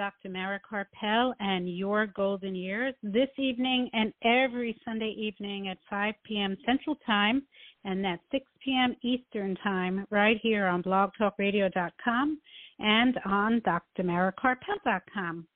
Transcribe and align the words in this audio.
Dr. 0.00 0.30
Mara 0.30 0.58
Karpel 0.58 1.34
and 1.40 1.68
Your 1.68 2.06
Golden 2.06 2.54
Years 2.54 2.94
this 3.02 3.28
evening 3.36 3.90
and 3.92 4.14
every 4.24 4.74
Sunday 4.82 5.14
evening 5.14 5.68
at 5.68 5.76
5 5.90 6.14
p.m. 6.24 6.56
Central 6.64 6.96
Time 7.04 7.42
and 7.84 8.06
at 8.06 8.18
6 8.32 8.42
p.m. 8.64 8.96
Eastern 9.02 9.56
Time 9.56 10.06
right 10.08 10.38
here 10.42 10.66
on 10.68 10.82
blogtalkradio.com 10.82 12.40
and 12.78 13.18
on 13.26 13.60
drmarakarpel.com. 13.60 15.46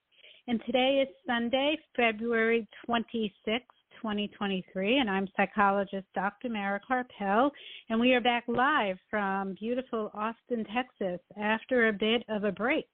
And 0.47 0.61
today 0.67 1.03
is 1.03 1.09
Sunday, 1.27 1.79
February 1.97 2.69
26th, 2.87 3.63
2023, 4.03 4.99
and 4.99 5.09
I'm 5.09 5.27
psychologist 5.39 6.05
Dr. 6.15 6.51
Mara 6.51 6.83
Karpel, 6.87 7.51
and 7.89 7.99
we 7.99 8.13
are 8.13 8.21
back 8.21 8.45
live 8.47 8.99
from 9.09 9.55
beautiful 9.59 10.11
Austin, 10.13 10.67
Texas, 10.67 11.21
after 11.41 11.89
a 11.89 11.95
bit 11.95 12.25
of 12.29 12.45
a 12.45 12.53
break. 12.53 12.85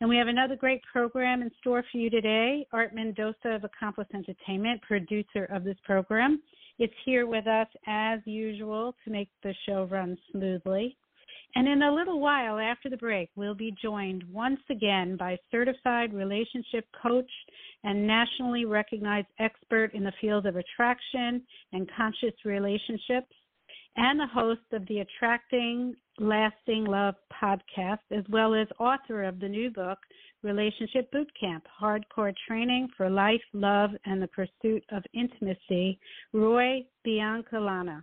And 0.00 0.08
we 0.08 0.16
have 0.16 0.28
another 0.28 0.54
great 0.54 0.80
program 0.92 1.42
in 1.42 1.50
store 1.60 1.84
for 1.90 1.98
you 1.98 2.08
today. 2.08 2.64
Art 2.72 2.94
Mendoza 2.94 3.48
of 3.48 3.64
Accomplice 3.64 4.06
Entertainment, 4.14 4.80
producer 4.82 5.46
of 5.50 5.64
this 5.64 5.76
program, 5.84 6.40
is 6.78 6.90
here 7.04 7.26
with 7.26 7.48
us 7.48 7.66
as 7.88 8.20
usual 8.24 8.94
to 9.04 9.10
make 9.10 9.28
the 9.42 9.52
show 9.66 9.88
run 9.90 10.16
smoothly. 10.30 10.96
And 11.56 11.66
in 11.66 11.82
a 11.82 11.92
little 11.92 12.20
while 12.20 12.60
after 12.60 12.88
the 12.88 12.96
break, 12.96 13.30
we'll 13.34 13.56
be 13.56 13.74
joined 13.82 14.22
once 14.30 14.60
again 14.70 15.16
by 15.16 15.36
certified 15.50 16.14
relationship 16.14 16.86
coach 17.02 17.30
and 17.82 18.06
nationally 18.06 18.66
recognized 18.66 19.26
expert 19.40 19.94
in 19.94 20.04
the 20.04 20.12
field 20.20 20.46
of 20.46 20.54
attraction 20.54 21.42
and 21.72 21.90
conscious 21.96 22.34
relationships, 22.44 23.34
and 23.96 24.20
the 24.20 24.26
host 24.32 24.60
of 24.72 24.86
the 24.86 25.00
Attracting 25.00 25.96
Lasting 26.18 26.84
Love 26.84 27.14
podcast, 27.32 27.98
as 28.10 28.24
well 28.28 28.54
as 28.54 28.66
author 28.78 29.24
of 29.24 29.40
the 29.40 29.48
new 29.48 29.70
book, 29.70 29.98
Relationship 30.42 31.12
Bootcamp 31.12 31.62
Hardcore 31.80 32.34
Training 32.46 32.88
for 32.96 33.10
Life, 33.10 33.42
Love, 33.52 33.90
and 34.04 34.22
the 34.22 34.28
Pursuit 34.28 34.84
of 34.92 35.02
Intimacy, 35.14 35.98
Roy 36.32 36.84
Biancalana. 37.06 38.02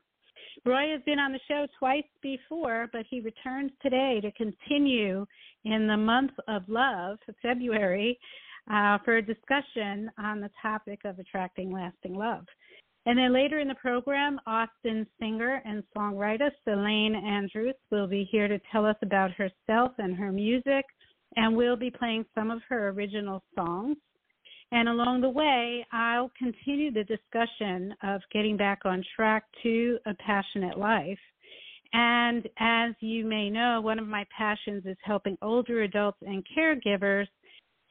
Roy 0.65 0.91
has 0.91 1.01
been 1.05 1.19
on 1.19 1.31
the 1.31 1.39
show 1.47 1.67
twice 1.77 2.03
before, 2.21 2.89
but 2.91 3.05
he 3.09 3.21
returns 3.21 3.71
today 3.81 4.19
to 4.21 4.31
continue 4.31 5.25
in 5.63 5.87
the 5.87 5.97
month 5.97 6.31
of 6.47 6.63
love, 6.67 7.17
February, 7.41 8.17
uh, 8.71 8.97
for 9.05 9.17
a 9.17 9.21
discussion 9.21 10.09
on 10.17 10.41
the 10.41 10.49
topic 10.61 11.01
of 11.05 11.19
attracting 11.19 11.71
lasting 11.71 12.15
love. 12.15 12.45
And 13.07 13.19
then 13.19 13.33
later 13.33 13.59
in 13.59 13.67
the 13.67 13.75
program, 13.75 14.39
Austin 14.47 15.05
singer 15.19 15.61
and 15.63 15.83
songwriter 15.95 16.49
Celaine 16.63 17.15
Andrus 17.15 17.75
will 17.91 18.07
be 18.07 18.27
here 18.31 18.47
to 18.47 18.59
tell 18.71 18.85
us 18.85 18.95
about 19.03 19.31
herself 19.31 19.91
and 19.99 20.15
her 20.15 20.31
music, 20.31 20.85
and 21.35 21.55
we'll 21.55 21.75
be 21.75 21.91
playing 21.91 22.25
some 22.33 22.49
of 22.49 22.61
her 22.67 22.89
original 22.89 23.43
songs. 23.55 23.97
And 24.71 24.89
along 24.89 25.21
the 25.21 25.29
way, 25.29 25.85
I'll 25.91 26.31
continue 26.37 26.91
the 26.91 27.03
discussion 27.03 27.93
of 28.01 28.21
getting 28.33 28.57
back 28.57 28.79
on 28.85 29.03
track 29.15 29.43
to 29.61 29.99
a 30.07 30.15
passionate 30.15 30.79
life. 30.79 31.19
And 31.93 32.49
as 32.59 32.93
you 32.99 33.25
may 33.25 33.49
know, 33.49 33.79
one 33.81 33.99
of 33.99 34.07
my 34.07 34.25
passions 34.35 34.85
is 34.85 34.97
helping 35.03 35.37
older 35.41 35.83
adults 35.83 36.17
and 36.23 36.45
caregivers. 36.57 37.27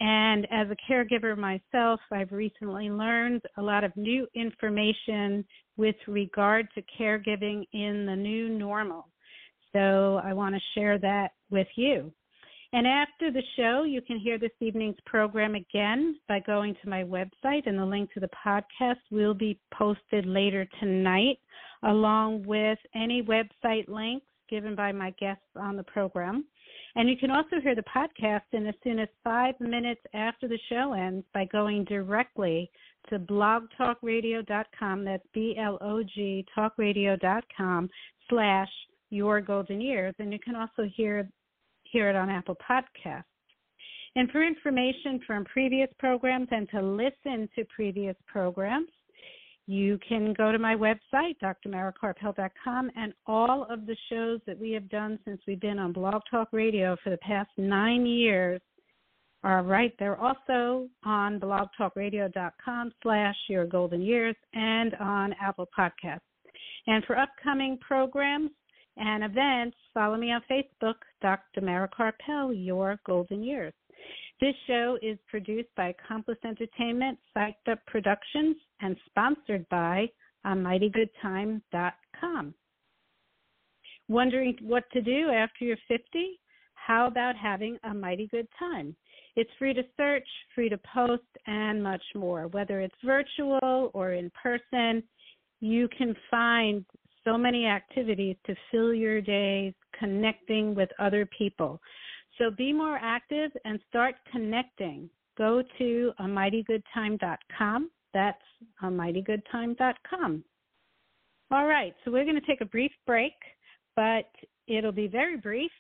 And 0.01 0.47
as 0.51 0.67
a 0.71 0.93
caregiver 0.93 1.37
myself, 1.37 2.01
I've 2.11 2.33
recently 2.33 2.91
learned 2.91 3.43
a 3.57 3.63
lot 3.63 3.85
of 3.85 3.97
new 3.97 4.27
information 4.35 5.45
with 5.77 5.97
regard 6.09 6.69
to 6.75 6.83
caregiving 7.01 7.65
in 7.73 8.05
the 8.07 8.17
new 8.17 8.49
normal. 8.49 9.09
So 9.73 10.21
I 10.25 10.33
want 10.33 10.55
to 10.55 10.61
share 10.75 10.99
that 10.99 11.33
with 11.51 11.69
you. 11.77 12.13
And 12.73 12.89
after 12.89 13.31
the 13.31 13.43
show, 13.57 13.85
you 13.85 14.03
can 14.03 14.19
hear 14.19 14.37
this 14.37 14.51
evening's 14.59 14.97
program 15.07 15.55
again 15.55 16.19
by 16.29 16.41
going 16.41 16.75
to 16.83 16.89
my 16.89 17.05
website, 17.05 17.67
and 17.67 17.79
the 17.79 17.85
link 17.85 18.13
to 18.15 18.21
the 18.21 18.31
podcast 18.45 18.99
will 19.13 19.33
be 19.33 19.61
posted 19.73 20.27
later 20.27 20.67
tonight, 20.81 21.39
along 21.85 22.43
with 22.45 22.79
any 22.97 23.23
website 23.23 23.89
links 23.89 24.27
given 24.51 24.75
by 24.75 24.91
my 24.91 25.11
guests 25.21 25.45
on 25.55 25.77
the 25.77 25.85
program. 25.85 26.45
And 26.97 27.09
you 27.09 27.17
can 27.17 27.31
also 27.31 27.61
hear 27.61 27.75
the 27.75 27.83
podcast 27.83 28.43
in 28.53 28.67
as 28.67 28.75
soon 28.85 29.01
as 29.01 29.09
five 29.25 29.59
minutes 29.59 30.01
after 30.15 30.47
the 30.47 30.59
show 30.69 30.93
ends 30.93 31.27
by 31.35 31.45
going 31.47 31.85
directly 31.85 32.71
to 33.09 33.19
blogtalkradio.com. 33.19 35.05
That's 35.05 35.27
B 35.33 35.57
L 35.59 35.79
O 35.81 36.03
G 36.03 36.47
talkradio.com 36.57 37.91
slash 38.29 38.69
your 39.11 39.41
golden 39.41 39.81
years. 39.81 40.15
And 40.19 40.33
you 40.33 40.39
can 40.39 40.55
also 40.55 40.89
hear 40.95 41.29
hear 41.85 42.09
it 42.11 42.17
on 42.17 42.31
Apple 42.31 42.57
Podcasts. 42.57 43.25
And 44.17 44.31
for 44.31 44.45
information 44.45 45.21
from 45.27 45.45
previous 45.45 45.89
programs 45.99 46.49
and 46.53 46.69
to 46.71 46.81
listen 46.81 47.49
to 47.57 47.65
previous 47.75 48.17
programs, 48.27 48.89
you 49.67 49.99
can 50.07 50.35
go 50.35 50.53
to 50.53 50.59
my 50.59 50.75
website, 50.75 51.37
drmarakarpel.com, 51.43 52.91
and 52.97 53.15
all 53.27 53.67
of 53.71 53.87
the 53.87 53.97
shows 54.11 54.41
that 54.47 54.59
we 54.59 54.73
have 54.73 54.89
done 54.91 55.19
since 55.25 55.41
we've 55.47 55.61
been 55.61 55.79
on 55.79 55.93
Blog 55.93 56.23
Talk 56.31 56.49
Radio 56.53 56.97
for 57.03 57.11
the 57.11 57.19
past 57.19 57.51
nine 57.57 58.05
years 58.05 58.61
are 59.43 59.63
right 59.63 59.95
there 59.99 60.17
also 60.17 60.89
on 61.05 61.39
blogtalkradio.com 61.39 62.93
slash 63.03 63.37
your 63.49 63.67
golden 63.67 64.01
years 64.01 64.37
and 64.55 64.95
on 64.95 65.35
Apple 65.41 65.69
Podcasts. 65.79 66.21
And 66.87 67.05
for 67.05 67.19
upcoming 67.19 67.79
programs, 67.79 68.51
and 68.97 69.25
events, 69.25 69.77
follow 69.93 70.17
me 70.17 70.31
on 70.31 70.41
Facebook, 70.51 70.95
Dr. 71.21 71.61
Mara 71.61 71.89
Your 72.53 72.99
Golden 73.05 73.43
Years. 73.43 73.73
This 74.41 74.55
show 74.67 74.99
is 75.01 75.17
produced 75.29 75.69
by 75.77 75.89
Accomplice 75.89 76.39
Entertainment, 76.45 77.19
Psyched 77.37 77.69
Up 77.71 77.79
Productions, 77.87 78.57
and 78.81 78.97
sponsored 79.07 79.69
by 79.69 80.09
AmightyGoodTime.com. 80.45 82.55
Wondering 84.09 84.57
what 84.61 84.85
to 84.93 85.01
do 85.01 85.31
after 85.31 85.65
you're 85.65 85.79
50? 85.89 86.41
How 86.75 87.07
about 87.07 87.37
having 87.37 87.79
a 87.85 87.95
mighty 87.95 88.27
good 88.27 88.49
time? 88.59 88.95
It's 89.37 89.51
free 89.59 89.73
to 89.73 89.83
search, 89.97 90.27
free 90.55 90.69
to 90.69 90.79
post, 90.93 91.23
and 91.47 91.83
much 91.83 92.03
more. 92.15 92.49
Whether 92.49 92.81
it's 92.81 92.95
virtual 93.05 93.91
or 93.95 94.13
in 94.13 94.31
person, 94.31 95.03
you 95.61 95.89
can 95.97 96.15
find 96.31 96.85
so 97.25 97.39
many 97.39 97.67
activities 97.67 98.37
to 98.47 98.55
fill 98.71 98.93
your 98.93 99.21
days 99.21 99.73
connecting 99.99 100.75
with 100.75 100.91
other 100.99 101.27
people. 101.39 101.81
So 102.39 102.51
be 102.51 102.73
more 102.73 102.99
active 103.01 103.51
and 103.65 103.79
start 103.89 104.17
connecting. 104.31 105.09
Go 105.37 105.63
to 105.79 106.13
amightygoodtime.com. 106.21 107.91
That's 108.13 108.43
amightygoodtime.com. 108.83 110.45
All 111.51 111.67
right, 111.67 111.95
so 112.05 112.11
we're 112.11 112.25
going 112.25 112.41
to 112.41 112.47
take 112.47 112.61
a 112.61 112.67
brief 112.67 112.93
break, 113.07 113.35
but 113.97 114.27
it'll 114.67 114.93
be 114.93 115.07
very 115.07 115.37
brief 115.37 115.71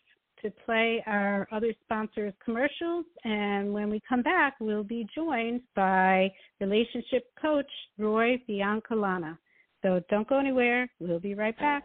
to 0.42 0.52
play 0.64 1.02
our 1.06 1.48
other 1.50 1.72
sponsors' 1.82 2.34
commercials. 2.44 3.06
And 3.24 3.72
when 3.72 3.88
we 3.88 4.00
come 4.08 4.22
back, 4.22 4.54
we'll 4.60 4.84
be 4.84 5.06
joined 5.14 5.62
by 5.74 6.30
relationship 6.60 7.26
coach 7.40 7.70
Roy 7.98 8.40
Biancalana. 8.48 9.38
So 9.82 10.02
don't 10.10 10.28
go 10.28 10.38
anywhere. 10.38 10.88
We'll 11.00 11.20
be 11.20 11.34
right 11.34 11.58
back. 11.58 11.84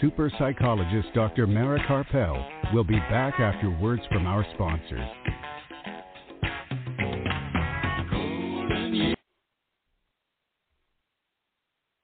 Super 0.00 0.32
psychologist 0.38 1.08
Dr. 1.14 1.46
Mara 1.46 1.78
Karpel 1.86 2.72
will 2.72 2.84
be 2.84 2.98
back 3.10 3.38
after 3.38 3.68
words 3.68 4.00
from 4.10 4.26
our 4.26 4.46
sponsors. 4.54 5.06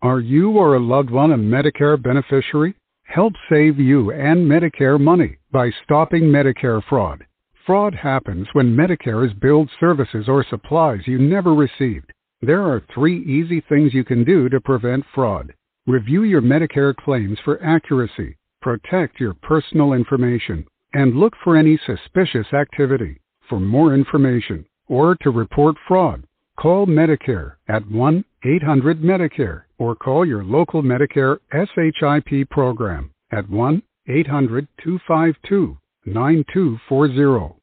Are 0.03 0.21
you 0.21 0.51
or 0.51 0.77
a 0.77 0.81
loved 0.81 1.09
one 1.09 1.33
a 1.33 1.39
Medicare 1.39 2.01
beneficiary? 2.01 2.75
Help 3.05 3.33
save 3.49 3.79
you 3.79 4.13
and 4.13 4.47
Medicare 4.47 5.01
money 5.01 5.39
by 5.51 5.71
stopping 5.85 6.25
Medicare 6.25 6.83
fraud. 6.87 7.25
Fraud 7.65 7.95
happens 7.95 8.47
when 8.53 8.77
Medicare 8.77 9.27
is 9.27 9.33
billed 9.41 9.71
services 9.81 10.29
or 10.29 10.45
supplies 10.51 11.01
you 11.07 11.19
never 11.19 11.55
received. 11.55 12.13
There 12.43 12.63
are 12.63 12.85
three 12.95 13.23
easy 13.25 13.63
things 13.71 13.95
you 13.95 14.05
can 14.05 14.23
do 14.23 14.51
to 14.51 14.61
prevent 14.61 15.07
fraud. 15.15 15.55
Review 15.87 16.25
your 16.25 16.43
Medicare 16.43 16.95
claims 16.97 17.39
for 17.45 17.63
accuracy, 17.63 18.37
protect 18.61 19.21
your 19.21 19.35
personal 19.35 19.93
information, 19.93 20.67
and 20.93 21.15
look 21.15 21.35
for 21.45 21.57
any 21.57 21.79
suspicious 21.87 22.53
activity. 22.53 23.21
For 23.49 23.61
more 23.61 23.95
information 23.95 24.67
or 24.89 25.15
to 25.23 25.31
report 25.31 25.77
fraud, 25.87 26.25
Call 26.59 26.87
Medicare 26.87 27.53
at 27.69 27.89
1 27.91 28.25
800 28.45 29.01
Medicare 29.01 29.63
or 29.79 29.95
call 29.95 30.27
your 30.27 30.43
local 30.43 30.83
Medicare 30.83 31.39
SHIP 31.53 32.51
program 32.51 33.13
at 33.31 33.49
1 33.49 33.81
800 34.09 34.67
252 34.83 35.79
9240. 36.07 37.55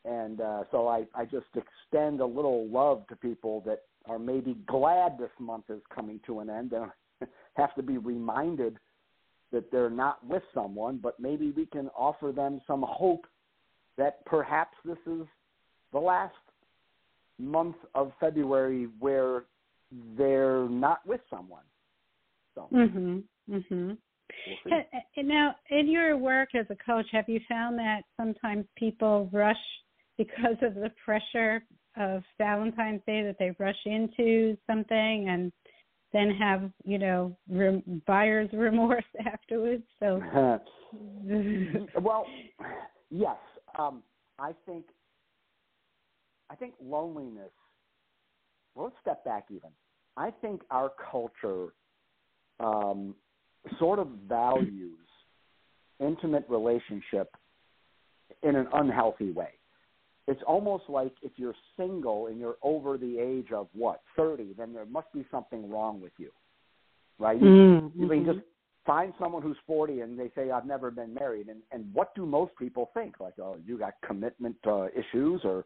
And 0.04 0.40
uh, 0.40 0.64
so 0.70 0.88
I, 0.88 1.04
I 1.14 1.24
just 1.24 1.46
extend 1.54 2.20
a 2.20 2.26
little 2.26 2.66
love 2.68 3.06
to 3.08 3.16
people 3.16 3.62
that 3.66 3.82
are 4.06 4.18
maybe 4.18 4.56
glad 4.66 5.18
this 5.18 5.30
month 5.38 5.64
is 5.68 5.80
coming 5.94 6.20
to 6.26 6.40
an 6.40 6.48
end 6.48 6.72
and 6.72 6.90
have 7.54 7.74
to 7.74 7.82
be 7.82 7.98
reminded 7.98 8.78
that 9.52 9.70
they're 9.70 9.90
not 9.90 10.24
with 10.26 10.42
someone, 10.54 10.98
but 11.02 11.18
maybe 11.18 11.50
we 11.50 11.66
can 11.66 11.88
offer 11.96 12.32
them 12.32 12.60
some 12.66 12.84
hope 12.86 13.26
that 13.98 14.24
perhaps 14.24 14.76
this 14.84 14.98
is 15.06 15.26
the 15.92 15.98
last 15.98 16.34
month 17.40 17.76
of 17.94 18.12
February 18.20 18.88
where 18.98 19.44
they're 20.16 20.68
not 20.68 21.04
with 21.06 21.20
someone. 21.30 21.64
So. 22.54 22.68
Mhm. 22.72 23.24
Mhm. 23.48 23.98
We'll 24.46 24.56
now, 25.24 25.56
in 25.70 25.88
your 25.88 26.16
work 26.16 26.54
as 26.54 26.66
a 26.70 26.76
coach, 26.76 27.06
have 27.10 27.28
you 27.28 27.40
found 27.48 27.78
that 27.78 28.04
sometimes 28.16 28.66
people 28.76 29.28
rush 29.32 29.56
because 30.16 30.56
of 30.62 30.74
the 30.74 30.90
pressure 31.04 31.64
of 31.96 32.22
Valentine's 32.38 33.02
Day 33.06 33.22
that 33.22 33.36
they 33.38 33.50
rush 33.58 33.84
into 33.86 34.56
something 34.66 35.28
and 35.28 35.52
then 36.12 36.30
have 36.30 36.70
you 36.84 36.98
know 36.98 37.36
rem- 37.48 38.02
buyer's 38.06 38.50
remorse 38.54 39.04
afterwards? 39.26 39.84
So, 39.98 40.22
well, 42.00 42.26
yes, 43.10 43.38
um, 43.78 44.02
I 44.38 44.52
think 44.66 44.86
I 46.50 46.56
think 46.56 46.74
loneliness 46.82 47.50
well, 48.74 48.86
let's 48.86 48.96
step 49.00 49.24
back 49.24 49.46
even. 49.50 49.70
I 50.16 50.30
think 50.40 50.62
our 50.70 50.92
culture 51.10 51.68
um, 52.58 53.14
sort 53.78 53.98
of 53.98 54.08
values 54.28 54.98
intimate 55.98 56.44
relationship 56.48 57.34
in 58.42 58.56
an 58.56 58.66
unhealthy 58.72 59.32
way. 59.32 59.50
It's 60.28 60.40
almost 60.46 60.84
like 60.88 61.12
if 61.22 61.32
you're 61.36 61.54
single 61.76 62.28
and 62.28 62.38
you're 62.38 62.56
over 62.62 62.96
the 62.96 63.18
age 63.18 63.52
of 63.52 63.68
what, 63.72 64.00
30, 64.16 64.54
then 64.56 64.72
there 64.72 64.86
must 64.86 65.12
be 65.12 65.26
something 65.30 65.68
wrong 65.68 66.00
with 66.00 66.12
you. 66.18 66.30
Right? 67.18 67.40
Mm-hmm. 67.40 68.00
You 68.00 68.08
can 68.08 68.24
just 68.24 68.38
find 68.86 69.12
someone 69.18 69.42
who's 69.42 69.56
40 69.66 70.00
and 70.00 70.18
they 70.18 70.30
say, 70.34 70.50
I've 70.50 70.66
never 70.66 70.90
been 70.90 71.12
married. 71.12 71.48
And, 71.48 71.60
and 71.72 71.92
what 71.92 72.14
do 72.14 72.24
most 72.24 72.52
people 72.58 72.90
think? 72.94 73.18
Like, 73.18 73.34
oh, 73.40 73.56
you 73.66 73.78
got 73.78 73.94
commitment 74.06 74.56
uh, 74.66 74.86
issues 74.88 75.40
or, 75.44 75.64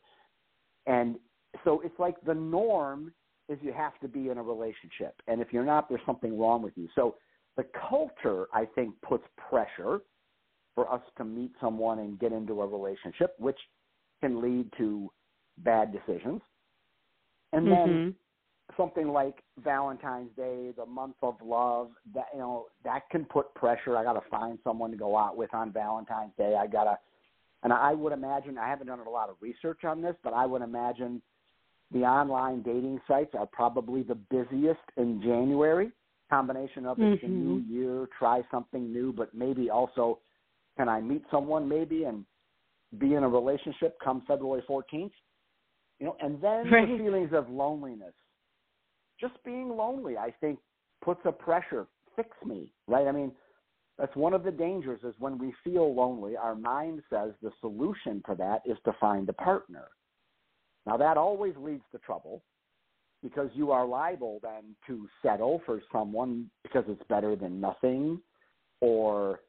and 0.87 1.17
so 1.65 1.81
it's 1.85 1.99
like 1.99 2.17
the 2.27 2.35
norm 2.35 3.13
is 3.49 3.59
you 3.63 3.73
have 3.73 3.99
to 4.01 4.09
be 4.09 4.31
in 4.31 4.39
a 4.39 4.43
relationship, 4.43 5.15
and 5.29 5.41
if 5.41 5.53
you're 5.53 5.65
not, 5.65 5.89
there's 5.89 6.01
something 6.07 6.39
wrong 6.39 6.63
with 6.63 6.73
you. 6.77 6.89
So 6.95 7.17
the 7.57 7.67
culture, 7.89 8.47
I 8.53 8.67
think, 8.75 8.95
puts 9.03 9.25
pressure 9.49 10.01
for 10.75 10.93
us 10.93 11.03
to 11.19 11.25
meet 11.25 11.53
someone 11.61 12.01
and 12.01 12.19
get 12.19 12.33
into 12.33 12.61
a 12.63 12.67
relationship, 12.67 13.35
which 13.39 13.59
can 14.21 14.43
lead 14.43 14.73
to 14.79 15.11
bad 15.59 15.93
decisions. 15.93 16.41
And 17.53 17.67
then 17.69 17.89
mm-hmm. 17.89 18.11
something 18.77 19.09
like 19.09 19.37
Valentine's 19.63 20.31
Day, 20.37 20.73
the 20.77 20.87
month 20.87 21.15
of 21.23 21.37
love, 21.45 21.91
that 22.15 22.27
you 22.33 22.41
know, 22.41 22.67
that 22.83 23.03
can 23.11 23.25
put 23.25 23.55
pressure. 23.55 23.97
I 23.97 24.03
got 24.03 24.15
to 24.15 24.29
find 24.29 24.59
someone 24.65 24.91
to 24.91 24.97
go 24.97 25.17
out 25.17 25.37
with 25.37 25.55
on 25.55 25.73
Valentine's 25.73 26.33
Day. 26.37 26.57
I 26.61 26.67
got 26.67 26.85
to 26.85 26.99
and 27.65 27.73
I 27.73 27.95
would 27.95 28.13
imagine 28.13 28.59
I 28.59 28.69
haven't 28.69 28.87
done 28.87 29.01
a 29.01 29.11
lot 29.11 29.31
of 29.31 29.37
research 29.41 29.85
on 29.85 30.03
this, 30.03 30.15
but 30.23 30.35
I 30.35 30.47
would 30.47 30.63
imagine 30.63 31.21
the 31.91 32.01
online 32.01 32.63
dating 32.63 33.01
sites 33.09 33.35
are 33.37 33.47
probably 33.47 34.03
the 34.03 34.15
busiest 34.15 34.81
in 34.97 35.21
January. 35.23 35.91
Combination 36.31 36.87
of 36.87 36.99
it's 37.01 37.23
mm-hmm. 37.23 37.27
a 37.27 37.29
new 37.29 37.65
year, 37.69 38.09
try 38.19 38.43
something 38.51 38.93
new, 38.93 39.13
but 39.13 39.35
maybe 39.35 39.71
also 39.71 40.21
can 40.77 40.89
I 40.89 41.01
meet 41.01 41.23
someone 41.31 41.69
maybe 41.69 42.05
and 42.05 42.25
be 42.99 43.15
in 43.15 43.23
a 43.23 43.29
relationship 43.29 43.97
come 44.03 44.23
February 44.27 44.63
14th? 44.69 45.13
You 46.01 46.07
know, 46.07 46.17
and 46.21 46.43
then 46.43 46.71
right. 46.71 46.89
the 46.89 46.99
feelings 46.99 47.31
of 47.33 47.49
loneliness. 47.49 48.13
Just 49.21 49.35
being 49.45 49.71
lonely, 49.71 50.19
I 50.19 50.33
think, 50.41 50.59
puts 51.03 51.21
a 51.25 51.33
pressure. 51.33 51.87
Fix 52.17 52.31
me, 52.45 52.73
right? 52.89 53.07
I 53.07 53.13
mean, 53.13 53.33
that's 53.99 54.15
one 54.17 54.35
of 54.35 54.43
the 54.43 54.51
dangers 54.51 55.01
is 55.05 55.15
when 55.19 55.39
we 55.39 55.55
feel 55.63 55.95
lonely, 55.95 56.37
our 56.37 56.57
mind 56.57 57.03
says 57.11 57.33
the 57.43 57.53
solution 57.61 58.23
to 58.29 58.35
that 58.37 58.63
is 58.67 58.77
to 58.85 58.93
find 59.01 59.29
a 59.29 59.33
partner. 59.35 59.87
Now, 60.85 60.97
that 60.97 61.17
always 61.17 61.55
leads 61.57 61.85
to 61.93 61.99
trouble 61.99 62.43
because 63.23 63.49
you 63.55 63.71
are 63.71 63.87
liable 63.87 64.41
then 64.43 64.75
to 64.87 65.09
settle 65.23 65.63
for 65.65 65.81
someone 65.93 66.51
because 66.63 66.85
it's 66.89 67.03
better 67.09 67.37
than 67.37 67.61
nothing 67.61 68.21
or 68.81 69.41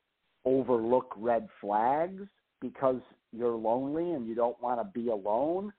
overlook 0.45 1.13
red 1.17 1.47
flags 1.59 2.23
because 2.61 3.01
you're 3.33 3.55
lonely 3.55 4.11
and 4.11 4.27
you 4.27 4.35
don't 4.35 4.61
want 4.61 4.79
to 4.79 4.99
be 4.99 5.09
alone, 5.09 5.73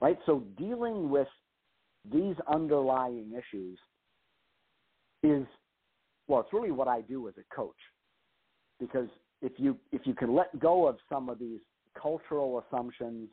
right? 0.00 0.18
So, 0.24 0.44
dealing 0.56 1.10
with 1.10 1.28
these 2.10 2.36
underlying 2.46 3.32
issues 3.32 3.78
is 5.22 5.46
well, 6.28 6.40
it's 6.40 6.52
really 6.52 6.70
what 6.70 6.88
I 6.88 7.02
do 7.02 7.28
as 7.28 7.34
a 7.36 7.54
coach 7.54 7.76
because 8.78 9.08
if 9.42 9.52
you 9.56 9.76
if 9.92 10.02
you 10.04 10.14
can 10.14 10.34
let 10.34 10.58
go 10.58 10.86
of 10.86 10.96
some 11.08 11.28
of 11.28 11.38
these 11.38 11.60
cultural 12.00 12.62
assumptions 12.66 13.28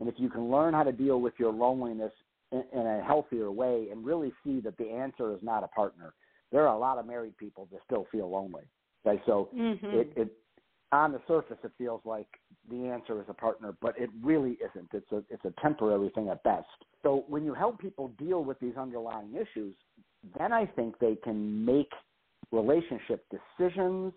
and 0.00 0.08
if 0.08 0.14
you 0.18 0.28
can 0.28 0.50
learn 0.50 0.74
how 0.74 0.82
to 0.82 0.92
deal 0.92 1.20
with 1.20 1.34
your 1.38 1.52
loneliness 1.52 2.12
in, 2.52 2.64
in 2.72 2.86
a 2.86 3.02
healthier 3.02 3.50
way 3.50 3.88
and 3.90 4.04
really 4.04 4.32
see 4.44 4.60
that 4.60 4.76
the 4.76 4.88
answer 4.90 5.32
is 5.32 5.38
not 5.42 5.64
a 5.64 5.68
partner, 5.68 6.14
there 6.52 6.66
are 6.68 6.74
a 6.74 6.78
lot 6.78 6.98
of 6.98 7.06
married 7.06 7.36
people 7.36 7.68
that 7.72 7.80
still 7.84 8.06
feel 8.12 8.30
lonely. 8.30 8.62
Okay, 9.06 9.22
so 9.26 9.48
mm-hmm. 9.54 9.86
it, 9.86 10.12
it 10.16 10.32
on 10.92 11.12
the 11.12 11.20
surface 11.26 11.58
it 11.64 11.72
feels 11.76 12.00
like 12.04 12.28
the 12.70 12.86
answer 12.86 13.20
is 13.20 13.26
a 13.28 13.34
partner, 13.34 13.74
but 13.80 13.98
it 13.98 14.08
really 14.22 14.56
isn't. 14.60 14.88
It's 14.92 15.10
a 15.12 15.22
it's 15.30 15.44
a 15.44 15.52
temporary 15.60 16.10
thing 16.14 16.28
at 16.28 16.42
best. 16.42 16.66
So 17.02 17.24
when 17.28 17.44
you 17.44 17.52
help 17.54 17.80
people 17.80 18.12
deal 18.18 18.44
with 18.44 18.58
these 18.60 18.76
underlying 18.76 19.34
issues, 19.34 19.74
then 20.38 20.52
I 20.52 20.66
think 20.66 20.98
they 20.98 21.16
can 21.16 21.64
make 21.64 21.90
relationship 22.50 23.26
decisions 23.30 24.12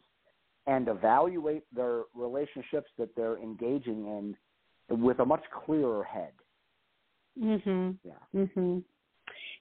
and 0.68 0.88
evaluate 0.90 1.64
their 1.74 2.04
relationships 2.14 2.90
that 2.98 3.16
they're 3.16 3.38
engaging 3.38 4.06
in 4.06 4.98
with 5.02 5.20
a 5.20 5.26
much 5.26 5.44
clearer 5.66 6.04
head. 6.04 6.34
Mhm. 7.38 7.98
Yeah. 8.04 8.20
Mhm. 8.34 8.84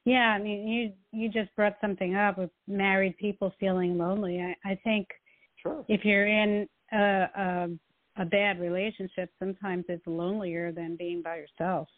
Yeah, 0.04 0.32
I 0.34 0.38
mean, 0.38 0.68
you 0.68 0.92
you 1.12 1.28
just 1.28 1.54
brought 1.56 1.80
something 1.80 2.14
up 2.14 2.38
with 2.38 2.50
married 2.66 3.16
people 3.16 3.50
feeling 3.58 3.98
lonely. 3.98 4.40
I, 4.40 4.56
I 4.64 4.74
think 4.76 5.08
Sure. 5.56 5.84
if 5.88 6.04
you're 6.04 6.26
in 6.26 6.68
a, 6.92 6.98
a 6.98 7.78
a 8.18 8.24
bad 8.24 8.60
relationship, 8.60 9.30
sometimes 9.38 9.84
it's 9.88 10.06
lonelier 10.06 10.72
than 10.72 10.96
being 10.96 11.22
by 11.22 11.36
yourself. 11.36 11.88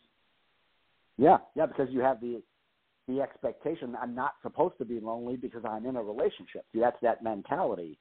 Yeah, 1.16 1.38
yeah, 1.54 1.66
because 1.66 1.90
you 1.90 2.00
have 2.00 2.20
the 2.20 2.42
the 3.08 3.20
expectation 3.20 3.96
I'm 4.00 4.14
not 4.14 4.34
supposed 4.42 4.76
to 4.78 4.84
be 4.84 5.00
lonely 5.00 5.36
because 5.36 5.64
I'm 5.64 5.86
in 5.86 5.96
a 5.96 6.02
relationship. 6.02 6.66
See, 6.72 6.80
that's 6.80 7.00
that 7.00 7.22
mentality, 7.22 7.98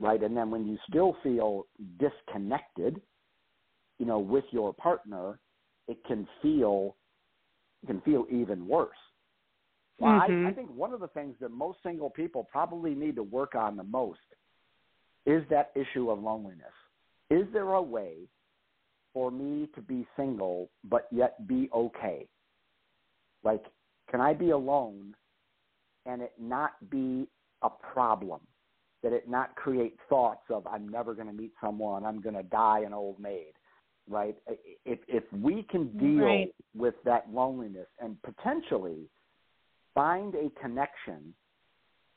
right? 0.00 0.22
And 0.22 0.36
then 0.36 0.50
when 0.50 0.66
you 0.66 0.78
still 0.88 1.16
feel 1.22 1.66
disconnected, 2.00 3.00
you 3.98 4.06
know, 4.06 4.18
with 4.20 4.44
your 4.52 4.74
partner, 4.74 5.40
it 5.88 5.98
can 6.06 6.28
feel 6.42 6.96
it 7.82 7.88
can 7.88 8.00
feel 8.02 8.26
even 8.30 8.66
worse. 8.68 8.96
Well, 9.98 10.12
Mhm. 10.12 10.46
I, 10.46 10.50
I 10.50 10.52
think 10.54 10.70
one 10.70 10.92
of 10.92 11.00
the 11.00 11.08
things 11.08 11.36
that 11.40 11.50
most 11.50 11.82
single 11.82 12.10
people 12.10 12.44
probably 12.44 12.94
need 12.94 13.16
to 13.16 13.22
work 13.24 13.54
on 13.54 13.76
the 13.76 13.84
most 13.84 14.20
is 15.26 15.44
that 15.50 15.72
issue 15.76 16.10
of 16.10 16.20
loneliness. 16.20 16.74
Is 17.30 17.46
there 17.52 17.74
a 17.74 17.82
way 17.82 18.28
for 19.14 19.30
me 19.30 19.68
to 19.74 19.82
be 19.82 20.06
single 20.16 20.70
but 20.84 21.08
yet 21.12 21.46
be 21.48 21.70
okay? 21.74 22.28
Like, 23.44 23.64
can 24.10 24.20
I 24.20 24.34
be 24.34 24.50
alone 24.50 25.16
and 26.06 26.22
it 26.22 26.34
not 26.38 26.90
be 26.90 27.28
a 27.62 27.70
problem? 27.70 28.40
That 29.02 29.12
it 29.12 29.28
not 29.28 29.54
create 29.56 29.96
thoughts 30.08 30.42
of 30.50 30.66
I'm 30.66 30.88
never 30.88 31.14
going 31.14 31.26
to 31.26 31.32
meet 31.32 31.52
someone, 31.60 32.04
I'm 32.04 32.20
going 32.20 32.34
to 32.34 32.42
die 32.42 32.80
an 32.84 32.92
old 32.92 33.18
maid, 33.18 33.52
right? 34.08 34.36
If 34.84 34.98
if 35.08 35.24
we 35.32 35.62
can 35.70 35.96
deal 35.96 36.18
Right. 36.18 36.54
with 36.74 36.94
that 37.04 37.30
loneliness 37.32 37.88
and 37.98 38.16
potentially 38.22 39.08
find 39.94 40.34
a 40.34 40.50
connection 40.60 41.34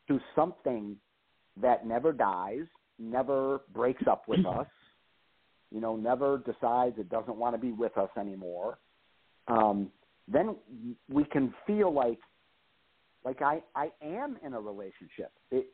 to 0.07 0.19
something 0.35 0.97
that 1.61 1.85
never 1.85 2.11
dies, 2.11 2.65
never 2.99 3.61
breaks 3.73 4.03
up 4.07 4.27
with 4.27 4.45
us, 4.45 4.67
you 5.71 5.79
know, 5.79 5.95
never 5.95 6.39
decides 6.39 6.97
it 6.99 7.09
doesn't 7.09 7.37
want 7.37 7.55
to 7.55 7.59
be 7.59 7.71
with 7.71 7.97
us 7.97 8.09
anymore, 8.19 8.77
um, 9.47 9.91
then 10.27 10.55
we 11.09 11.23
can 11.25 11.53
feel 11.65 11.91
like 11.93 12.19
like 13.25 13.41
I, 13.41 13.61
I 13.73 13.89
am 14.03 14.37
in 14.45 14.53
a 14.53 14.59
relationship. 14.59 15.31
It 15.49 15.67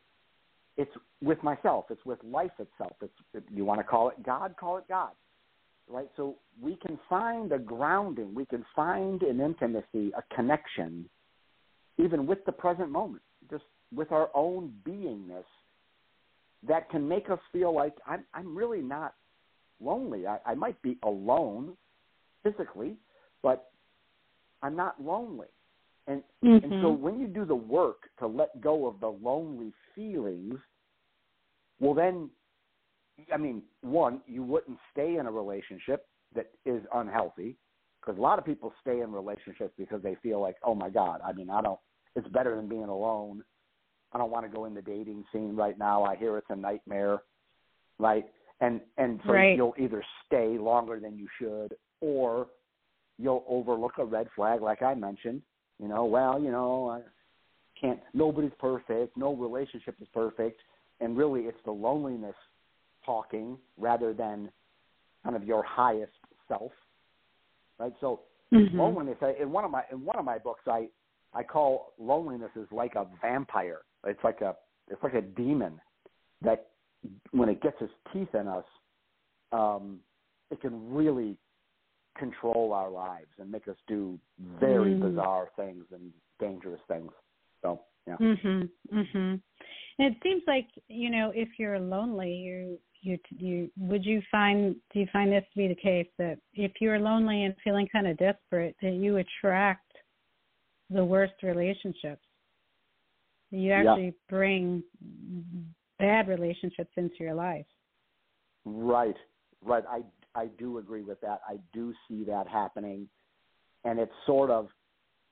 it's 0.80 0.96
with 1.20 1.42
myself. 1.42 1.84
It's 1.90 2.04
with 2.06 2.18
life 2.24 2.52
itself. 2.58 2.92
It's 3.02 3.46
you 3.54 3.66
want 3.66 3.80
to 3.80 3.84
call 3.84 4.08
it 4.08 4.22
God, 4.24 4.54
call 4.58 4.78
it 4.78 4.84
God. 4.88 5.10
Right? 5.86 6.08
So 6.16 6.36
we 6.58 6.76
can 6.76 6.98
find 7.06 7.52
a 7.52 7.58
grounding. 7.58 8.34
We 8.34 8.46
can 8.46 8.64
find 8.74 9.22
an 9.22 9.40
intimacy, 9.40 10.10
a 10.16 10.34
connection, 10.34 11.06
even 11.98 12.26
with 12.26 12.38
the 12.46 12.52
present 12.52 12.90
moment, 12.90 13.22
just 13.50 13.64
with 13.94 14.10
our 14.10 14.30
own 14.34 14.72
beingness 14.88 15.44
that 16.66 16.88
can 16.88 17.06
make 17.06 17.28
us 17.28 17.40
feel 17.52 17.74
like 17.74 17.92
I'm 18.06 18.24
I'm 18.32 18.56
really 18.56 18.80
not 18.80 19.14
lonely. 19.82 20.26
I, 20.26 20.38
I 20.46 20.54
might 20.54 20.80
be 20.80 20.96
alone 21.02 21.76
physically, 22.42 22.96
but 23.42 23.70
I'm 24.62 24.76
not 24.76 25.02
lonely. 25.02 25.48
And 26.06 26.22
and 26.42 26.72
so 26.82 26.92
Mhm. 26.92 27.00
when 27.00 27.20
you 27.20 27.26
do 27.28 27.44
the 27.44 27.54
work 27.54 28.10
to 28.18 28.26
let 28.26 28.60
go 28.60 28.86
of 28.86 29.00
the 29.00 29.10
lonely 29.10 29.72
feelings, 29.94 30.58
well 31.78 31.94
then 31.94 32.30
I 33.32 33.36
mean, 33.36 33.62
one, 33.82 34.22
you 34.26 34.42
wouldn't 34.42 34.78
stay 34.92 35.16
in 35.16 35.26
a 35.26 35.30
relationship 35.30 36.08
that 36.34 36.50
is 36.64 36.82
unhealthy 36.94 37.56
because 38.00 38.16
a 38.18 38.20
lot 38.20 38.38
of 38.38 38.44
people 38.44 38.72
stay 38.80 39.00
in 39.00 39.12
relationships 39.12 39.74
because 39.76 40.02
they 40.02 40.14
feel 40.16 40.40
like, 40.40 40.56
"Oh 40.62 40.74
my 40.74 40.88
god, 40.88 41.20
I 41.22 41.32
mean, 41.32 41.50
I 41.50 41.60
don't 41.60 41.78
it's 42.16 42.28
better 42.28 42.56
than 42.56 42.68
being 42.68 42.84
alone. 42.88 43.44
I 44.12 44.18
don't 44.18 44.30
want 44.30 44.44
to 44.44 44.56
go 44.56 44.64
in 44.64 44.74
the 44.74 44.82
dating 44.82 45.24
scene 45.32 45.54
right 45.54 45.78
now. 45.78 46.02
I 46.02 46.16
hear 46.16 46.36
it's 46.38 46.50
a 46.50 46.56
nightmare." 46.56 47.22
Right? 47.98 48.32
And 48.60 48.80
and 48.96 49.20
so 49.26 49.32
Right. 49.32 49.56
you'll 49.56 49.74
either 49.78 50.02
stay 50.26 50.58
longer 50.58 50.98
than 50.98 51.18
you 51.18 51.28
should 51.38 51.76
or 52.00 52.48
you'll 53.18 53.44
overlook 53.46 53.98
a 53.98 54.04
red 54.04 54.30
flag 54.32 54.62
like 54.62 54.82
I 54.82 54.94
mentioned. 54.94 55.42
You 55.80 55.88
know, 55.88 56.04
well, 56.04 56.40
you 56.40 56.50
know, 56.50 56.90
I 56.90 57.00
can't 57.80 58.00
nobody's 58.12 58.52
perfect, 58.58 59.16
no 59.16 59.34
relationship 59.34 59.96
is 60.00 60.08
perfect, 60.12 60.60
and 61.00 61.16
really 61.16 61.42
it's 61.42 61.58
the 61.64 61.70
loneliness 61.70 62.34
talking 63.04 63.56
rather 63.78 64.12
than 64.12 64.50
kind 65.24 65.36
of 65.36 65.44
your 65.44 65.62
highest 65.62 66.12
self. 66.48 66.72
Right? 67.78 67.94
So 68.00 68.20
Mhm. 68.52 68.74
loneliness 68.74 69.22
I- 69.22 69.32
in 69.40 69.50
one 69.52 69.64
of 69.64 69.70
my 69.70 69.84
in 69.90 70.04
one 70.04 70.18
of 70.18 70.24
my 70.24 70.38
books 70.38 70.66
I 70.66 70.90
I 71.32 71.42
call 71.44 71.94
loneliness 71.96 72.54
is 72.56 72.70
like 72.72 72.96
a 72.96 73.04
vampire. 73.22 73.82
It's 74.04 74.22
like 74.22 74.42
a 74.42 74.56
it's 74.88 75.02
like 75.02 75.14
a 75.14 75.22
demon 75.22 75.80
that 76.42 76.70
when 77.30 77.48
it 77.48 77.62
gets 77.62 77.80
its 77.80 77.92
teeth 78.12 78.34
in 78.34 78.48
us, 78.48 78.66
um, 79.52 80.00
it 80.50 80.60
can 80.60 80.92
really 80.92 81.38
control 82.16 82.72
our 82.72 82.90
lives 82.90 83.30
and 83.38 83.50
make 83.50 83.68
us 83.68 83.76
do 83.86 84.18
very 84.38 84.94
Mm. 84.94 85.00
bizarre 85.00 85.50
things 85.56 85.84
and 85.92 86.12
dangerous 86.38 86.80
things. 86.88 87.12
So 87.62 87.84
yeah. 88.06 88.16
Mhm. 88.16 88.70
Mhm. 88.90 89.42
And 89.98 90.14
it 90.14 90.22
seems 90.22 90.42
like 90.46 90.68
you 90.88 91.10
know 91.10 91.30
if 91.30 91.58
you're 91.58 91.78
lonely, 91.78 92.34
you 92.34 92.80
you 93.02 93.18
you 93.30 93.70
would 93.76 94.04
you 94.04 94.22
find 94.30 94.74
do 94.92 95.00
you 95.00 95.06
find 95.06 95.30
this 95.32 95.44
to 95.50 95.56
be 95.56 95.68
the 95.68 95.74
case 95.74 96.08
that 96.18 96.38
if 96.54 96.80
you're 96.80 96.98
lonely 96.98 97.44
and 97.44 97.56
feeling 97.62 97.88
kind 97.88 98.06
of 98.06 98.16
desperate 98.16 98.76
that 98.82 98.92
you 98.92 99.18
attract 99.18 99.90
the 100.90 101.04
worst 101.04 101.42
relationships. 101.42 102.26
You 103.50 103.70
Yeah. 103.70 103.92
actually 103.92 104.14
bring 104.28 104.82
bad 105.98 106.28
relationships 106.28 106.92
into 106.96 107.16
your 107.18 107.34
life. 107.34 107.66
Right, 108.64 109.16
right. 109.62 109.84
I 109.86 110.02
I 110.34 110.46
do 110.58 110.78
agree 110.78 111.02
with 111.02 111.20
that. 111.22 111.40
I 111.48 111.58
do 111.72 111.92
see 112.08 112.24
that 112.24 112.46
happening, 112.46 113.08
and 113.84 113.98
it's 113.98 114.12
sort 114.26 114.50
of 114.50 114.68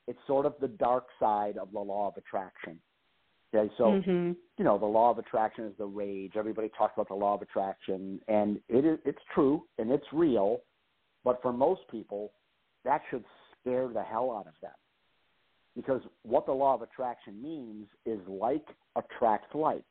it's 0.06 0.18
sort 0.26 0.46
of 0.46 0.54
the 0.60 0.68
dark 0.68 1.06
side 1.20 1.58
of 1.58 1.70
the 1.72 1.80
law 1.80 2.08
of 2.08 2.16
attraction. 2.16 2.80
Okay, 3.54 3.72
so 3.76 3.92
Mhm. 3.92 4.36
you 4.56 4.64
know 4.64 4.78
the 4.78 4.86
law 4.86 5.10
of 5.10 5.18
attraction 5.18 5.64
is 5.64 5.76
the 5.76 5.86
rage. 5.86 6.36
Everybody 6.36 6.68
talks 6.70 6.94
about 6.94 7.08
the 7.08 7.14
law 7.14 7.34
of 7.34 7.42
attraction, 7.42 8.22
and 8.28 8.62
it 8.68 8.84
is 8.84 8.98
it's 9.04 9.22
true 9.34 9.66
and 9.78 9.90
it's 9.90 10.12
real, 10.12 10.62
but 11.24 11.40
for 11.42 11.52
most 11.52 11.86
people, 11.88 12.32
that 12.84 13.02
should 13.10 13.24
scare 13.60 13.88
the 13.88 14.02
hell 14.02 14.30
out 14.30 14.46
of 14.46 14.58
them. 14.60 14.74
Because 15.76 16.02
what 16.22 16.44
the 16.46 16.52
law 16.52 16.74
of 16.74 16.82
attraction 16.82 17.40
means 17.40 17.88
is 18.04 18.26
like 18.26 18.66
attracts 18.96 19.54
like. 19.54 19.84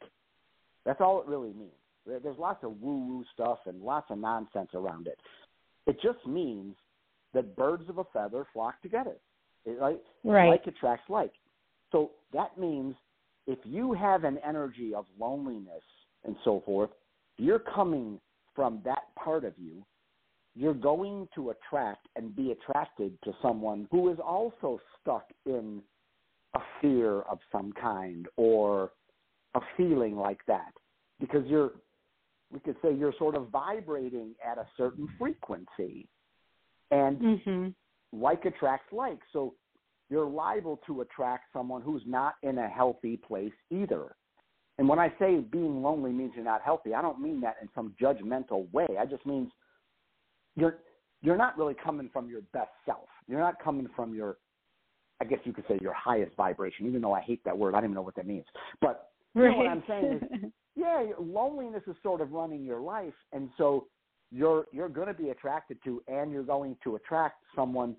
That's 0.83 0.99
all 0.99 1.21
it 1.21 1.27
really 1.27 1.53
means. 1.53 1.71
There- 2.07 2.19
There's 2.19 2.37
lots 2.37 2.63
of 2.63 2.81
woo-woo 2.81 3.23
stuff 3.33 3.59
and 3.65 3.81
lots 3.81 4.09
of 4.09 4.17
nonsense 4.17 4.73
around 4.73 5.07
it. 5.07 5.19
It 5.85 5.99
just 5.99 6.25
means 6.25 6.75
that 7.33 7.55
birds 7.55 7.87
of 7.89 7.97
a 7.97 8.03
feather 8.05 8.45
flock 8.53 8.81
together. 8.81 9.17
It, 9.65 9.79
like, 9.79 10.03
Right. 10.23 10.49
like 10.49 10.67
attracts 10.67 11.09
like. 11.09 11.33
So 11.91 12.11
that 12.31 12.57
means 12.57 12.95
if 13.45 13.59
you 13.65 13.93
have 13.93 14.23
an 14.23 14.37
energy 14.39 14.93
of 14.93 15.05
loneliness 15.19 15.83
and 16.23 16.35
so 16.43 16.61
forth, 16.61 16.91
you're 17.37 17.59
coming 17.59 18.19
from 18.53 18.81
that 18.83 19.13
part 19.15 19.43
of 19.43 19.57
you, 19.57 19.85
you're 20.55 20.73
going 20.73 21.27
to 21.35 21.51
attract 21.51 22.07
and 22.15 22.35
be 22.35 22.51
attracted 22.51 23.21
to 23.21 23.33
someone 23.41 23.87
who 23.91 24.09
is 24.09 24.19
also 24.19 24.79
stuck 24.99 25.31
in 25.45 25.83
a 26.55 26.61
fear 26.81 27.21
of 27.23 27.39
some 27.51 27.71
kind 27.73 28.27
or 28.37 28.91
a 29.53 29.61
feeling 29.75 30.15
like 30.15 30.43
that. 30.47 30.73
Because 31.19 31.45
you're, 31.45 31.71
we 32.51 32.59
could 32.59 32.75
say 32.81 32.93
you're 32.93 33.13
sort 33.17 33.35
of 33.35 33.49
vibrating 33.49 34.33
at 34.45 34.57
a 34.57 34.67
certain 34.77 35.07
frequency. 35.17 36.07
And 36.91 37.19
Mhm. 37.19 37.75
like 38.13 38.45
attracts 38.45 38.91
like. 38.93 39.19
So 39.33 39.55
you're 40.09 40.25
liable 40.25 40.77
to 40.87 41.01
attract 41.01 41.51
someone 41.51 41.81
who's 41.81 42.05
not 42.05 42.35
in 42.43 42.57
a 42.57 42.67
healthy 42.67 43.17
place 43.17 43.53
either. 43.69 44.15
And 44.77 44.87
when 44.87 44.99
I 44.99 45.09
say 45.17 45.39
being 45.39 45.81
lonely 45.81 46.11
means 46.11 46.33
you're 46.35 46.45
not 46.45 46.61
healthy, 46.61 46.93
I 46.93 47.01
don't 47.01 47.19
mean 47.19 47.41
that 47.41 47.57
in 47.61 47.69
some 47.73 47.95
judgmental 47.99 48.71
way. 48.71 48.87
I 48.97 49.05
just 49.05 49.25
means 49.25 49.51
you're 50.55 50.79
you're 51.21 51.37
not 51.37 51.57
really 51.57 51.73
coming 51.73 52.09
from 52.09 52.29
your 52.29 52.41
best 52.53 52.69
self. 52.85 53.09
You're 53.27 53.39
not 53.39 53.61
coming 53.61 53.89
from 53.95 54.13
your 54.13 54.37
I 55.19 55.25
guess 55.25 55.39
you 55.45 55.53
could 55.53 55.65
say 55.67 55.79
your 55.81 55.93
highest 55.93 56.35
vibration, 56.35 56.85
even 56.85 57.01
though 57.01 57.13
I 57.13 57.21
hate 57.21 57.43
that 57.43 57.57
word. 57.57 57.73
I 57.73 57.77
don't 57.77 57.85
even 57.85 57.95
know 57.95 58.03
what 58.03 58.15
that 58.15 58.27
means. 58.27 58.45
But 58.81 59.09
you 59.33 59.43
know 59.43 59.57
what 59.57 59.67
I'm 59.67 59.83
saying 59.87 60.21
is 60.21 60.51
yeah, 60.77 61.05
loneliness 61.19 61.81
is 61.87 61.95
sort 62.03 62.21
of 62.21 62.31
running 62.31 62.63
your 62.63 62.79
life, 62.79 63.13
and 63.33 63.49
so 63.57 63.87
you're 64.31 64.65
you're 64.71 64.89
going 64.89 65.07
to 65.07 65.13
be 65.13 65.29
attracted 65.29 65.79
to, 65.83 66.03
and 66.07 66.31
you're 66.31 66.43
going 66.43 66.77
to 66.83 66.95
attract 66.95 67.37
someone 67.55 67.95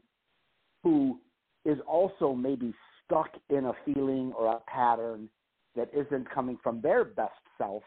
who 0.84 1.18
is 1.64 1.78
also 1.88 2.34
maybe 2.34 2.72
stuck 3.04 3.30
in 3.50 3.64
a 3.64 3.72
feeling 3.84 4.32
or 4.38 4.52
a 4.52 4.60
pattern 4.70 5.28
that 5.74 5.90
isn't 5.92 6.30
coming 6.30 6.56
from 6.62 6.80
their 6.80 7.04
best 7.04 7.32
self. 7.58 7.82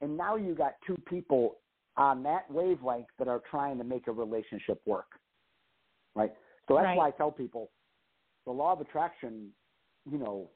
And 0.00 0.16
now 0.16 0.34
you 0.34 0.54
got 0.54 0.74
two 0.84 0.96
people 1.08 1.58
on 1.96 2.22
that 2.24 2.50
wavelength 2.50 3.06
that 3.18 3.28
are 3.28 3.42
trying 3.48 3.78
to 3.78 3.84
make 3.84 4.08
a 4.08 4.12
relationship 4.12 4.80
work. 4.86 5.06
Right? 6.16 6.32
So 6.66 6.74
that's 6.74 6.84
Right. 6.84 6.96
why 6.96 7.08
I 7.08 7.10
tell 7.12 7.30
people 7.30 7.70
the 8.44 8.52
law 8.52 8.72
of 8.72 8.80
attraction, 8.80 9.52
you 10.10 10.18
know, 10.18 10.50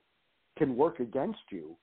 can 0.57 0.77
work 0.77 0.99
against 0.99 1.43
you. 1.51 1.77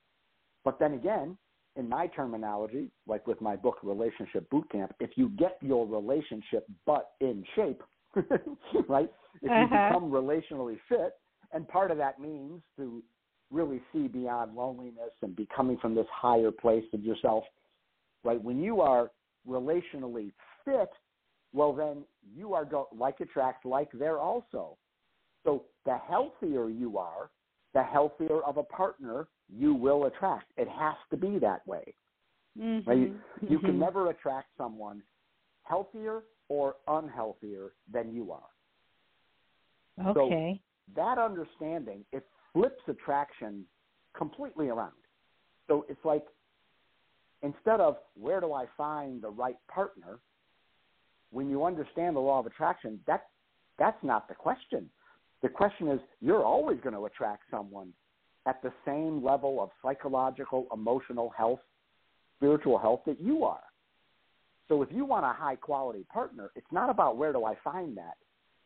But 0.63 0.79
then 0.79 0.93
again, 0.93 1.37
in 1.75 1.87
my 1.87 2.07
terminology, 2.07 2.91
like 3.07 3.25
with 3.27 3.39
my 3.41 3.55
book 3.55 3.77
Relationship 3.83 4.49
Bootcamp, 4.49 4.91
if 4.99 5.11
you 5.15 5.29
get 5.29 5.57
your 5.61 5.87
relationship 5.87 6.67
butt 6.85 7.11
in 7.21 7.43
shape, 7.55 7.81
right? 8.89 9.11
If 9.41 9.43
you 9.43 9.65
Uh-huh. 9.65 9.87
become 9.87 10.11
relationally 10.11 10.77
fit, 10.89 11.13
and 11.53 11.67
part 11.67 11.91
of 11.91 11.97
that 11.97 12.19
means 12.19 12.61
to 12.77 13.01
really 13.51 13.81
see 13.91 14.07
beyond 14.07 14.55
loneliness 14.55 15.11
and 15.21 15.35
be 15.35 15.47
coming 15.55 15.77
from 15.77 15.95
this 15.95 16.07
higher 16.11 16.51
place 16.51 16.85
of 16.93 17.03
yourself, 17.03 17.43
right? 18.23 18.41
When 18.41 18.61
you 18.61 18.81
are 18.81 19.11
relationally 19.47 20.31
fit, 20.65 20.89
well, 21.53 21.73
then 21.73 22.03
you 22.35 22.53
are 22.53 22.63
go- 22.65 22.87
like 22.95 23.19
attracts 23.19 23.65
like 23.65 23.89
there 23.93 24.19
also. 24.19 24.77
So 25.43 25.65
the 25.85 25.97
healthier 25.97 26.69
you 26.69 26.97
are, 26.97 27.29
the 27.73 27.83
healthier 27.83 28.41
of 28.41 28.57
a 28.57 28.63
partner 28.63 29.27
you 29.49 29.73
will 29.73 30.05
attract. 30.05 30.51
It 30.57 30.67
has 30.67 30.95
to 31.09 31.17
be 31.17 31.39
that 31.39 31.65
way. 31.67 31.93
Mhm. 32.57 32.87
Right? 32.87 32.97
You, 32.97 33.21
you 33.41 33.59
can 33.59 33.75
Mhm. 33.75 33.79
never 33.79 34.09
attract 34.09 34.49
someone 34.57 35.03
healthier 35.63 36.23
or 36.49 36.75
unhealthier 36.87 37.71
than 37.87 38.13
you 38.13 38.31
are. 38.31 38.49
Okay. 40.07 40.61
That 40.95 41.17
understanding, 41.17 42.05
it 42.11 42.27
flips 42.51 42.81
attraction 42.87 43.65
completely 44.13 44.69
around. 44.69 44.91
So 45.67 45.85
it's 45.87 46.03
like 46.03 46.25
instead 47.41 47.79
of 47.79 47.97
where 48.15 48.41
do 48.41 48.53
I 48.53 48.65
find 48.77 49.21
the 49.21 49.29
right 49.29 49.57
partner, 49.67 50.19
when 51.31 51.49
you 51.49 51.63
understand 51.63 52.15
the 52.15 52.19
law 52.19 52.39
of 52.39 52.45
attraction, 52.45 52.99
that 53.05 53.29
that's 53.77 54.01
not 54.03 54.27
the 54.27 54.35
question. 54.35 54.89
The 55.41 55.49
question 55.49 55.87
is 55.87 55.99
you're 56.21 56.45
always 56.45 56.79
going 56.81 56.95
to 56.95 57.05
attract 57.05 57.43
someone 57.49 57.93
at 58.45 58.61
the 58.61 58.71
same 58.85 59.23
level 59.23 59.61
of 59.61 59.69
psychological, 59.81 60.67
emotional 60.73 61.29
health, 61.29 61.59
spiritual 62.37 62.77
health 62.77 63.01
that 63.05 63.19
you 63.19 63.43
are. 63.43 63.63
So 64.67 64.81
if 64.81 64.89
you 64.91 65.05
want 65.05 65.25
a 65.25 65.33
high 65.33 65.57
quality 65.57 66.05
partner, 66.11 66.51
it's 66.55 66.71
not 66.71 66.89
about 66.89 67.17
where 67.17 67.33
do 67.33 67.45
I 67.45 67.55
find 67.63 67.97
that. 67.97 68.15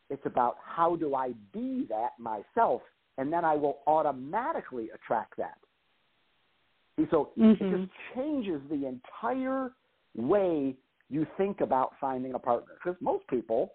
It's 0.08 0.24
about 0.24 0.56
how 0.64 0.96
do 0.96 1.14
I 1.14 1.32
be 1.52 1.86
that 1.88 2.10
myself, 2.18 2.82
and 3.18 3.32
then 3.32 3.44
I 3.44 3.56
will 3.56 3.78
automatically 3.86 4.90
attract 4.94 5.36
that. 5.38 5.58
See, 6.96 7.06
So 7.10 7.32
it 7.36 7.58
Mhm. 7.58 7.70
just 7.70 7.92
changes 8.14 8.62
the 8.68 8.86
entire 8.86 9.74
way 10.14 10.76
you 11.08 11.24
think 11.36 11.60
about 11.60 11.96
finding 11.98 12.34
a 12.34 12.38
partner. 12.38 12.74
Because 12.74 13.00
most 13.00 13.26
people 13.26 13.74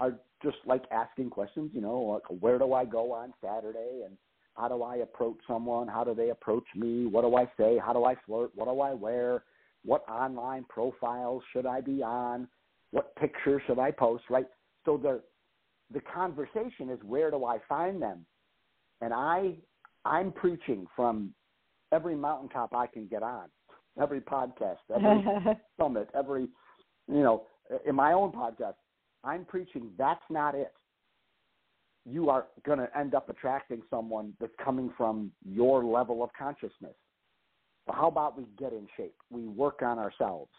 are 0.00 0.14
just 0.42 0.56
like 0.66 0.84
asking 0.90 1.30
questions, 1.30 1.70
you 1.72 1.80
know, 1.80 2.00
like 2.00 2.40
where 2.40 2.58
do 2.58 2.72
I 2.72 2.84
go 2.84 3.12
on 3.12 3.32
Saturday 3.42 4.02
and 4.04 4.16
how 4.54 4.68
do 4.68 4.82
I 4.82 4.96
approach 4.96 5.38
someone? 5.46 5.88
How 5.88 6.04
do 6.04 6.14
they 6.14 6.30
approach 6.30 6.64
me? 6.76 7.06
What 7.06 7.22
do 7.22 7.36
I 7.36 7.44
say? 7.58 7.78
How 7.84 7.92
do 7.92 8.04
I 8.04 8.14
flirt? 8.26 8.50
What 8.54 8.66
do 8.66 8.80
I 8.80 8.94
wear? 8.94 9.44
What 9.84 10.08
online 10.08 10.64
profiles 10.68 11.42
should 11.52 11.66
I 11.66 11.80
be 11.80 12.02
on? 12.02 12.48
What 12.90 13.14
picture 13.16 13.60
should 13.66 13.78
I 13.78 13.90
post? 13.90 14.24
Right. 14.30 14.46
So 14.84 14.96
the 14.96 15.20
the 15.92 16.00
conversation 16.00 16.88
is 16.90 16.98
where 17.04 17.30
do 17.30 17.44
I 17.44 17.58
find 17.68 18.00
them? 18.00 18.24
And 19.00 19.12
I 19.12 19.54
I'm 20.04 20.32
preaching 20.32 20.86
from 20.94 21.34
every 21.92 22.14
mountaintop 22.14 22.74
I 22.74 22.86
can 22.86 23.06
get 23.06 23.22
on, 23.22 23.48
every 24.00 24.20
podcast, 24.20 24.78
every 24.94 25.56
summit, 25.80 26.08
every 26.14 26.48
you 27.08 27.22
know, 27.22 27.46
in 27.86 27.94
my 27.94 28.12
own 28.12 28.32
podcast, 28.32 28.74
I'm 29.24 29.44
preaching 29.44 29.90
that's 29.98 30.24
not 30.30 30.54
it. 30.54 30.72
You 32.04 32.28
are 32.28 32.46
going 32.64 32.78
to 32.78 32.88
end 32.96 33.14
up 33.14 33.28
attracting 33.30 33.82
someone 33.88 34.34
that's 34.38 34.52
coming 34.62 34.92
from 34.96 35.32
your 35.44 35.84
level 35.84 36.22
of 36.22 36.30
consciousness. 36.38 36.94
But 37.86 37.96
how 37.96 38.08
about 38.08 38.36
we 38.36 38.44
get 38.58 38.72
in 38.72 38.86
shape? 38.96 39.16
We 39.30 39.46
work 39.46 39.80
on 39.82 39.98
ourselves. 39.98 40.50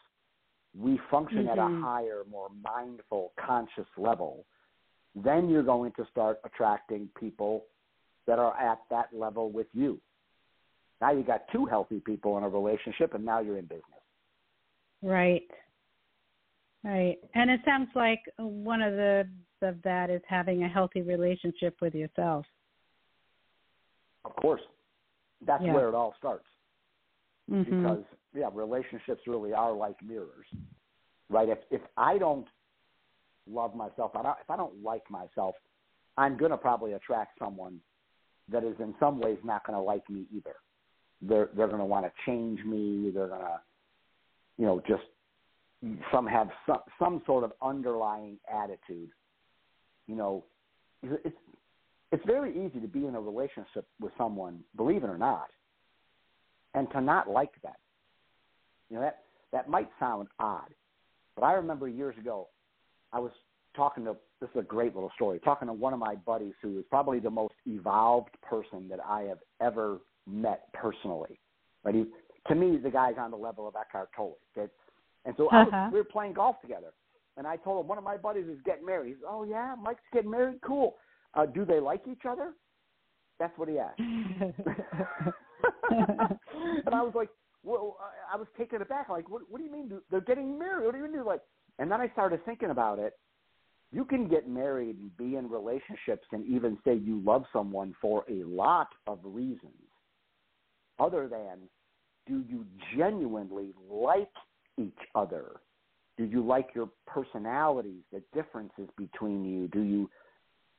We 0.77 0.97
function 1.09 1.47
at 1.47 1.57
a 1.57 1.61
Mhm. 1.61 1.81
higher, 1.81 2.23
more 2.25 2.49
mindful, 2.49 3.33
conscious 3.37 3.87
level. 3.97 4.45
Then 5.15 5.49
you're 5.49 5.63
going 5.63 5.93
to 5.93 6.05
start 6.05 6.39
attracting 6.43 7.09
people 7.09 7.67
that 8.25 8.39
are 8.39 8.55
at 8.57 8.81
that 8.89 9.13
level 9.13 9.51
with 9.51 9.67
you. 9.73 10.01
Now 10.99 11.11
you 11.11 11.23
got 11.23 11.47
two 11.49 11.65
healthy 11.65 11.99
people 11.99 12.37
in 12.37 12.43
a 12.43 12.49
relationship, 12.49 13.13
and 13.13 13.23
now 13.23 13.39
you're 13.39 13.57
in 13.57 13.65
business. 13.65 14.01
Right. 15.01 15.49
Right. 16.85 17.17
And 17.33 17.49
it 17.49 17.61
sounds 17.65 17.89
like 17.95 18.21
one 18.37 18.83
of 18.83 18.93
the 18.93 19.27
of 19.61 19.81
that 19.81 20.11
is 20.11 20.21
having 20.27 20.63
a 20.63 20.69
healthy 20.69 21.01
relationship 21.01 21.75
with 21.81 21.95
yourself. 21.95 22.45
Of 24.23 24.35
course, 24.35 24.61
that's 25.41 25.63
Yeah. 25.63 25.73
where 25.73 25.89
it 25.89 25.95
all 25.95 26.13
starts. 26.13 26.47
Mhm. 27.49 27.65
Because 27.65 28.05
yeah, 28.33 28.49
relationships 28.53 29.25
really 29.25 29.51
are 29.53 29.73
like 29.73 29.99
mirrors, 30.03 30.45
right? 31.29 31.49
If 31.49 31.59
if 31.71 31.81
I 31.97 32.19
don't 32.19 32.47
love 33.47 33.73
myself, 33.73 34.15
I 34.15 34.21
don't, 34.21 34.39
if 34.39 34.49
I 34.51 34.55
don't 34.55 34.83
like 34.83 35.09
myself, 35.09 35.55
I'm 36.17 36.37
gonna 36.37 36.57
probably 36.57 36.93
attract 36.93 37.39
someone 37.39 37.81
that 38.49 38.63
is 38.63 38.79
in 38.79 38.95
some 38.99 39.19
ways 39.19 39.39
not 39.43 39.63
gonna 39.65 39.81
like 39.81 40.07
me 40.07 40.27
either. 40.31 40.57
They're 41.21 41.47
they're 41.53 41.67
gonna 41.67 41.85
want 41.85 42.05
to 42.05 42.11
change 42.25 42.63
me. 42.63 43.09
They're 43.09 43.29
gonna, 43.29 43.63
you 44.57 44.67
know, 44.67 44.79
just 44.81 45.05
some 46.11 46.25
have 46.25 46.49
some 46.65 46.79
some 46.99 47.21
sort 47.25 47.43
of 47.43 47.53
underlying 47.61 48.37
attitude. 48.51 49.09
You 50.07 50.15
know, 50.15 50.43
it's 51.03 51.35
it's 52.11 52.25
very 52.25 52.51
easy 52.51 52.79
to 52.79 52.87
be 52.87 53.05
in 53.05 53.15
a 53.15 53.21
relationship 53.21 53.85
with 53.99 54.11
someone, 54.17 54.63
believe 54.75 55.03
it 55.03 55.09
or 55.09 55.17
not, 55.17 55.47
and 56.73 56.89
to 56.91 57.01
not 57.01 57.29
like 57.29 57.51
that. 57.63 57.79
You 58.89 58.97
know 58.97 59.01
that 59.01 59.23
that 59.51 59.69
might 59.69 59.89
sound 59.99 60.27
odd, 60.39 60.73
but 61.35 61.43
I 61.43 61.53
remember 61.53 61.87
years 61.87 62.17
ago, 62.17 62.47
I 63.11 63.19
was 63.19 63.31
talking 63.75 64.05
to 64.05 64.15
this 64.41 64.49
is 64.51 64.61
a 64.61 64.63
great 64.63 64.93
little 64.95 65.11
story. 65.15 65.39
Talking 65.39 65.67
to 65.67 65.73
one 65.73 65.93
of 65.93 65.99
my 65.99 66.15
buddies 66.15 66.53
who 66.61 66.77
is 66.79 66.85
probably 66.89 67.19
the 67.19 67.29
most 67.29 67.55
evolved 67.65 68.35
person 68.47 68.87
that 68.89 68.99
I 69.05 69.23
have 69.23 69.39
ever 69.61 69.99
met 70.27 70.71
personally. 70.73 71.39
But 71.83 71.95
he, 71.95 72.05
to 72.47 72.55
me, 72.55 72.77
the 72.77 72.89
guy's 72.89 73.15
on 73.17 73.31
the 73.31 73.37
level 73.37 73.67
of 73.67 73.75
Eckhart 73.75 74.09
Tolle. 74.15 74.37
Okay? 74.57 74.71
And 75.25 75.33
so 75.37 75.49
I 75.49 75.63
was, 75.63 75.73
Uh-huh. 75.73 75.89
we 75.91 75.97
were 75.99 76.03
playing 76.05 76.33
golf 76.33 76.61
together, 76.61 76.93
and 77.37 77.45
I 77.47 77.57
told 77.57 77.83
him 77.83 77.87
one 77.87 77.97
of 77.97 78.03
my 78.03 78.17
buddies 78.17 78.47
is 78.47 78.59
getting 78.63 78.85
married. 78.85 79.09
He's, 79.15 79.23
oh 79.27 79.43
yeah, 79.43 79.75
Mike's 79.81 80.01
getting 80.13 80.29
married. 80.31 80.59
Cool. 80.61 80.95
Uh, 81.33 81.45
do 81.45 81.65
they 81.65 81.79
like 81.79 82.07
each 82.07 82.25
other? 82.29 82.53
That's 83.39 83.57
what 83.57 83.67
he 83.67 83.79
asked. 83.79 83.99
and 85.89 86.93
I 86.93 87.01
was 87.01 87.13
like, 87.15 87.29
well, 87.63 87.97
I- 87.99 88.35
I 88.35 88.37
was 88.37 88.47
taken 88.57 88.81
aback. 88.81 89.09
Like, 89.09 89.29
what, 89.29 89.41
what 89.49 89.57
do 89.59 89.63
you 89.63 89.71
mean 89.71 89.91
they're 90.11 90.21
getting 90.21 90.57
married? 90.57 90.85
What 90.85 90.93
do 90.93 90.99
you 90.99 91.11
mean? 91.11 91.25
Like, 91.25 91.41
and 91.79 91.89
then 91.91 91.99
I 92.01 92.09
started 92.09 92.43
thinking 92.45 92.69
about 92.69 92.99
it. 92.99 93.13
You 93.91 94.03
can 94.05 94.27
get 94.27 94.47
married 94.47 94.97
and 94.97 95.15
be 95.17 95.35
in 95.37 95.49
relationships 95.49 96.27
and 96.31 96.45
even 96.45 96.77
say 96.83 96.95
you 96.95 97.21
love 97.25 97.45
someone 97.53 97.93
for 98.01 98.25
a 98.29 98.43
lot 98.43 98.87
of 99.07 99.19
reasons, 99.23 99.73
other 100.99 101.27
than 101.27 101.59
do 102.27 102.43
you 102.49 102.65
genuinely 102.97 103.73
like 103.89 104.31
each 104.79 104.97
other? 105.13 105.61
Do 106.17 106.23
you 106.23 106.45
like 106.45 106.69
your 106.73 106.89
personalities, 107.05 108.01
the 108.11 108.21
differences 108.33 108.89
between 108.97 109.45
you? 109.45 109.67
Do 109.67 109.81
you 109.81 110.09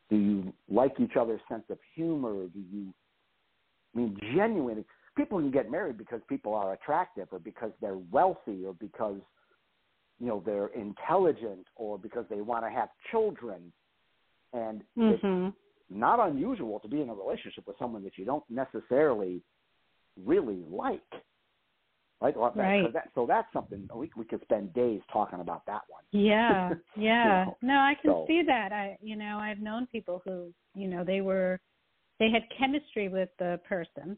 do 0.09 0.17
you 0.17 0.53
like 0.69 0.93
each 1.01 1.17
other's 1.19 1.41
sense 1.49 1.65
of 1.69 1.79
humor? 1.95 2.47
Do 2.47 2.61
you 2.73 2.95
I 3.95 3.99
mean 3.99 4.19
genuinely 4.35 4.85
people 5.17 5.39
can 5.39 5.51
get 5.51 5.71
married 5.71 5.99
because 5.99 6.21
people 6.29 6.55
are 6.55 6.75
attractive 6.75 7.29
or 7.31 7.39
because 7.39 7.73
they're 7.81 7.99
wealthy 8.11 8.65
or 8.65 8.75
because 8.75 9.21
you 10.19 10.27
know 10.27 10.43
they're 10.45 10.69
intelligent 10.69 11.67
or 11.75 11.99
because 11.99 12.25
they 12.31 12.41
want 12.41 12.65
to 12.65 12.71
have 12.71 12.89
children 13.11 13.73
and 14.53 14.83
it's 14.97 15.23
mhm. 15.23 15.53
not 15.91 16.21
unusual 16.29 16.79
to 16.81 16.89
be 16.89 17.01
in 17.01 17.09
a 17.09 17.15
relationship 17.15 17.67
with 17.67 17.77
someone 17.79 18.03
that 18.05 18.17
you 18.17 18.25
don't 18.25 18.45
necessarily 18.49 19.43
really 20.25 20.63
like 20.71 21.01
right, 22.21 22.35
that- 22.35 22.57
Right. 22.57 22.85
so, 22.87 22.91
that, 22.93 23.09
so 23.15 23.27
that's 23.27 23.53
something 23.53 23.89
we, 23.95 24.11
we 24.17 24.25
could 24.25 24.41
spend 24.43 24.73
days 24.75 25.01
talking 25.13 25.41
about 25.41 25.65
that 25.67 25.83
one 25.89 26.03
Yeah, 26.13 26.71
yeah. 26.97 27.45
know, 27.47 27.57
No, 27.63 27.75
I 27.75 27.95
can 28.01 28.11
so- 28.11 28.25
see 28.27 28.43
that. 28.47 28.73
I, 28.73 28.97
you 29.01 29.17
know, 29.17 29.39
I've 29.39 29.59
known 29.61 29.87
people 29.93 30.23
who, 30.25 30.53
you 30.75 30.89
know, 30.89 31.05
they 31.05 31.21
were, 31.21 31.61
they 32.19 32.31
had 32.31 32.43
chemistry 32.59 33.09
with 33.09 33.29
the 33.39 33.61
person. 33.69 34.17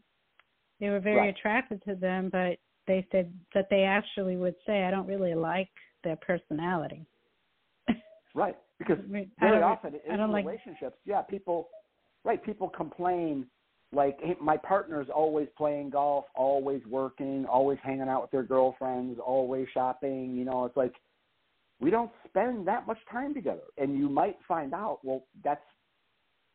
They 0.81 0.89
were 0.91 1.01
very 1.01 1.17
Right. 1.17 1.35
attracted 1.37 1.83
to 1.87 1.95
them, 1.97 2.29
but 2.31 2.59
they 2.87 3.07
said 3.11 3.33
that 3.55 3.67
they 3.71 3.83
actually 3.83 4.37
would 4.37 4.55
say, 4.65 4.85
"I 4.85 4.91
don't 4.93 5.07
really 5.09 5.35
like 5.35 5.69
their 6.05 6.17
personality." 6.17 7.05
right 8.35 8.57
because 8.79 8.99
very 9.41 9.63
often 9.63 9.95
in 10.09 10.17
don't 10.17 10.31
like- 10.31 10.45
relationships 10.47 10.97
yeah 11.05 11.21
people 11.23 11.69
right. 12.25 12.43
People 12.45 12.69
complain 12.69 13.47
like 13.93 14.19
my 14.41 14.57
partner's 14.57 15.09
always 15.15 15.49
playing 15.57 15.91
golf, 15.91 16.27
always 16.35 16.83
working, 16.87 17.47
always 17.47 17.79
hanging 17.83 18.09
out 18.09 18.23
with 18.23 18.31
their 18.31 18.43
girlfriends, 18.43 19.19
always 19.25 19.67
shopping. 19.73 20.37
You 20.37 20.45
know, 20.45 20.67
it's 20.67 20.77
like 20.77 20.95
we 21.81 21.91
don't 21.91 22.11
spend 22.29 22.67
that 22.69 22.87
much 22.87 22.99
time 23.11 23.33
together. 23.33 23.63
And 23.79 23.97
you 23.97 24.09
might 24.09 24.37
find 24.47 24.75
out, 24.75 24.99
well, 25.03 25.25
that's 25.43 25.63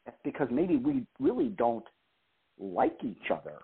that's 0.05 0.17
because 0.23 0.47
maybe 0.51 0.75
we 0.75 1.05
really 1.19 1.47
don't 1.49 1.85
like 2.59 2.97
each 3.03 3.31
other. 3.31 3.59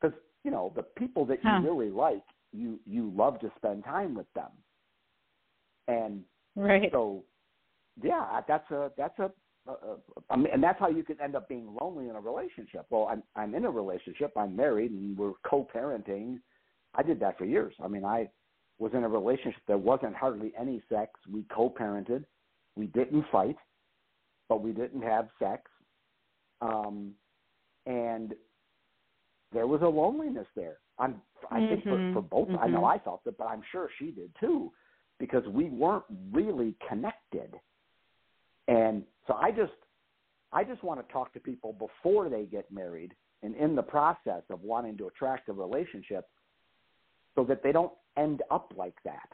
Because 0.00 0.16
you 0.44 0.50
know 0.50 0.72
the 0.76 0.82
people 0.82 1.24
that 1.26 1.38
huh. 1.42 1.60
you 1.62 1.70
really 1.70 1.90
like, 1.90 2.22
you 2.52 2.78
you 2.86 3.12
love 3.16 3.40
to 3.40 3.50
spend 3.56 3.84
time 3.84 4.14
with 4.14 4.26
them. 4.34 4.50
And 5.88 6.22
right. 6.56 6.90
so, 6.92 7.24
yeah, 8.02 8.40
that's 8.46 8.70
a 8.70 8.90
that's 8.98 9.18
a 9.18 9.30
uh, 9.68 9.72
uh 9.72 10.34
and 10.52 10.62
that's 10.62 10.78
how 10.78 10.88
you 10.88 11.02
can 11.02 11.20
end 11.20 11.36
up 11.36 11.48
being 11.48 11.74
lonely 11.80 12.08
in 12.08 12.16
a 12.16 12.20
relationship. 12.20 12.86
Well, 12.90 13.08
I'm 13.10 13.22
I'm 13.36 13.54
in 13.54 13.64
a 13.64 13.70
relationship. 13.70 14.32
I'm 14.36 14.54
married, 14.54 14.90
and 14.90 15.16
we're 15.16 15.32
co-parenting. 15.48 16.40
I 16.94 17.02
did 17.02 17.18
that 17.20 17.38
for 17.38 17.44
years. 17.44 17.74
I 17.82 17.88
mean, 17.88 18.04
I 18.04 18.28
was 18.78 18.92
in 18.94 19.04
a 19.04 19.08
relationship 19.08 19.62
that 19.68 19.78
wasn't 19.78 20.14
hardly 20.14 20.52
any 20.58 20.82
sex. 20.88 21.12
We 21.30 21.44
co-parented. 21.54 22.24
We 22.76 22.86
didn't 22.86 23.24
fight, 23.30 23.56
but 24.48 24.62
we 24.62 24.72
didn't 24.72 25.02
have 25.02 25.28
sex. 25.38 25.62
Um, 26.60 27.12
and 27.86 28.34
there 29.52 29.66
was 29.66 29.82
a 29.82 29.86
loneliness 29.86 30.46
there. 30.56 30.78
I'm, 30.98 31.20
I 31.50 31.60
mm-hmm. 31.60 31.74
think 31.74 31.84
for, 31.84 32.12
for 32.14 32.22
both. 32.22 32.48
Mm-hmm. 32.48 32.64
I 32.64 32.66
know 32.68 32.84
I 32.84 32.98
felt 32.98 33.22
it, 33.26 33.36
but 33.38 33.46
I'm 33.46 33.62
sure 33.70 33.88
she 33.98 34.10
did 34.10 34.30
too, 34.40 34.72
because 35.18 35.46
we 35.48 35.70
weren't 35.70 36.04
really 36.32 36.74
connected. 36.88 37.54
And 38.68 39.02
so 39.26 39.34
I 39.34 39.50
just, 39.50 39.72
I 40.52 40.64
just 40.64 40.82
want 40.82 41.06
to 41.06 41.12
talk 41.12 41.32
to 41.34 41.40
people 41.40 41.72
before 41.72 42.28
they 42.28 42.44
get 42.44 42.70
married 42.70 43.12
and 43.42 43.54
in 43.56 43.76
the 43.76 43.82
process 43.82 44.42
of 44.50 44.62
wanting 44.62 44.96
to 44.98 45.06
attract 45.08 45.48
a 45.48 45.52
relationship, 45.52 46.28
so 47.34 47.44
that 47.44 47.62
they 47.62 47.72
don't 47.72 47.92
end 48.16 48.42
up 48.50 48.72
like 48.76 48.94
that. 49.04 49.28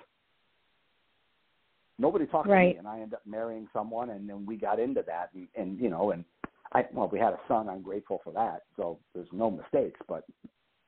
Nobody 1.99 2.27
talked 2.27 2.49
right. 2.49 2.69
to 2.69 2.73
me, 2.73 2.79
and 2.79 2.89
I 2.89 2.95
ended 2.95 3.15
up 3.15 3.23
marrying 3.27 3.69
someone, 3.73 4.11
and 4.11 4.29
then 4.29 4.47
we 4.47 4.57
got 4.57 4.81
into 4.81 5.05
that, 5.07 5.31
and, 5.35 5.47
and 5.55 5.79
you 5.79 5.91
know, 5.91 6.13
and 6.13 6.25
I 6.73 6.87
well, 6.93 7.09
we 7.13 7.19
had 7.19 7.35
a 7.35 7.41
son. 7.47 7.69
I'm 7.69 7.83
grateful 7.83 8.21
for 8.25 8.33
that. 8.33 8.63
So 8.77 8.99
there's 9.15 9.29
no 9.33 9.51
mistakes, 9.51 10.01
but 10.09 10.25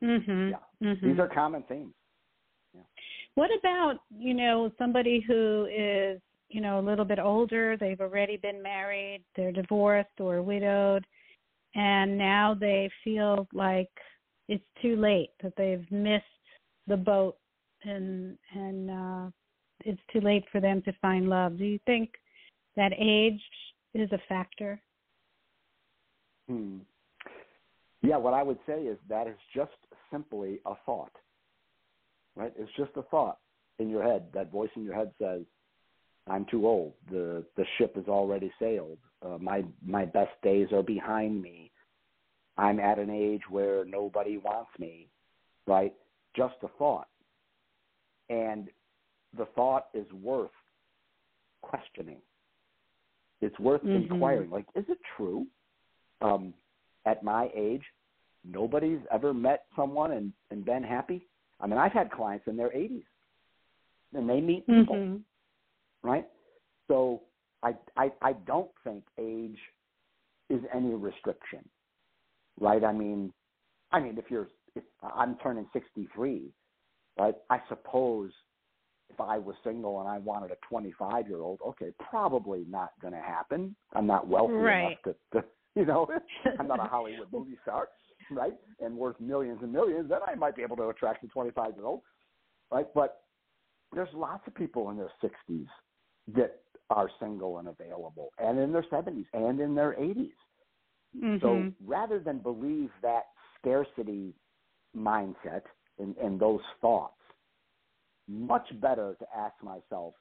mm-hmm. 0.02 0.50
yeah, 0.50 0.56
mm-hmm. 0.82 1.06
these 1.06 1.18
are 1.18 1.28
common 1.28 1.64
themes. 1.68 1.92
Yeah. 2.74 2.80
What 3.34 3.50
about 3.58 3.96
you 4.18 4.32
know 4.32 4.72
somebody 4.78 5.22
who 5.26 5.68
is 5.70 6.18
you 6.52 6.60
know 6.60 6.78
a 6.78 6.88
little 6.88 7.04
bit 7.04 7.18
older? 7.18 7.76
They've 7.76 8.00
already 8.00 8.36
been 8.36 8.62
married, 8.62 9.24
they're 9.36 9.52
divorced 9.52 10.20
or 10.20 10.42
widowed, 10.42 11.04
and 11.74 12.16
now 12.16 12.54
they 12.58 12.90
feel 13.02 13.46
like 13.52 13.90
it's 14.48 14.64
too 14.80 14.96
late 14.96 15.30
that 15.42 15.54
they've 15.56 15.90
missed 15.90 16.24
the 16.86 16.96
boat 16.96 17.36
and 17.84 18.36
and 18.54 18.90
uh 18.90 19.30
it's 19.84 20.00
too 20.12 20.20
late 20.20 20.44
for 20.52 20.60
them 20.60 20.80
to 20.82 20.92
find 21.00 21.28
love. 21.28 21.58
Do 21.58 21.64
you 21.64 21.80
think 21.86 22.10
that 22.76 22.92
age 22.96 23.40
is 23.94 24.10
a 24.12 24.18
factor? 24.28 24.80
Hmm. 26.48 26.78
Yeah, 28.02 28.16
what 28.16 28.34
I 28.34 28.42
would 28.42 28.58
say 28.66 28.82
is 28.82 28.98
that 29.08 29.26
is 29.26 29.36
just 29.54 29.72
simply 30.10 30.60
a 30.66 30.74
thought. 30.86 31.12
Right? 32.36 32.52
It's 32.56 32.70
just 32.76 32.92
a 32.96 33.02
thought 33.02 33.38
in 33.78 33.88
your 33.88 34.02
head. 34.02 34.26
That 34.34 34.50
voice 34.50 34.70
in 34.76 34.84
your 34.84 34.94
head 34.94 35.10
says, 35.20 35.42
"I'm 36.28 36.44
too 36.50 36.66
old. 36.66 36.94
the 37.10 37.44
The 37.56 37.64
ship 37.78 37.96
has 37.96 38.06
already 38.08 38.52
sailed. 38.58 38.98
Uh, 39.24 39.38
my 39.40 39.64
my 39.84 40.04
best 40.04 40.32
days 40.42 40.68
are 40.72 40.82
behind 40.82 41.40
me. 41.40 41.70
I'm 42.58 42.80
at 42.80 42.98
an 42.98 43.10
age 43.10 43.42
where 43.48 43.84
nobody 43.84 44.38
wants 44.38 44.70
me." 44.78 45.08
Right? 45.66 45.94
Just 46.36 46.54
a 46.62 46.68
thought, 46.78 47.08
and 48.28 48.68
the 49.36 49.46
thought 49.54 49.88
is 49.94 50.10
worth 50.12 50.50
questioning. 51.62 52.20
It's 53.40 53.58
worth 53.58 53.82
mm-hmm. 53.82 54.12
inquiring. 54.12 54.50
Like, 54.50 54.66
is 54.74 54.84
it 54.88 54.98
true? 55.16 55.46
um, 56.22 56.54
at 57.04 57.22
my 57.22 57.48
age, 57.54 57.82
nobody's 58.44 59.00
ever 59.12 59.34
met 59.34 59.64
someone 59.76 60.12
and, 60.12 60.32
and 60.50 60.64
been 60.64 60.82
happy. 60.82 61.26
I 61.60 61.66
mean, 61.66 61.78
I've 61.78 61.92
had 61.92 62.10
clients 62.10 62.46
in 62.48 62.56
their 62.56 62.70
80s, 62.70 63.02
and 64.14 64.28
they 64.28 64.40
meet 64.40 64.66
people, 64.66 64.96
mm-hmm. 64.96 65.16
Right? 66.02 66.26
So 66.88 67.22
I, 67.62 67.74
I 67.96 68.10
I 68.22 68.32
don't 68.46 68.70
think 68.84 69.04
age 69.18 69.58
is 70.50 70.60
any 70.74 70.94
restriction, 70.94 71.66
right? 72.60 72.84
I 72.84 72.92
mean, 72.92 73.32
I 73.92 74.00
mean, 74.00 74.18
if 74.18 74.26
you're, 74.30 74.48
if 74.74 74.84
I'm 75.02 75.36
turning 75.42 75.66
63, 75.72 76.50
right? 77.18 77.34
I 77.50 77.60
suppose 77.68 78.30
if 79.10 79.20
I 79.20 79.38
was 79.38 79.54
single 79.62 80.00
and 80.00 80.08
I 80.08 80.18
wanted 80.18 80.50
a 80.50 80.56
25 80.68 81.28
year 81.28 81.40
old, 81.40 81.60
okay, 81.66 81.92
probably 82.10 82.64
not 82.68 82.92
going 83.00 83.14
to 83.14 83.20
happen. 83.20 83.76
I'm 83.94 84.06
not 84.06 84.26
wealthy 84.26 84.54
right. 84.54 84.80
enough 84.80 84.98
to, 85.04 85.40
to 85.40 85.46
You 85.74 85.86
know, 85.86 86.06
I'm 86.58 86.68
not 86.68 86.80
a 86.80 86.88
Hollywood 86.88 87.28
movie 87.32 87.56
star, 87.62 87.88
right? 88.30 88.52
And 88.80 88.94
worth 88.94 89.18
millions 89.20 89.60
and 89.62 89.72
millions. 89.72 90.08
Then 90.10 90.18
I 90.26 90.34
might 90.34 90.54
be 90.54 90.62
able 90.62 90.76
to 90.76 90.88
attract 90.88 91.24
a 91.24 91.28
25 91.28 91.76
year 91.76 91.86
old, 91.86 92.02
right? 92.70 92.86
But 92.94 93.22
there's 93.94 94.10
lots 94.14 94.46
of 94.46 94.54
people 94.54 94.90
in 94.90 94.98
their 94.98 95.10
60s 95.22 95.66
that 96.34 96.60
are 96.90 97.08
single 97.20 97.58
and 97.58 97.68
available, 97.68 98.30
and 98.38 98.58
in 98.58 98.72
their 98.72 98.84
70s 98.84 99.26
and 99.32 99.60
in 99.60 99.74
their 99.74 99.92
80s. 99.92 100.30
Mm-hmm. 101.16 101.36
So 101.40 101.72
rather 101.84 102.18
than 102.18 102.38
believe 102.38 102.90
that 103.02 103.26
scarcity 103.58 104.34
mindset 104.96 105.62
and, 105.98 106.16
and 106.16 106.38
those 106.38 106.60
thoughts, 106.80 107.14
much 108.28 108.68
better 108.80 109.16
to 109.18 109.26
ask 109.36 109.54
myself, 109.62 110.14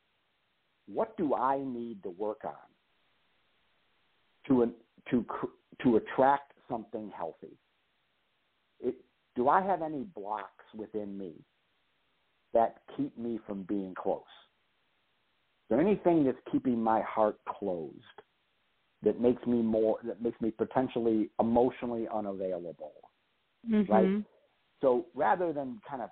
what 0.87 1.15
do 1.17 1.35
I 1.35 1.59
need 1.59 2.03
to 2.03 2.09
work 2.09 2.41
on 2.43 2.51
to 4.47 4.73
to 5.09 5.25
to 5.83 5.95
attract 5.97 6.53
something 6.69 7.11
healthy? 7.15 7.57
It, 8.79 8.95
do 9.35 9.49
I 9.49 9.61
have 9.61 9.81
any 9.81 10.03
blocks 10.03 10.65
within 10.75 11.17
me 11.17 11.33
that 12.53 12.81
keep 12.97 13.17
me 13.17 13.39
from 13.45 13.63
being 13.63 13.93
close? 13.95 14.23
There 15.71 15.81
anything 15.81 16.23
that's 16.23 16.37
keeping 16.51 16.79
my 16.79 17.01
heart 17.01 17.37
closed 17.47 17.95
that 19.01 19.19
makes 19.19 19.43
me 19.47 19.63
more 19.63 19.97
that 20.03 20.21
makes 20.21 20.39
me 20.39 20.51
potentially 20.51 21.31
emotionally 21.39 22.07
unavailable? 22.13 22.93
Mm-hmm. 23.67 23.91
Right? 23.91 24.23
So 24.81 25.07
rather 25.15 25.51
than 25.51 25.81
kind 25.89 26.03
of 26.03 26.09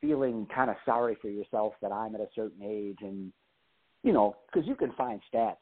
feeling 0.00 0.46
kind 0.54 0.70
of 0.70 0.76
sorry 0.84 1.16
for 1.20 1.28
yourself 1.28 1.72
that 1.82 1.90
I'm 1.90 2.14
at 2.14 2.20
a 2.20 2.28
certain 2.36 2.62
age 2.62 2.98
and 3.00 3.32
you 4.04 4.12
know, 4.12 4.36
because 4.46 4.68
you 4.68 4.76
can 4.76 4.92
find 4.92 5.20
stats 5.32 5.56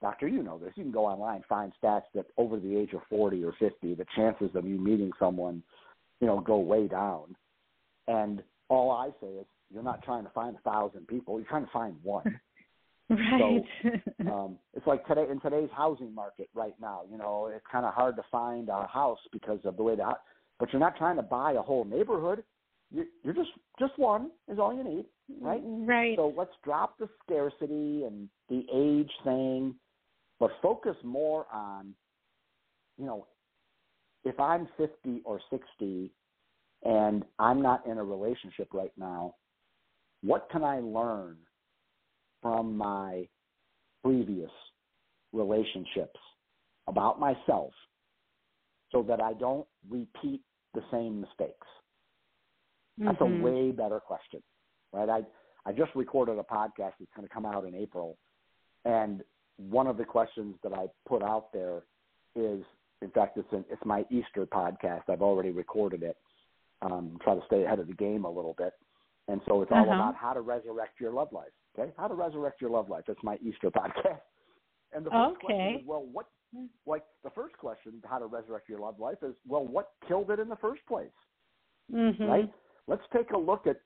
Doctor, 0.00 0.28
you 0.28 0.42
know 0.42 0.58
this. 0.58 0.72
You 0.76 0.84
can 0.84 0.92
go 0.92 1.06
online, 1.06 1.42
find 1.48 1.72
stats 1.82 2.04
that 2.14 2.26
over 2.36 2.58
the 2.58 2.76
age 2.76 2.92
of 2.92 3.00
40 3.10 3.44
or 3.44 3.52
50, 3.58 3.94
the 3.94 4.06
chances 4.14 4.50
of 4.54 4.64
you 4.64 4.78
meeting 4.78 5.10
someone, 5.18 5.62
you 6.20 6.26
know, 6.26 6.40
go 6.40 6.58
way 6.58 6.86
down. 6.86 7.34
And 8.06 8.42
all 8.68 8.90
I 8.92 9.10
say 9.20 9.26
is, 9.26 9.46
you're 9.72 9.82
not 9.82 10.02
trying 10.02 10.24
to 10.24 10.30
find 10.30 10.56
a 10.56 10.70
thousand 10.70 11.06
people. 11.06 11.38
You're 11.38 11.48
trying 11.48 11.66
to 11.66 11.72
find 11.72 11.96
one. 12.02 12.40
Right. 13.10 13.62
So 14.20 14.30
um, 14.30 14.58
it's 14.74 14.86
like 14.86 15.06
today 15.06 15.24
in 15.30 15.40
today's 15.40 15.70
housing 15.74 16.14
market 16.14 16.50
right 16.52 16.74
now. 16.78 17.04
You 17.10 17.16
know, 17.16 17.50
it's 17.50 17.64
kind 17.72 17.86
of 17.86 17.94
hard 17.94 18.16
to 18.16 18.22
find 18.30 18.68
a 18.68 18.86
house 18.86 19.18
because 19.32 19.60
of 19.64 19.78
the 19.78 19.82
way 19.82 19.96
the. 19.96 20.12
But 20.58 20.74
you're 20.74 20.80
not 20.80 20.98
trying 20.98 21.16
to 21.16 21.22
buy 21.22 21.52
a 21.52 21.62
whole 21.62 21.86
neighborhood. 21.86 22.44
You're, 22.90 23.06
you're 23.24 23.32
just 23.32 23.48
just 23.78 23.98
one 23.98 24.30
is 24.46 24.58
all 24.58 24.76
you 24.76 24.84
need, 24.84 25.06
right? 25.40 25.62
Right. 25.64 26.18
So 26.18 26.34
let's 26.36 26.52
drop 26.62 26.98
the 26.98 27.08
scarcity 27.24 28.04
and 28.04 28.28
the 28.50 28.66
age 28.70 29.10
thing 29.24 29.74
but 30.38 30.50
focus 30.62 30.96
more 31.02 31.46
on, 31.52 31.94
you 32.96 33.06
know, 33.06 33.26
if 34.24 34.38
I'm 34.38 34.68
50 34.76 35.22
or 35.24 35.40
60 35.50 36.10
and 36.84 37.24
I'm 37.38 37.62
not 37.62 37.86
in 37.86 37.98
a 37.98 38.04
relationship 38.04 38.68
right 38.72 38.92
now, 38.96 39.34
what 40.22 40.48
can 40.50 40.64
I 40.64 40.80
learn 40.80 41.36
from 42.42 42.76
my 42.76 43.26
previous 44.04 44.50
relationships 45.32 46.18
about 46.86 47.20
myself 47.20 47.72
so 48.90 49.02
that 49.02 49.20
I 49.20 49.34
don't 49.34 49.66
repeat 49.88 50.40
the 50.74 50.82
same 50.90 51.20
mistakes? 51.20 51.66
That's 52.98 53.18
mm-hmm. 53.18 53.40
a 53.40 53.44
way 53.44 53.70
better 53.70 54.00
question, 54.00 54.42
right? 54.92 55.08
I 55.08 55.22
I 55.66 55.72
just 55.72 55.94
recorded 55.94 56.38
a 56.38 56.42
podcast 56.42 56.92
that's 56.98 57.12
going 57.14 57.28
to 57.28 57.32
come 57.32 57.44
out 57.44 57.64
in 57.66 57.74
April, 57.74 58.16
and 58.84 59.22
one 59.58 59.86
of 59.86 59.96
the 59.96 60.04
questions 60.04 60.56
that 60.62 60.72
I 60.72 60.86
put 61.06 61.22
out 61.22 61.52
there 61.52 61.82
is, 62.34 62.62
in 63.02 63.10
fact, 63.10 63.36
it's 63.36 63.52
an, 63.52 63.64
it's 63.70 63.84
my 63.84 64.04
Easter 64.10 64.46
podcast. 64.46 65.02
I've 65.08 65.22
already 65.22 65.50
recorded 65.50 66.02
it. 66.02 66.16
Um, 66.80 67.18
try 67.22 67.34
to 67.34 67.40
stay 67.46 67.64
ahead 67.64 67.80
of 67.80 67.88
the 67.88 67.94
game 67.94 68.24
a 68.24 68.30
little 68.30 68.54
bit, 68.56 68.72
and 69.28 69.40
so 69.46 69.62
it's 69.62 69.70
all 69.70 69.82
uh-huh. 69.82 69.94
about 69.94 70.16
how 70.16 70.32
to 70.32 70.40
resurrect 70.40 71.00
your 71.00 71.12
love 71.12 71.28
life. 71.32 71.52
Okay, 71.78 71.92
how 71.96 72.08
to 72.08 72.14
resurrect 72.14 72.60
your 72.60 72.70
love 72.70 72.88
life. 72.88 73.04
That's 73.06 73.22
my 73.22 73.36
Easter 73.42 73.70
podcast. 73.70 74.20
And 74.90 75.04
the 75.04 75.10
first 75.10 75.36
okay. 75.36 75.44
question 75.44 75.76
is, 75.80 75.86
well, 75.86 76.06
what, 76.10 76.28
like, 76.86 77.04
the 77.22 77.28
first 77.28 77.58
question, 77.58 78.00
how 78.06 78.18
to 78.18 78.24
resurrect 78.24 78.70
your 78.70 78.78
love 78.78 78.98
life 78.98 79.18
is 79.22 79.34
well, 79.46 79.66
what 79.66 79.90
killed 80.08 80.30
it 80.30 80.40
in 80.40 80.48
the 80.48 80.56
first 80.56 80.80
place, 80.88 81.10
Mm-hmm. 81.92 82.24
right? 82.24 82.50
Let's 82.86 83.02
take 83.14 83.30
a 83.32 83.36
look 83.36 83.66
at 83.66 83.80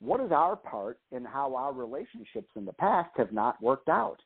what 0.00 0.20
is 0.20 0.32
our 0.32 0.56
part 0.56 0.98
in 1.12 1.24
how 1.24 1.54
our 1.54 1.72
relationships 1.72 2.50
in 2.56 2.64
the 2.64 2.72
past 2.72 3.10
have 3.16 3.32
not 3.32 3.62
worked 3.62 3.88
out, 3.88 4.18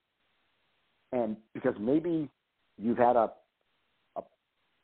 and 1.13 1.37
because 1.55 1.75
maybe 1.79 2.31
you've 2.79 2.99
had 2.99 3.17
a, 3.17 3.31
a 4.17 4.23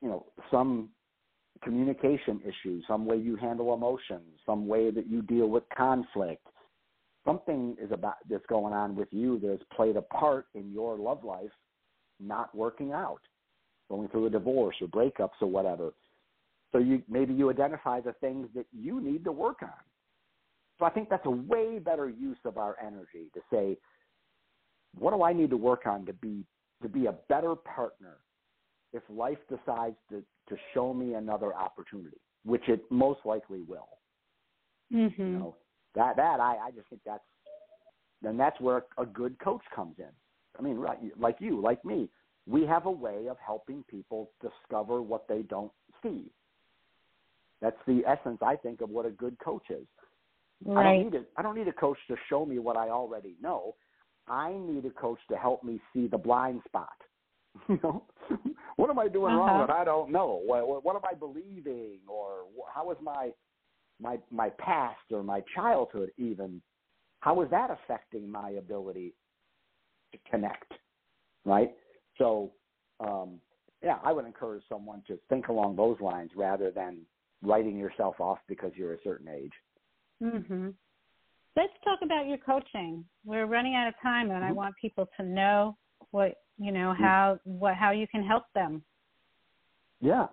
you 0.01 0.09
know, 0.09 0.27
some 0.51 0.91
communication 1.62 2.40
issues, 2.42 2.85
some 2.87 3.07
way 3.07 3.16
you 3.16 3.37
handle 3.37 3.75
emotions, 3.75 4.38
some 4.44 4.66
way 4.66 4.90
that 4.90 5.07
you 5.07 5.22
deal 5.22 5.48
with 5.48 5.64
conflict. 5.77 6.46
Something 7.25 7.77
is 7.81 7.92
about 7.92 8.16
that's 8.29 8.46
going 8.48 8.75
on 8.75 8.96
with 8.96 9.09
you 9.12 9.38
that 9.40 9.51
has 9.51 9.61
played 9.75 9.96
a 9.96 10.03
part 10.03 10.46
in 10.55 10.72
your 10.72 10.96
love 10.96 11.22
life 11.25 11.51
not 12.18 12.55
working 12.55 12.92
out, 12.92 13.20
going 13.88 14.09
through 14.09 14.27
a 14.27 14.31
divorce 14.31 14.77
or 14.81 14.88
breakups 14.88 15.40
or 15.40 15.48
whatever. 15.48 15.92
So 16.72 16.79
you 16.79 17.03
maybe 17.09 17.35
you 17.35 17.51
identify 17.51 18.01
the 18.01 18.14
things 18.14 18.48
that 18.55 18.66
you 18.72 19.01
need 19.01 19.25
to 19.25 19.33
work 19.33 19.62
on. 19.62 19.70
So 20.79 20.87
I 20.87 20.90
think 20.90 21.09
that's 21.09 21.27
a 21.27 21.31
way 21.31 21.79
better 21.79 22.09
use 22.09 22.38
of 22.44 22.59
our 22.59 22.77
energy 22.85 23.31
to 23.35 23.40
say, 23.53 23.77
what 24.98 25.12
do 25.12 25.22
I 25.22 25.33
need 25.33 25.51
to 25.51 25.57
work 25.57 25.87
on 25.87 26.05
to 26.07 26.12
be 26.12 26.44
to 26.83 26.88
be 26.88 27.07
a 27.07 27.12
better 27.29 27.55
partner 27.55 28.16
if 28.92 29.02
life 29.09 29.38
decides 29.48 29.96
to 30.11 30.22
to 30.48 30.57
show 30.74 30.92
me 30.92 31.14
another 31.14 31.55
opportunity, 31.55 32.18
which 32.44 32.68
it 32.68 32.83
most 32.90 33.20
likely 33.24 33.62
will. 33.62 33.88
Mhm. 34.92 35.18
You 35.18 35.38
know, 35.38 35.57
that 35.94 36.16
that 36.16 36.40
I 36.40 36.59
I 36.59 36.70
just 36.72 36.88
think 36.88 37.02
that's 37.05 37.24
then 38.22 38.37
that's 38.37 38.61
where 38.61 38.85
a 38.98 39.07
good 39.07 39.38
coach 39.38 39.62
comes 39.74 39.98
in. 39.98 40.12
I 40.59 40.62
mean, 40.62 40.76
right, 40.76 40.98
like 41.18 41.37
you, 41.40 41.61
like 41.61 41.85
me, 41.85 42.09
we 42.46 42.66
have 42.66 42.87
a 42.87 42.90
way 42.90 43.28
of 43.28 43.38
helping 43.38 43.85
people 43.85 44.31
discover 44.40 45.00
what 45.00 45.26
they 45.28 45.42
don't 45.42 45.72
see. 46.02 46.31
That's 47.61 47.78
the 47.87 48.05
essence, 48.07 48.38
I 48.42 48.57
think, 48.57 48.81
of 48.81 48.90
what 48.90 49.07
a 49.07 49.11
good 49.11 49.38
coach 49.38 49.70
is. 49.70 49.87
I 50.76 50.83
don't 50.83 51.05
need 51.05 51.14
a, 51.14 51.24
I 51.37 51.42
don't 51.42 51.57
need 51.57 51.68
a 51.68 51.72
coach 51.72 51.98
to 52.09 52.16
show 52.28 52.44
me 52.44 52.59
what 52.59 52.76
I 52.76 52.90
already 52.90 53.35
know. 53.40 53.74
I 54.28 54.52
need 54.52 54.85
a 54.85 54.90
coach 54.90 55.18
to 55.31 55.37
help 55.37 55.64
me 55.64 55.81
see 55.92 56.07
the 56.07 56.18
blind 56.18 56.62
spot. 56.66 56.88
You 57.68 57.78
know, 57.83 58.05
what 58.83 58.90
am 58.90 58.99
I 58.99 59.07
doing 59.07 59.33
wrong 59.33 59.49
Uh-huh. 59.49 59.66
that 59.68 59.73
I 59.73 59.85
don't 59.85 60.11
know? 60.11 60.42
What, 60.45 60.66
what, 60.66 60.85
what 60.85 60.97
am 60.97 61.03
I 61.09 61.14
believing, 61.14 62.01
or 62.09 62.47
how 62.75 62.90
is 62.90 62.97
my 63.01 63.31
my 64.01 64.18
my 64.33 64.51
past 64.59 64.99
or 65.12 65.23
my 65.23 65.40
childhood 65.55 66.11
even? 66.18 66.61
How 67.21 67.40
is 67.42 67.51
that 67.51 67.71
affecting 67.71 68.29
my 68.29 68.51
ability 68.51 69.14
to 70.11 70.18
connect? 70.29 70.73
Right. 71.45 71.77
So, 72.18 72.51
um, 72.99 73.40
yeah, 73.85 73.99
I 74.03 74.11
would 74.11 74.27
encourage 74.27 74.64
someone 74.68 75.05
to 75.07 75.16
think 75.29 75.47
along 75.47 75.77
those 75.77 76.01
lines 76.01 76.33
rather 76.35 76.73
than 76.73 77.03
writing 77.40 77.79
yourself 77.79 78.16
off 78.18 78.38
because 78.49 78.73
you're 78.75 78.95
a 78.95 79.03
certain 79.05 79.29
age. 79.29 79.53
Mhm. 80.21 80.75
Let's 81.55 81.73
talk 81.85 82.01
about 82.03 82.27
your 82.27 82.38
coaching. 82.38 83.05
We're 83.25 83.47
running 83.47 83.77
out 83.77 83.87
of 83.87 83.95
time, 84.03 84.33
and 84.33 84.45
I 84.45 84.51
Mhm. 84.51 84.57
want 84.57 84.75
people 84.81 85.07
to 85.18 85.23
know 85.23 85.77
what 86.12 86.37
you 86.59 86.72
know 86.72 86.94
how 86.94 87.38
what 87.44 87.75
how 87.75 87.90
you 87.90 88.07
can 88.07 88.25
help 88.25 88.44
them. 88.55 88.83
Yeah, 90.01 90.29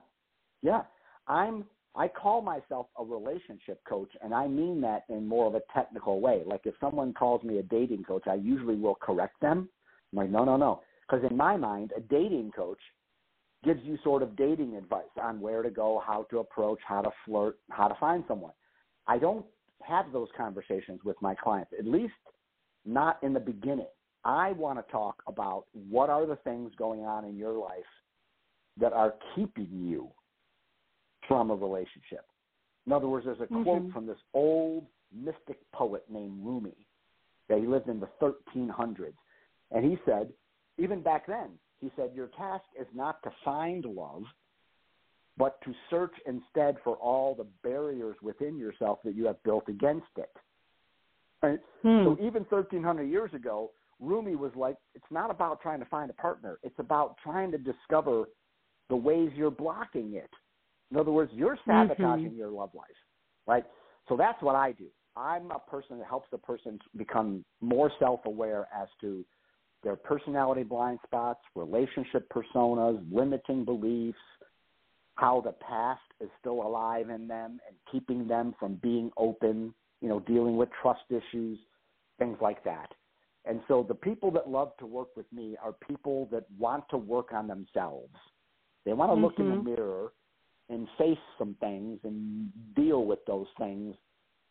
yeah. 0.62 0.84
I'm. 1.28 1.66
I 1.96 2.08
call 2.08 2.42
myself 2.42 2.86
a 2.98 3.04
relationship 3.04 3.82
coach, 3.90 4.12
and 4.22 4.34
I 4.34 4.48
mean 4.48 4.80
that 4.82 5.06
in 5.10 5.28
more 5.28 5.48
of 5.48 5.56
a 5.56 5.62
technical 5.74 6.22
way. 6.22 6.44
Like 6.46 6.62
if 6.66 6.76
someone 6.80 7.14
calls 7.14 7.44
me 7.44 7.58
a 7.58 7.64
dating 7.64 8.04
coach, 8.04 8.24
I 8.28 8.36
usually 8.36 8.76
will 8.76 8.96
correct 8.96 9.42
them. 9.42 9.68
I'm 10.14 10.18
like, 10.20 10.30
no, 10.30 10.46
no, 10.46 10.56
no, 10.56 10.82
because 11.02 11.26
in 11.30 11.36
my 11.36 11.58
mind, 11.58 11.92
a 11.98 12.00
dating 12.00 12.52
coach 12.56 12.80
gives 13.64 13.82
you 13.84 13.98
sort 14.04 14.22
of 14.22 14.38
dating 14.38 14.76
advice 14.76 15.04
on 15.22 15.42
where 15.42 15.64
to 15.64 15.70
go, 15.70 16.02
how 16.06 16.26
to 16.30 16.40
approach, 16.40 16.80
how 16.88 17.02
to 17.02 17.10
flirt, 17.26 17.58
how 17.72 17.88
to 17.88 17.96
find 18.00 18.24
someone. 18.28 18.54
I 19.08 19.18
don't 19.18 19.46
have 19.84 20.12
those 20.14 20.30
conversations 20.38 21.02
with 21.04 21.18
my 21.22 21.36
clients, 21.36 21.72
at 21.78 21.86
least 21.86 22.14
not 22.86 23.22
in 23.24 23.34
the 23.34 23.40
beginning. 23.40 23.88
I 24.26 24.52
want 24.54 24.86
to 24.86 24.92
talk 24.92 25.24
about 25.28 25.66
what 25.90 26.10
are 26.10 26.26
the 26.26 26.36
things 26.38 26.72
going 26.78 27.02
on 27.06 27.26
in 27.26 27.38
your 27.38 27.54
life 27.54 27.80
that 28.78 28.94
are 28.94 29.16
keeping 29.36 29.70
you 29.72 30.10
from 31.28 31.52
a 31.52 31.56
relationship. 31.56 32.26
In 32.86 32.94
other 32.94 33.08
words, 33.08 33.26
there's 33.26 33.40
a 33.42 33.48
quote 33.48 33.84
Mhm. 33.84 33.94
from 33.94 34.06
this 34.06 34.20
old 34.34 34.88
mystic 35.12 35.60
poet 35.72 36.10
named 36.10 36.46
Rumi 36.46 36.76
that 37.48 37.60
he 37.60 37.68
lived 37.68 37.88
in 37.88 38.00
the 38.00 38.08
1300s. 38.20 39.18
And 39.72 39.86
he 39.86 39.98
said, 40.06 40.34
even 40.78 41.02
back 41.02 41.26
then, 41.26 41.60
he 41.80 41.92
said, 41.96 42.14
Your 42.14 42.28
task 42.28 42.66
is 42.76 42.88
not 42.94 43.22
to 43.24 43.32
find 43.44 43.86
love, 43.86 44.24
but 45.38 45.62
to 45.62 45.74
search 45.90 46.14
instead 46.26 46.78
for 46.84 46.96
all 46.98 47.36
the 47.36 47.46
barriers 47.64 48.18
within 48.22 48.58
yourself 48.58 49.02
that 49.04 49.16
you 49.16 49.26
have 49.26 49.42
built 49.44 49.68
against 49.70 50.18
it. 50.18 50.36
Right? 51.42 51.60
Hmm. 51.82 52.04
So 52.04 52.18
even 52.20 52.44
1300 52.46 53.04
years 53.04 53.34
ago, 53.34 53.72
Rumi 54.00 54.36
was 54.36 54.52
like, 54.56 54.78
it's 54.96 55.06
not 55.12 55.30
about 55.30 55.62
trying 55.62 55.80
to 55.80 55.86
find 55.86 56.10
a 56.10 56.14
partner. 56.14 56.60
It's 56.64 56.80
about 56.80 57.16
trying 57.24 57.52
to 57.52 57.58
discover 57.58 58.26
the 58.90 58.96
ways 58.96 59.30
you're 59.36 59.52
blocking 59.52 60.14
it. 60.16 60.30
In 60.92 60.98
other 60.98 61.12
words, 61.12 61.32
you're 61.34 61.58
mm-hmm. 61.58 61.90
sabotaging 61.90 62.36
your 62.36 62.50
love 62.50 62.72
life, 62.74 62.88
right? 63.48 63.64
So 64.08 64.18
that's 64.18 64.42
what 64.42 64.56
I 64.56 64.72
do. 64.72 64.86
I'm 65.16 65.52
a 65.52 65.60
person 65.60 66.00
that 66.00 66.08
helps 66.08 66.28
the 66.32 66.38
person 66.38 66.80
become 66.96 67.44
more 67.62 67.92
self-aware 68.00 68.68
as 68.76 68.88
to 69.02 69.26
their 69.84 69.96
personality 69.96 70.64
blind 70.64 71.00
spots, 71.06 71.42
relationship 71.56 72.30
personas, 72.30 73.02
limiting 73.12 73.66
beliefs, 73.66 74.18
how 75.16 75.42
the 75.42 75.52
past 75.52 76.02
is 76.22 76.30
still 76.40 76.62
alive 76.62 77.10
in 77.10 77.28
them 77.28 77.60
and 77.68 77.76
keeping 77.92 78.28
them 78.28 78.56
from 78.60 78.76
being 78.76 79.12
open, 79.18 79.74
you 80.02 80.08
know, 80.08 80.20
dealing 80.22 80.56
with 80.58 80.70
trust 80.82 81.02
issues, 81.10 81.60
things 82.18 82.38
like 82.42 82.64
that. 82.64 82.90
And 83.50 83.62
so 83.68 83.84
the 83.86 83.96
people 83.96 84.30
that 84.32 84.48
love 84.48 84.78
to 84.78 84.86
work 84.86 85.08
with 85.18 85.26
me 85.34 85.58
are 85.62 85.74
people 85.88 86.30
that 86.32 86.46
want 86.60 86.84
to 86.92 86.98
work 86.98 87.34
on 87.34 87.48
themselves. 87.48 88.14
They 88.86 88.94
want 88.94 89.12
to 89.12 89.20
look 89.20 89.40
in 89.40 89.50
the 89.50 89.56
mm-hmm. 89.56 89.70
mirror 89.70 90.12
and 90.70 90.88
face 91.00 91.18
some 91.40 91.56
things 91.60 92.00
and 92.04 92.52
deal 92.76 93.06
with 93.06 93.26
those 93.26 93.48
things 93.58 93.96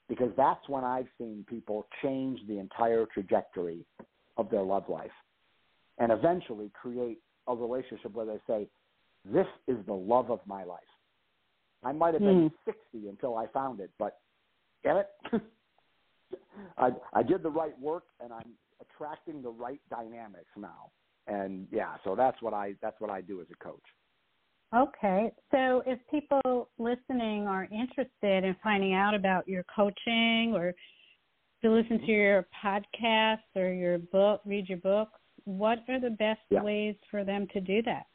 because 0.09 0.33
that's 0.37 0.69
when 0.69 0.83
I've 0.83 1.07
seen 1.17 1.45
people 1.49 1.87
change 2.03 2.41
the 2.49 2.59
entire 2.59 3.07
trajectory 3.07 3.87
of 4.37 4.51
their 4.51 4.63
love 4.63 4.89
life 4.89 5.13
and 5.99 6.11
eventually 6.11 6.73
create 6.75 7.19
a 7.47 7.55
relationship 7.55 8.13
where 8.15 8.27
they 8.27 8.41
say, 8.49 8.67
This 9.25 9.47
is 9.69 9.77
the 9.87 9.95
love 9.95 10.33
of 10.33 10.41
my 10.45 10.65
life. 10.65 10.81
I 11.85 11.93
might 11.93 12.15
have 12.15 12.23
been 12.23 12.51
hmm. 12.65 12.71
60 12.93 13.09
until 13.09 13.37
I 13.37 13.47
found 13.47 13.79
it, 13.79 13.91
but 13.97 14.19
damn 14.83 14.97
it, 14.97 15.09
I, 16.79 16.91
I 17.15 17.23
did 17.23 17.45
the 17.45 17.51
right 17.51 17.79
work 17.81 18.03
and 18.21 18.33
I'm 18.33 18.55
attracting 18.81 19.43
the 19.43 19.51
right 19.51 19.81
dynamics 19.91 20.51
now. 20.57 20.91
And 21.27 21.67
yeah, 21.71 21.97
so 22.05 22.15
that's 22.15 22.41
what 22.41 22.55
I 22.55 22.75
that's 22.81 23.01
what 23.01 23.11
I 23.11 23.21
do 23.21 23.41
as 23.41 23.47
a 23.53 23.65
coach. 23.65 23.83
Okay. 24.75 25.33
So 25.51 25.83
if 25.87 25.99
people 26.11 26.69
listening 26.79 27.47
are 27.47 27.65
interested 27.65 28.45
in 28.45 28.55
finding 28.63 28.95
out 28.95 29.15
about 29.15 29.49
your 29.49 29.65
coaching 29.75 30.53
or 30.55 30.75
to 31.63 31.71
listen 31.71 31.99
to 31.99 32.05
mm-hmm. 32.05 32.11
your 32.11 32.47
podcast 32.65 33.39
or 33.57 33.73
your 33.73 33.99
book, 33.99 34.43
read 34.45 34.69
your 34.69 34.79
books, 34.79 35.19
what 35.45 35.79
are 35.89 35.99
the 35.99 36.11
best 36.11 36.41
Yeah. 36.51 36.63
ways 36.63 36.97
for 37.11 37.25
them 37.25 37.47
to 37.49 37.61
do 37.61 37.83
that? 37.83 38.07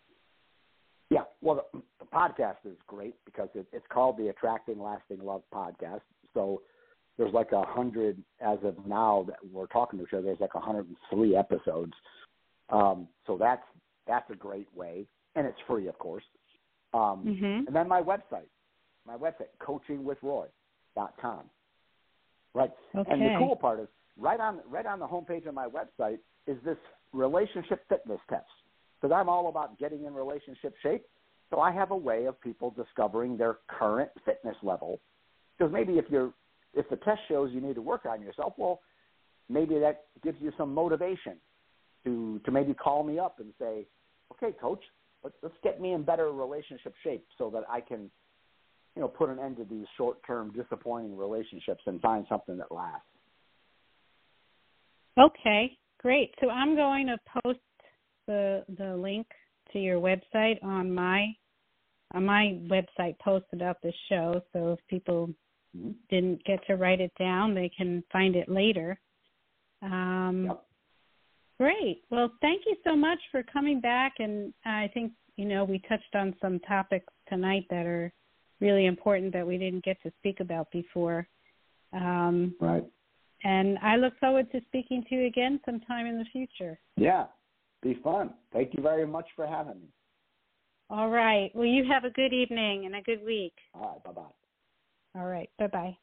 Yeah, 1.10 1.24
well, 1.42 1.68
the, 1.74 1.82
the 2.00 2.06
podcast 2.06 2.66
is 2.66 2.78
great 2.88 3.16
because 3.26 3.50
it, 3.54 3.68
it's 3.72 3.86
called 3.90 4.18
the 4.18 4.30
Attracting 4.30 4.80
Lasting 4.82 5.20
Love 5.20 5.44
podcast. 5.54 6.02
So 6.34 6.62
there's 7.18 7.34
like 7.34 7.52
a 7.52 7.64
hundred 7.64 8.22
as 8.42 8.58
of 8.64 8.76
now 8.86 9.26
that 9.28 9.38
we're 9.52 9.68
talking 9.68 10.00
to 10.00 10.06
each 10.06 10.14
other. 10.14 10.24
There's 10.24 10.40
like 10.40 10.56
a 10.56 10.60
hundred 10.60 10.88
and 10.88 10.98
three 11.12 11.36
episodes. 11.36 11.94
Um, 12.70 13.08
so 13.28 13.38
that's 13.38 13.64
that's 14.08 14.30
a 14.32 14.36
great 14.36 14.68
way, 14.76 15.06
and 15.36 15.46
it's 15.46 15.60
free, 15.68 15.88
of 15.88 15.98
course. 16.00 16.24
Um, 16.94 17.26
Mhm. 17.26 17.68
And 17.68 17.76
then 17.76 17.88
my 17.88 18.02
website, 18.02 18.50
my 19.06 19.18
website, 19.18 19.50
coachingwithroy.com. 19.60 21.50
Right. 22.54 22.72
And 22.94 23.22
the 23.22 23.36
cool 23.40 23.56
part 23.56 23.80
is 23.80 23.88
right 24.18 24.40
on 24.40 24.62
right 24.68 24.86
on 24.86 25.00
the 25.00 25.08
homepage 25.08 25.46
of 25.48 25.54
my 25.54 25.68
website 25.68 26.20
is 26.46 26.62
this 26.64 26.78
relationship 27.14 27.88
fitness 27.90 28.20
test. 28.30 28.46
Because 29.00 29.14
I'm 29.14 29.28
all 29.28 29.50
about 29.50 29.78
getting 29.80 30.06
in 30.06 30.14
relationship 30.14 30.76
shape. 30.82 31.06
So 31.50 31.60
I 31.60 31.72
have 31.72 31.92
a 31.92 31.98
way 31.98 32.26
of 32.26 32.40
people 32.42 32.72
discovering 32.72 33.38
their 33.38 33.58
current 33.68 34.10
fitness 34.26 34.56
level. 34.64 35.00
Because 35.58 35.72
maybe 35.72 35.98
if 35.98 36.10
you're 36.10 36.34
if 36.74 36.90
the 36.90 36.98
test 36.98 37.22
shows 37.28 37.52
you 37.54 37.62
need 37.62 37.76
to 37.76 37.82
work 37.82 38.06
on 38.06 38.22
yourself, 38.22 38.54
well, 38.58 38.82
maybe 39.50 39.80
that 39.80 40.06
gives 40.24 40.38
you 40.42 40.52
some 40.58 40.74
motivation 40.74 41.38
to 42.06 42.40
to 42.46 42.52
maybe 42.52 42.74
call 42.74 43.04
me 43.04 43.20
up 43.20 43.40
and 43.40 43.54
say, 43.60 43.86
Okay, 44.32 44.56
coach, 44.60 44.84
let's 45.24 45.36
let's 45.42 45.56
get 45.64 45.80
me 45.80 45.94
in 45.94 46.04
better 46.04 46.32
relationship 46.32 46.94
shape 47.04 47.26
so 47.38 47.50
that 47.52 47.64
I 47.70 47.82
can 47.82 48.10
you 48.96 49.02
know, 49.02 49.08
put 49.08 49.30
an 49.30 49.40
end 49.40 49.58
to 49.58 49.66
these 49.66 49.86
short 49.98 50.18
term 50.26 50.52
disappointing 50.56 51.18
relationships 51.18 51.82
and 51.86 52.00
find 52.02 52.26
something 52.30 52.58
that 52.58 52.72
lasts. 52.72 53.08
Okay, 55.20 55.78
great. 56.00 56.34
So 56.42 56.50
I'm 56.50 56.76
going 56.76 57.08
to 57.08 57.18
post 57.44 57.60
the 58.28 58.64
the 58.78 58.96
link 58.96 59.28
to 59.72 59.80
your 59.80 60.00
website 60.00 60.64
on 60.64 60.94
my 60.94 61.26
on 62.14 62.26
my 62.26 62.60
website 62.68 63.18
post 63.20 63.46
about 63.54 63.78
this 63.82 63.96
show. 64.10 64.42
So 64.54 64.74
if 64.74 64.80
people. 64.88 65.30
Didn't 66.10 66.44
get 66.46 66.66
to 66.68 66.76
write 66.76 67.02
it 67.02 67.12
down, 67.18 67.54
they 67.54 67.70
can 67.70 68.04
find 68.12 68.36
it 68.36 68.50
later. 68.50 69.00
Um, 69.82 70.46
yep. 70.48 70.64
Great. 71.60 72.04
Well, 72.10 72.32
thank 72.42 72.64
you 72.66 72.76
so 72.84 72.96
much 72.96 73.20
for 73.32 73.44
coming 73.44 73.80
back. 73.80 74.16
And 74.20 74.54
I 74.66 74.90
think 74.94 75.12
you 75.36 75.46
know 75.46 75.64
we 75.64 75.80
touched 75.88 76.16
on 76.16 76.36
some 76.42 76.60
topics 76.60 77.14
tonight 77.28 77.66
that 77.70 77.86
are 77.86 78.12
really 78.60 78.86
important 78.86 79.34
that 79.34 79.46
we 79.46 79.58
didn't 79.58 79.84
get 79.84 80.02
to 80.04 80.12
speak 80.20 80.40
about 80.40 80.72
before. 80.72 81.28
Um, 81.92 82.56
right. 82.60 82.86
And 83.44 83.78
I 83.80 83.98
look 83.98 84.18
forward 84.20 84.52
to 84.52 84.62
speaking 84.68 85.04
to 85.10 85.16
you 85.16 85.28
again 85.28 85.60
sometime 85.66 86.06
in 86.06 86.18
the 86.18 86.26
future. 86.32 86.80
Yeah, 86.96 87.26
be 87.82 88.00
fun. 88.04 88.34
Thank 88.54 88.74
you 88.74 88.82
very 88.82 89.06
much 89.06 89.28
for 89.36 89.46
having 89.46 89.82
me. 89.82 89.88
All 90.90 91.10
right. 91.10 91.52
Well, 91.54 91.66
you 91.66 91.84
have 91.90 92.06
a 92.06 92.10
good 92.10 92.34
evening 92.34 92.86
and 92.86 92.96
a 92.96 93.02
good 93.02 93.24
week. 93.24 93.54
All 93.74 93.92
right. 93.92 94.04
Bye 94.04 94.22
bye. 94.22 94.32
All 95.16 95.26
right. 95.26 95.50
Bye 95.60 95.68
bye. 95.68 95.98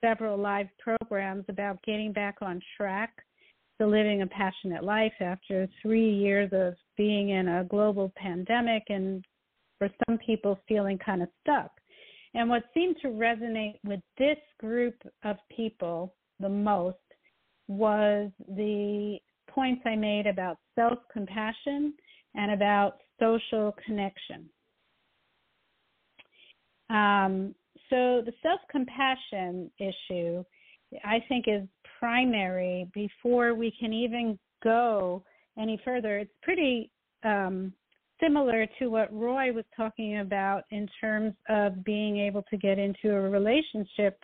several 0.00 0.38
live 0.38 0.68
programs 0.78 1.44
about 1.48 1.82
getting 1.82 2.12
back 2.12 2.36
on 2.40 2.60
track 2.76 3.12
to 3.80 3.86
living 3.86 4.22
a 4.22 4.26
passionate 4.26 4.84
life 4.84 5.12
after 5.20 5.68
three 5.82 6.10
years 6.10 6.50
of 6.52 6.74
being 6.96 7.30
in 7.30 7.48
a 7.48 7.64
global 7.64 8.12
pandemic 8.16 8.82
and 8.88 9.24
for 9.78 9.88
some 10.06 10.18
people 10.18 10.58
feeling 10.66 10.98
kind 10.98 11.22
of 11.22 11.28
stuck. 11.40 11.70
And 12.34 12.48
what 12.48 12.64
seemed 12.74 12.96
to 13.02 13.08
resonate 13.08 13.78
with 13.84 14.00
this 14.18 14.38
group 14.58 14.94
of 15.24 15.36
people 15.54 16.14
the 16.40 16.48
most 16.48 16.96
was 17.68 18.30
the 18.48 19.18
points 19.48 19.82
I 19.84 19.96
made 19.96 20.26
about 20.26 20.58
self 20.74 20.98
compassion 21.12 21.94
and 22.34 22.52
about 22.52 22.98
social 23.20 23.74
connection. 23.84 24.48
Um, 26.90 27.54
so, 27.90 28.22
the 28.24 28.32
self 28.42 28.60
compassion 28.70 29.70
issue, 29.78 30.44
I 31.04 31.22
think, 31.28 31.46
is 31.48 31.62
primary 31.98 32.90
before 32.94 33.54
we 33.54 33.72
can 33.78 33.92
even 33.92 34.38
go 34.62 35.22
any 35.58 35.80
further. 35.84 36.18
It's 36.18 36.32
pretty 36.42 36.90
um, 37.24 37.72
similar 38.20 38.66
to 38.78 38.88
what 38.88 39.12
Roy 39.12 39.52
was 39.52 39.64
talking 39.76 40.20
about 40.20 40.64
in 40.70 40.88
terms 41.00 41.34
of 41.48 41.84
being 41.84 42.18
able 42.18 42.42
to 42.50 42.56
get 42.56 42.78
into 42.78 43.10
a 43.10 43.28
relationship, 43.28 44.22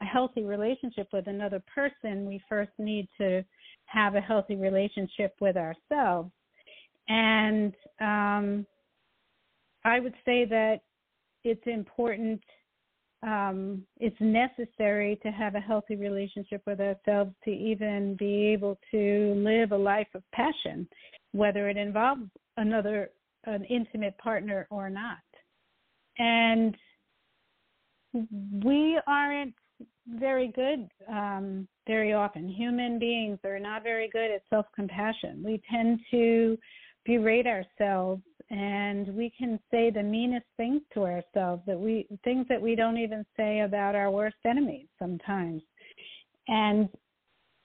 a 0.00 0.04
healthy 0.04 0.44
relationship 0.44 1.08
with 1.12 1.26
another 1.26 1.62
person, 1.72 2.26
we 2.26 2.42
first 2.48 2.72
need 2.78 3.08
to 3.18 3.44
have 3.86 4.14
a 4.14 4.20
healthy 4.20 4.56
relationship 4.56 5.34
with 5.40 5.56
ourselves. 5.56 6.30
And 7.08 7.74
um, 8.00 8.66
I 9.84 10.00
would 10.00 10.14
say 10.24 10.44
that 10.46 10.80
it's 11.44 11.66
important, 11.66 12.40
um, 13.24 13.82
it's 13.98 14.20
necessary 14.20 15.18
to 15.22 15.30
have 15.30 15.54
a 15.54 15.60
healthy 15.60 15.96
relationship 15.96 16.62
with 16.66 16.80
ourselves 16.80 17.32
to 17.44 17.50
even 17.50 18.16
be 18.18 18.46
able 18.48 18.78
to 18.90 19.34
live 19.36 19.72
a 19.72 19.76
life 19.76 20.08
of 20.14 20.22
passion, 20.32 20.86
whether 21.32 21.68
it 21.68 21.76
involves 21.76 22.22
another 22.56 23.10
an 23.46 23.64
intimate 23.64 24.16
partner 24.18 24.66
or 24.70 24.88
not. 24.88 25.18
And 26.18 26.76
we 28.62 28.98
aren't 29.06 29.54
very 30.06 30.48
good 30.48 30.88
um, 31.08 31.66
very 31.86 32.12
often. 32.12 32.48
Human 32.48 32.98
beings 32.98 33.38
are 33.44 33.58
not 33.58 33.82
very 33.82 34.08
good 34.10 34.30
at 34.30 34.42
self 34.50 34.66
compassion. 34.74 35.42
We 35.44 35.60
tend 35.70 36.00
to 36.10 36.58
berate 37.04 37.46
ourselves 37.46 38.22
and 38.50 39.08
we 39.16 39.32
can 39.36 39.58
say 39.70 39.90
the 39.90 40.02
meanest 40.02 40.46
things 40.56 40.82
to 40.92 41.02
ourselves 41.02 41.62
that 41.66 41.78
we 41.78 42.06
things 42.24 42.46
that 42.48 42.60
we 42.60 42.74
don't 42.74 42.98
even 42.98 43.24
say 43.36 43.60
about 43.60 43.94
our 43.94 44.10
worst 44.10 44.36
enemies 44.44 44.86
sometimes. 44.98 45.62
And 46.48 46.88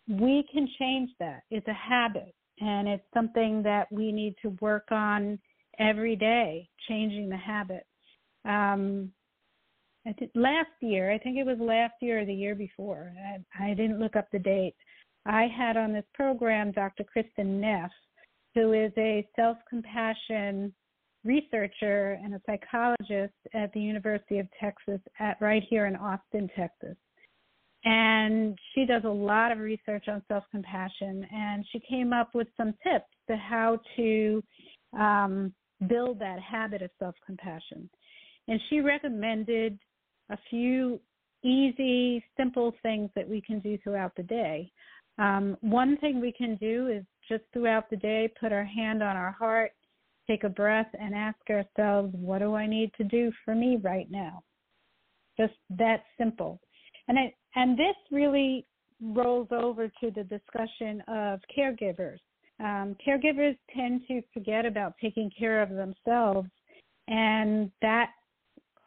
we 0.07 0.45
can 0.51 0.67
change 0.79 1.09
that. 1.19 1.43
It's 1.51 1.67
a 1.67 1.73
habit 1.73 2.33
and 2.59 2.87
it's 2.87 3.03
something 3.13 3.61
that 3.63 3.91
we 3.91 4.11
need 4.11 4.35
to 4.41 4.49
work 4.61 4.87
on 4.91 5.39
every 5.79 6.15
day, 6.15 6.67
changing 6.87 7.29
the 7.29 7.37
habit. 7.37 7.85
Um, 8.45 9.11
I 10.05 10.13
th- 10.13 10.31
last 10.33 10.69
year, 10.81 11.11
I 11.11 11.17
think 11.17 11.37
it 11.37 11.45
was 11.45 11.57
last 11.59 11.93
year 12.01 12.21
or 12.21 12.25
the 12.25 12.33
year 12.33 12.55
before, 12.55 13.13
I, 13.57 13.71
I 13.71 13.73
didn't 13.73 13.99
look 13.99 14.15
up 14.15 14.27
the 14.31 14.39
date. 14.39 14.75
I 15.25 15.47
had 15.47 15.77
on 15.77 15.93
this 15.93 16.05
program 16.13 16.71
Dr. 16.71 17.03
Kristin 17.03 17.59
Neff, 17.59 17.91
who 18.55 18.73
is 18.73 18.91
a 18.97 19.27
self 19.35 19.57
compassion 19.69 20.73
researcher 21.23 22.17
and 22.23 22.33
a 22.33 22.41
psychologist 22.45 23.33
at 23.53 23.71
the 23.73 23.79
University 23.79 24.39
of 24.39 24.47
Texas, 24.59 25.01
at 25.19 25.39
right 25.41 25.63
here 25.69 25.85
in 25.85 25.95
Austin, 25.95 26.49
Texas. 26.55 26.95
And 27.85 28.57
she 28.73 28.85
does 28.85 29.03
a 29.05 29.09
lot 29.09 29.51
of 29.51 29.59
research 29.59 30.05
on 30.07 30.21
self 30.27 30.43
compassion, 30.51 31.25
and 31.31 31.65
she 31.71 31.81
came 31.89 32.13
up 32.13 32.35
with 32.35 32.47
some 32.57 32.73
tips 32.83 33.07
to 33.29 33.37
how 33.37 33.79
to 33.95 34.43
um, 34.97 35.53
build 35.87 36.19
that 36.19 36.39
habit 36.39 36.81
of 36.81 36.89
self 36.99 37.15
compassion. 37.25 37.89
And 38.47 38.59
she 38.69 38.81
recommended 38.81 39.79
a 40.29 40.37
few 40.49 40.99
easy, 41.43 42.23
simple 42.35 42.73
things 42.83 43.09
that 43.15 43.27
we 43.27 43.41
can 43.41 43.59
do 43.59 43.77
throughout 43.77 44.11
the 44.17 44.23
day. 44.23 44.71
Um, 45.17 45.57
one 45.61 45.97
thing 45.97 46.19
we 46.19 46.31
can 46.31 46.55
do 46.57 46.87
is 46.87 47.03
just 47.29 47.43
throughout 47.53 47.89
the 47.89 47.97
day 47.97 48.31
put 48.39 48.51
our 48.51 48.65
hand 48.65 49.01
on 49.01 49.15
our 49.15 49.31
heart 49.31 49.71
take 50.29 50.43
a 50.43 50.49
breath 50.49 50.89
and 50.99 51.15
ask 51.15 51.39
ourselves, 51.49 52.13
what 52.13 52.39
do 52.39 52.53
I 52.53 52.67
need 52.67 52.91
to 52.97 53.03
do 53.03 53.31
for 53.43 53.55
me 53.55 53.79
right 53.81 54.09
now? 54.11 54.43
Just 55.37 55.53
that 55.71 56.03
simple. 56.17 56.59
And 57.07 57.17
it, 57.17 57.33
and 57.55 57.77
this 57.77 57.95
really 58.11 58.65
rolls 59.01 59.47
over 59.51 59.87
to 59.87 60.11
the 60.11 60.23
discussion 60.23 61.01
of 61.07 61.39
caregivers. 61.57 62.19
Um, 62.59 62.95
caregivers 63.05 63.57
tend 63.75 64.01
to 64.07 64.21
forget 64.33 64.65
about 64.65 64.93
taking 65.01 65.31
care 65.37 65.63
of 65.63 65.69
themselves, 65.69 66.49
and 67.07 67.71
that 67.81 68.09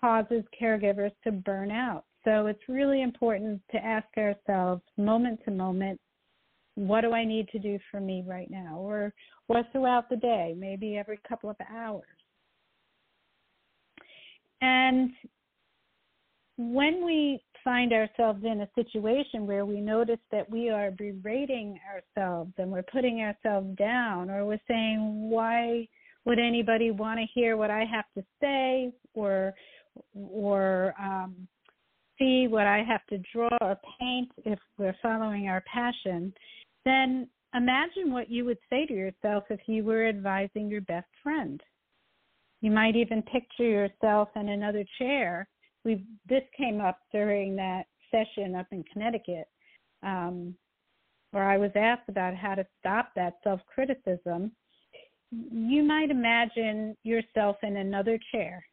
causes 0.01 0.45
caregivers 0.61 1.13
to 1.25 1.33
burn 1.33 1.71
out. 1.71 2.05
So 2.25 2.47
it's 2.47 2.69
really 2.69 3.03
important 3.03 3.61
to 3.73 3.79
ask 3.79 4.07
ourselves 4.17 4.83
moment 4.97 5.41
to 5.47 5.51
moment, 5.51 5.99
what 6.75 7.03
do 7.03 7.13
I 7.13 7.25
need 7.25 7.49
to 7.49 7.59
do 7.59 7.79
for 7.91 8.01
me 8.01 8.25
right 8.27 8.51
now? 8.51 8.77
Or, 8.79 9.13
or 9.49 9.63
throughout 9.73 10.09
the 10.09 10.17
day, 10.17 10.55
maybe 10.57 10.97
every 10.97 11.19
couple 11.29 11.51
of 11.51 11.57
hours. 11.71 12.05
And 14.61 15.11
when 16.57 17.05
we 17.05 17.43
find 17.65 17.93
ourselves 17.93 18.45
in 18.45 18.61
a 18.63 18.69
situation 18.75 19.47
where 19.47 19.65
we 19.67 19.81
notice 19.81 20.19
that 20.31 20.49
we 20.49 20.71
are 20.71 20.91
berating 20.91 21.79
ourselves 21.93 22.53
and 22.59 22.71
we're 22.71 22.83
putting 22.83 23.21
ourselves 23.21 23.77
down, 23.77 24.31
or 24.31 24.45
we're 24.45 24.59
saying, 24.69 25.31
why 25.31 25.87
would 26.25 26.39
anybody 26.39 26.91
want 26.91 27.19
to 27.19 27.27
hear 27.35 27.57
what 27.57 27.71
I 27.71 27.85
have 27.85 28.05
to 28.17 28.25
say, 28.41 28.93
or 29.15 29.55
or 30.15 30.95
um, 30.99 31.49
see 32.19 32.47
what 32.49 32.67
I 32.67 32.83
have 32.83 33.05
to 33.09 33.19
draw 33.33 33.57
or 33.61 33.77
paint 33.99 34.31
if 34.45 34.59
we're 34.79 34.97
following 35.03 35.49
our 35.49 35.63
passion, 35.73 36.33
then 36.85 37.29
imagine 37.55 38.13
what 38.13 38.31
you 38.31 38.45
would 38.45 38.59
say 38.71 38.87
to 38.87 38.93
yourself 38.93 39.45
if 39.51 39.61
you 39.67 39.85
were 39.85 40.07
advising 40.07 40.69
your 40.69 40.81
best 40.83 41.09
friend. 41.23 41.61
You 42.61 42.71
might 42.71 42.97
even 42.97 43.23
picture 43.23 43.65
yourself 43.65 44.29
in 44.37 44.49
another 44.49 44.85
chair. 44.99 45.49
We 45.85 46.05
this 46.29 46.45
came 46.57 46.81
up 46.81 46.99
during 47.13 47.57
that 47.57 47.85
session 48.11 48.55
up 48.55 48.67
in 48.71 48.85
Connecticut, 48.93 49.49
um, 50.03 50.55
where 51.33 51.49
I 51.49 51.59
was 51.59 51.73
asked 51.75 52.09
about 52.09 52.37
how 52.37 52.55
to 52.55 52.67
stop 52.79 53.11
that 53.17 53.39
self 53.43 53.61
criticism. 53.67 54.53
You 55.31 55.83
might 55.83 56.11
imagine 56.11 56.97
yourself 57.03 57.57
in 57.63 57.79
another 57.79 58.19
chair, 58.31 58.65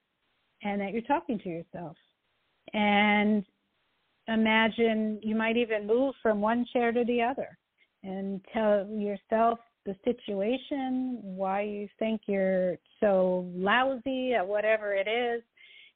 and 0.62 0.80
that 0.82 0.94
you're 0.94 1.02
talking 1.04 1.40
to 1.40 1.50
yourself 1.50 1.96
and 2.74 3.46
imagine 4.28 5.20
you 5.24 5.36
might 5.36 5.58
even 5.58 5.88
move 5.88 6.14
from 6.22 6.42
one 6.42 6.66
chair 6.72 6.92
to 6.92 7.04
the 7.06 7.22
other 7.22 7.58
and 8.04 8.42
tell 8.54 8.88
yourself 8.88 9.60
the 9.86 9.96
situation, 10.04 11.20
why 11.22 11.62
you 11.62 11.88
think 11.98 12.22
you're 12.28 12.78
so 13.00 13.50
lousy 13.56 14.34
at 14.34 14.48
whatever 14.48 14.94
it 14.94 15.08
is, 15.08 15.42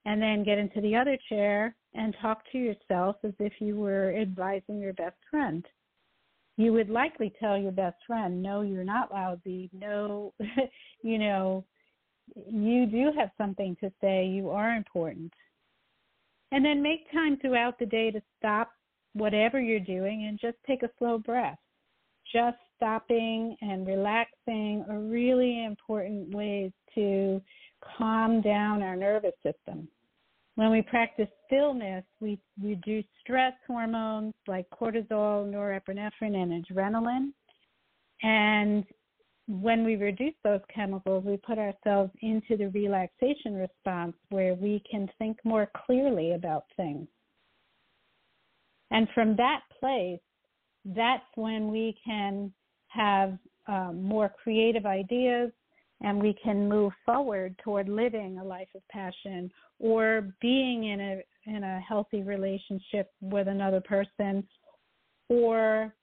and 0.06 0.22
then 0.22 0.44
get 0.44 0.58
into 0.58 0.82
the 0.82 0.96
other 0.96 1.18
chair 1.30 1.76
and 1.94 2.16
talk 2.22 2.42
to 2.52 2.58
yourself 2.58 3.18
as 3.24 3.34
if 3.40 3.54
you 3.60 3.76
were 3.76 4.16
advising 4.16 4.80
your 4.80 4.94
best 4.94 5.18
friend. 5.30 5.66
You 6.58 6.74
would 6.74 6.90
likely 6.90 7.34
tell 7.40 7.58
your 7.58 7.72
best 7.72 7.98
friend, 8.06 8.42
No, 8.42 8.62
you're 8.62 8.84
not 8.84 9.12
lousy. 9.12 9.70
No, 9.74 10.34
you 11.02 11.18
know, 11.18 11.64
you 12.36 12.86
do 12.86 13.12
have 13.18 13.32
something 13.38 13.76
to 13.80 13.92
say. 14.02 14.26
You 14.26 14.50
are 14.50 14.76
important. 14.76 15.34
And 16.52 16.64
then 16.64 16.82
make 16.82 17.12
time 17.12 17.38
throughout 17.38 17.80
the 17.80 17.86
day 17.86 18.12
to 18.12 18.22
stop 18.38 18.72
whatever 19.14 19.60
you're 19.60 19.80
doing 19.80 20.26
and 20.28 20.40
just 20.40 20.58
take 20.68 20.84
a 20.84 20.90
slow 21.00 21.18
breath. 21.18 21.58
Just 22.34 22.58
stopping 22.76 23.56
and 23.62 23.86
relaxing 23.86 24.84
are 24.90 25.00
really 25.00 25.64
important 25.64 26.34
ways 26.34 26.72
to 26.96 27.42
calm 27.98 28.42
down 28.42 28.82
our 28.82 28.96
nervous 28.96 29.36
system. 29.44 29.88
When 30.56 30.72
we 30.72 30.82
practice 30.82 31.28
stillness, 31.48 32.04
we 32.20 32.40
reduce 32.62 33.06
stress 33.22 33.54
hormones 33.68 34.34
like 34.48 34.66
cortisol, 34.70 35.50
norepinephrine, 35.50 36.36
and 36.36 36.66
adrenaline. 36.66 37.34
And 38.22 38.84
when 39.48 39.84
we 39.84 39.96
reduce 39.96 40.36
those 40.44 40.62
chemicals, 40.74 41.26
we 41.26 41.38
put 41.38 41.58
ourselves 41.58 42.12
into 42.22 42.56
the 42.58 42.70
relaxation 42.70 43.56
response 43.56 44.16
where 44.30 44.54
we 44.54 44.82
can 44.90 45.10
think 45.18 45.38
more 45.44 45.70
clearly 45.86 46.34
about 46.34 46.66
things. 46.78 47.08
And 48.92 49.08
from 49.16 49.36
that 49.38 49.62
place, 49.80 50.20
that's 50.86 51.24
when 51.36 51.72
we 51.72 51.98
can 52.06 52.52
have 52.88 53.38
um, 53.68 54.04
more 54.04 54.34
creative 54.44 54.86
ideas 54.86 55.52
and 56.02 56.22
we 56.22 56.36
can 56.44 56.68
move 56.68 56.92
forward 57.06 57.56
toward 57.64 57.88
living 57.88 58.38
a 58.38 58.44
life 58.44 58.68
of 58.76 58.82
passion 58.90 59.50
or 59.80 60.28
being 60.42 60.86
in 60.86 61.00
a 61.00 61.24
in 61.46 61.64
a 61.64 61.80
healthy 61.82 62.22
relationship 62.22 63.12
with 63.22 63.48
another 63.48 63.82
person 63.82 64.48
or 65.28 65.94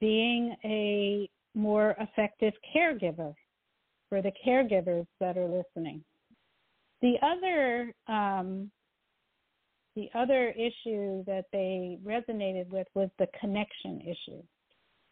being 0.00 0.56
a 0.64 1.28
more 1.54 1.96
effective 2.00 2.52
caregiver 2.74 3.32
for 4.08 4.20
the 4.20 4.32
caregivers 4.44 5.06
that 5.20 5.36
are 5.38 5.46
listening. 5.46 6.02
The 7.02 7.14
other 7.22 7.94
um, 8.08 8.70
the 9.96 10.08
other 10.14 10.50
issue 10.50 11.24
that 11.24 11.44
they 11.52 11.98
resonated 12.04 12.68
with 12.68 12.86
was 12.94 13.08
the 13.18 13.28
connection 13.40 14.00
issue. 14.00 14.42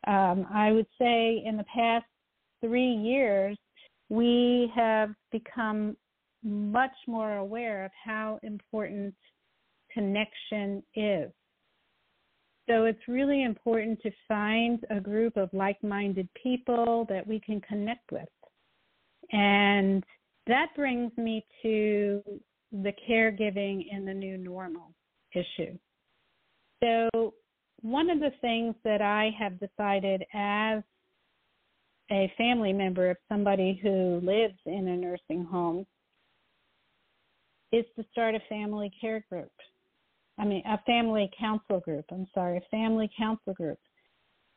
Um, 0.07 0.47
I 0.53 0.73
would 0.73 0.87
say 0.99 1.43
in 1.45 1.57
the 1.57 1.65
past 1.75 2.07
three 2.61 2.93
years, 2.93 3.57
we 4.09 4.71
have 4.75 5.11
become 5.31 5.97
much 6.43 6.95
more 7.07 7.37
aware 7.37 7.85
of 7.85 7.93
how 8.05 8.39
important 8.43 9.15
connection 9.93 10.83
is. 10.95 11.31
So 12.69 12.85
it's 12.85 13.09
really 13.09 13.45
important 13.45 14.01
to 14.03 14.11
find 14.29 14.85
a 14.91 15.01
group 15.01 15.37
of 15.37 15.51
like 15.53 15.83
minded 15.83 16.29
people 16.41 17.07
that 17.09 17.27
we 17.27 17.41
can 17.41 17.61
connect 17.61 18.11
with. 18.11 18.29
And 19.33 20.05
that 20.47 20.69
brings 20.77 21.13
me 21.17 21.45
to 21.63 22.23
the 22.73 22.93
caregiving 23.09 23.85
in 23.91 24.05
the 24.05 24.15
new 24.15 24.39
normal 24.39 24.93
issue. 25.35 25.77
So, 26.83 27.35
one 27.83 28.11
of 28.11 28.21
the 28.21 28.33
things 28.41 28.75
that 28.85 29.03
I 29.03 29.31
have 29.39 29.61
decided 29.61 30.25
as 30.35 30.83
a 32.11 32.33
family 32.37 32.73
member 32.73 33.11
of 33.11 33.17
somebody 33.29 33.79
who 33.83 34.21
lives 34.23 34.59
in 34.67 34.89
a 34.89 34.97
nursing 34.97 35.45
home 35.45 35.87
is 37.73 37.85
to 37.97 38.05
start 38.13 38.35
a 38.35 38.41
family 38.49 38.93
care 39.01 39.25
group. 39.31 39.51
I 40.39 40.45
mean, 40.45 40.63
a 40.67 40.79
family 40.85 41.31
council 41.39 41.81
group. 41.81 42.05
I'm 42.11 42.27
sorry, 42.35 42.59
a 42.59 42.71
family 42.71 43.11
council 43.17 43.55
group. 43.55 43.79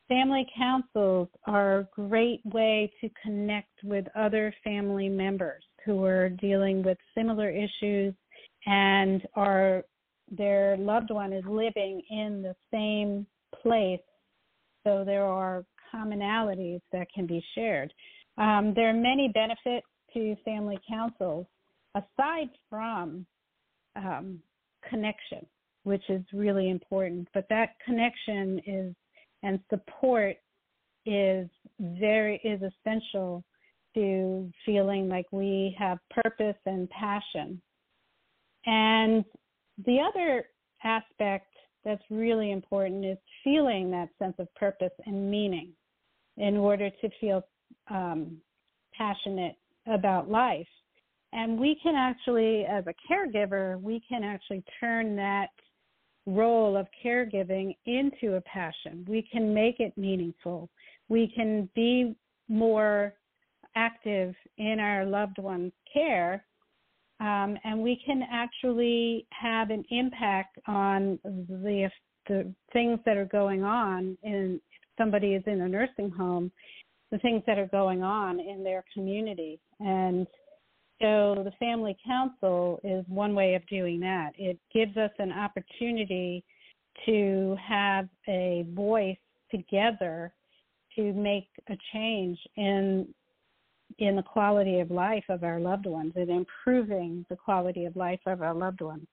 Family 0.08 0.46
councils 0.56 1.28
are 1.46 1.80
a 1.80 1.88
great 1.92 2.40
way 2.44 2.92
to 3.00 3.10
connect 3.22 3.82
with 3.82 4.06
other 4.14 4.54
family 4.62 5.08
members 5.08 5.64
who 5.86 6.04
are 6.04 6.28
dealing 6.28 6.82
with 6.82 6.98
similar 7.16 7.48
issues 7.48 8.12
and 8.66 9.22
are 9.34 9.84
their 10.30 10.76
loved 10.76 11.10
one 11.10 11.32
is 11.32 11.44
living 11.46 12.02
in 12.10 12.42
the 12.42 12.56
same 12.72 13.26
place. 13.62 14.00
So 14.84 15.04
there 15.04 15.24
are 15.24 15.64
commonalities 15.94 16.80
that 16.92 17.06
can 17.14 17.26
be 17.26 17.42
shared. 17.54 17.94
Um, 18.36 18.72
there 18.74 18.90
are 18.90 18.92
many 18.92 19.30
benefits 19.32 19.86
to 20.12 20.36
family 20.44 20.78
councils 20.88 21.46
aside 21.94 22.50
from 22.68 23.24
um, 23.94 24.40
connection 24.90 25.46
which 25.86 26.02
is 26.08 26.22
really 26.32 26.68
important. 26.68 27.28
But 27.32 27.46
that 27.48 27.76
connection 27.84 28.60
is 28.66 28.94
and 29.44 29.60
support 29.70 30.34
is 31.06 31.48
very 31.78 32.40
is 32.42 32.60
essential 32.60 33.44
to 33.96 34.50
feeling 34.64 35.08
like 35.08 35.26
we 35.32 35.74
have 35.78 35.98
purpose 36.22 36.56
and 36.66 36.88
passion. 36.90 37.60
And 38.66 39.24
the 39.84 39.98
other 40.00 40.44
aspect 40.84 41.52
that's 41.84 42.02
really 42.10 42.52
important 42.52 43.04
is 43.04 43.18
feeling 43.42 43.90
that 43.90 44.08
sense 44.18 44.34
of 44.38 44.52
purpose 44.54 44.92
and 45.06 45.30
meaning 45.30 45.70
in 46.36 46.56
order 46.56 46.90
to 46.90 47.08
feel 47.20 47.42
um, 47.90 48.36
passionate 48.96 49.56
about 49.86 50.30
life. 50.30 50.66
And 51.32 51.58
we 51.58 51.78
can 51.82 51.94
actually, 51.94 52.64
as 52.64 52.84
a 52.86 52.94
caregiver, 53.10 53.80
we 53.80 54.02
can 54.08 54.22
actually 54.24 54.64
turn 54.80 55.16
that 55.16 55.48
role 56.26 56.76
of 56.76 56.86
caregiving 57.04 57.76
into 57.86 58.34
a 58.34 58.40
passion. 58.42 59.04
We 59.08 59.22
can 59.30 59.54
make 59.54 59.80
it 59.80 59.96
meaningful. 59.96 60.68
We 61.08 61.32
can 61.34 61.68
be 61.74 62.16
more 62.48 63.14
active 63.76 64.34
in 64.58 64.80
our 64.80 65.04
loved 65.04 65.38
one's 65.38 65.72
care, 65.92 66.44
um, 67.20 67.56
and 67.64 67.80
we 67.80 68.00
can 68.04 68.22
actually 68.30 69.26
have 69.30 69.70
an 69.70 69.84
impact 69.90 70.58
on 70.66 71.18
the 71.24 71.88
the 72.28 72.52
things 72.72 72.98
that 73.06 73.16
are 73.16 73.26
going 73.26 73.62
on 73.62 74.18
in 74.24 74.60
if 74.72 74.82
somebody 74.98 75.34
is 75.34 75.44
in 75.46 75.60
a 75.60 75.68
nursing 75.68 76.10
home. 76.10 76.50
the 77.12 77.18
things 77.18 77.42
that 77.46 77.58
are 77.58 77.68
going 77.68 78.02
on 78.02 78.40
in 78.40 78.64
their 78.64 78.84
community. 78.92 79.60
And 79.78 80.26
so 81.00 81.42
the 81.44 81.52
Family 81.58 81.96
Council 82.04 82.80
is 82.82 83.04
one 83.08 83.34
way 83.34 83.54
of 83.54 83.66
doing 83.68 84.00
that. 84.00 84.32
It 84.36 84.58
gives 84.74 84.96
us 84.96 85.10
an 85.18 85.30
opportunity 85.30 86.42
to 87.04 87.56
have 87.64 88.08
a 88.28 88.66
voice 88.74 89.16
together 89.50 90.32
to 90.96 91.12
make 91.12 91.48
a 91.68 91.76
change 91.92 92.38
in 92.56 93.06
in 93.98 94.16
the 94.16 94.22
quality 94.22 94.80
of 94.80 94.90
life 94.90 95.24
of 95.28 95.44
our 95.44 95.60
loved 95.60 95.86
ones 95.86 96.12
and 96.16 96.30
improving 96.30 97.24
the 97.30 97.36
quality 97.36 97.84
of 97.84 97.96
life 97.96 98.20
of 98.26 98.42
our 98.42 98.54
loved 98.54 98.80
ones. 98.80 99.06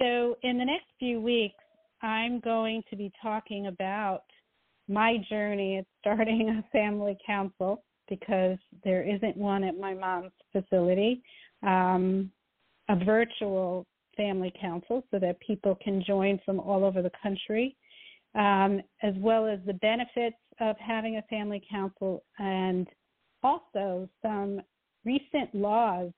So 0.00 0.36
in 0.42 0.58
the 0.58 0.64
next 0.64 0.86
few 0.98 1.20
weeks 1.20 1.54
I'm 2.02 2.40
going 2.40 2.82
to 2.90 2.96
be 2.96 3.12
talking 3.22 3.66
about 3.66 4.22
my 4.88 5.16
journey 5.28 5.78
at 5.78 5.86
starting 6.00 6.48
a 6.48 6.68
family 6.70 7.16
council 7.26 7.82
because 8.08 8.56
there 8.84 9.02
isn't 9.02 9.36
one 9.36 9.64
at 9.64 9.78
my 9.78 9.94
mom's 9.94 10.32
facility, 10.52 11.22
um, 11.62 12.30
a 12.88 12.96
virtual 13.04 13.86
family 14.16 14.52
council 14.60 15.04
so 15.10 15.18
that 15.18 15.38
people 15.40 15.76
can 15.82 16.02
join 16.06 16.40
from 16.44 16.58
all 16.58 16.84
over 16.84 17.02
the 17.02 17.12
country, 17.22 17.76
um, 18.34 18.80
as 19.02 19.14
well 19.18 19.46
as 19.46 19.58
the 19.66 19.74
benefits 19.74 20.36
of 20.60 20.76
having 20.78 21.16
a 21.16 21.22
family 21.22 21.62
council 21.70 22.24
and 22.38 22.88
also 23.42 24.08
some 24.22 24.60
recent 25.04 25.54
laws 25.54 26.10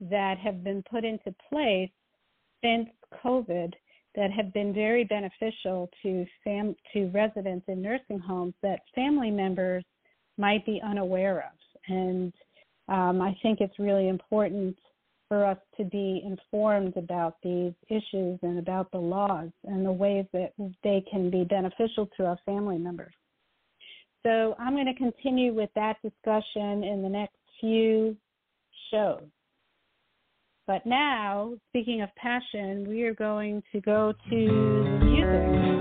that 0.00 0.38
have 0.38 0.64
been 0.64 0.82
put 0.90 1.04
into 1.04 1.34
place 1.48 1.90
since 2.62 2.88
COVID 3.24 3.72
that 4.14 4.30
have 4.30 4.52
been 4.52 4.74
very 4.74 5.04
beneficial 5.04 5.88
to 6.02 6.26
fam- 6.42 6.76
to 6.92 7.10
residents 7.10 7.66
in 7.68 7.80
nursing 7.80 8.18
homes 8.18 8.54
that 8.62 8.80
family 8.94 9.30
members 9.30 9.84
might 10.36 10.64
be 10.66 10.80
unaware 10.82 11.38
of. 11.40 11.92
And 11.92 12.32
um, 12.88 13.22
I 13.22 13.36
think 13.42 13.60
it's 13.60 13.78
really 13.78 14.08
important 14.08 14.76
for 15.28 15.44
us 15.44 15.58
to 15.76 15.84
be 15.84 16.22
informed 16.24 16.96
about 16.96 17.36
these 17.42 17.72
issues 17.88 18.38
and 18.42 18.58
about 18.58 18.90
the 18.90 18.98
laws 18.98 19.50
and 19.64 19.86
the 19.86 19.92
ways 19.92 20.26
that 20.32 20.52
they 20.82 21.04
can 21.08 21.30
be 21.30 21.44
beneficial 21.44 22.08
to 22.16 22.26
our 22.26 22.38
family 22.44 22.78
members. 22.78 23.14
So 24.26 24.54
I'm 24.58 24.74
going 24.74 24.86
to 24.86 24.94
continue 24.94 25.54
with 25.54 25.70
that 25.76 25.96
discussion 26.02 26.84
in 26.84 27.00
the 27.02 27.08
next 27.08 27.36
few 27.58 28.14
shows. 28.90 29.22
But 30.66 30.84
now, 30.84 31.54
speaking 31.70 32.02
of 32.02 32.10
passion, 32.16 32.86
we 32.86 33.02
are 33.04 33.14
going 33.14 33.62
to 33.72 33.80
go 33.80 34.12
to 34.28 34.36
music. 35.04 35.80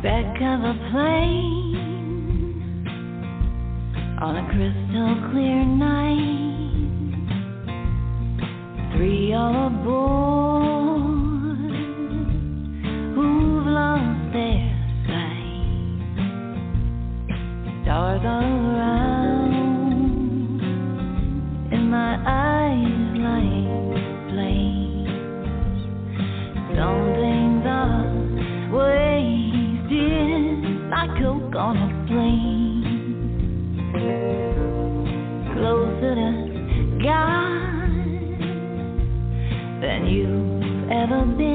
Speck 0.00 0.42
of 0.42 0.60
a 0.64 0.74
plane 0.90 1.76
on 4.20 4.36
a 4.36 4.44
crystal 4.50 5.30
clear 5.30 5.64
night. 5.64 6.32
Three 8.96 9.32
all 9.32 9.68
aboard 9.68 10.25
you've 41.08 41.38
been. 41.38 41.45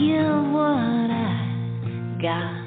Give 0.00 0.44
what 0.56 1.10
I 1.12 1.44
got. 2.22 2.64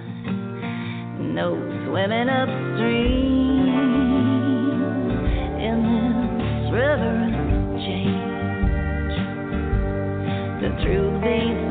No 1.17 1.57
swimming 1.87 2.29
upstream 2.29 3.69
in 5.57 5.77
this 6.37 6.71
river 6.71 7.25
of 7.33 7.81
change. 7.81 9.15
The 10.61 10.69
truth 10.85 11.15
beats 11.25 11.62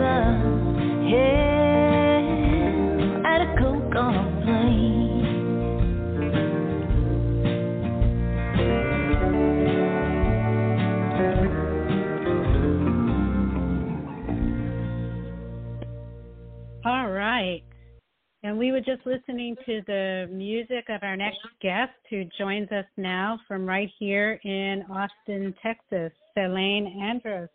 And 18.52 18.58
we 18.58 18.70
were 18.70 18.80
just 18.80 19.06
listening 19.06 19.56
to 19.64 19.80
the 19.86 20.28
music 20.30 20.84
of 20.90 21.02
our 21.02 21.16
next 21.16 21.38
guest 21.62 21.92
who 22.10 22.24
joins 22.38 22.70
us 22.70 22.84
now 22.98 23.40
from 23.48 23.64
right 23.64 23.88
here 23.98 24.38
in 24.44 24.84
Austin, 24.90 25.54
Texas, 25.62 26.12
Celaine 26.36 27.00
Andrus. 27.02 27.48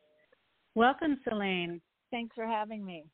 Welcome, 0.74 1.20
Celaine. 1.24 1.80
Thanks 2.10 2.34
for 2.34 2.48
having 2.48 2.84
me. 2.84 3.06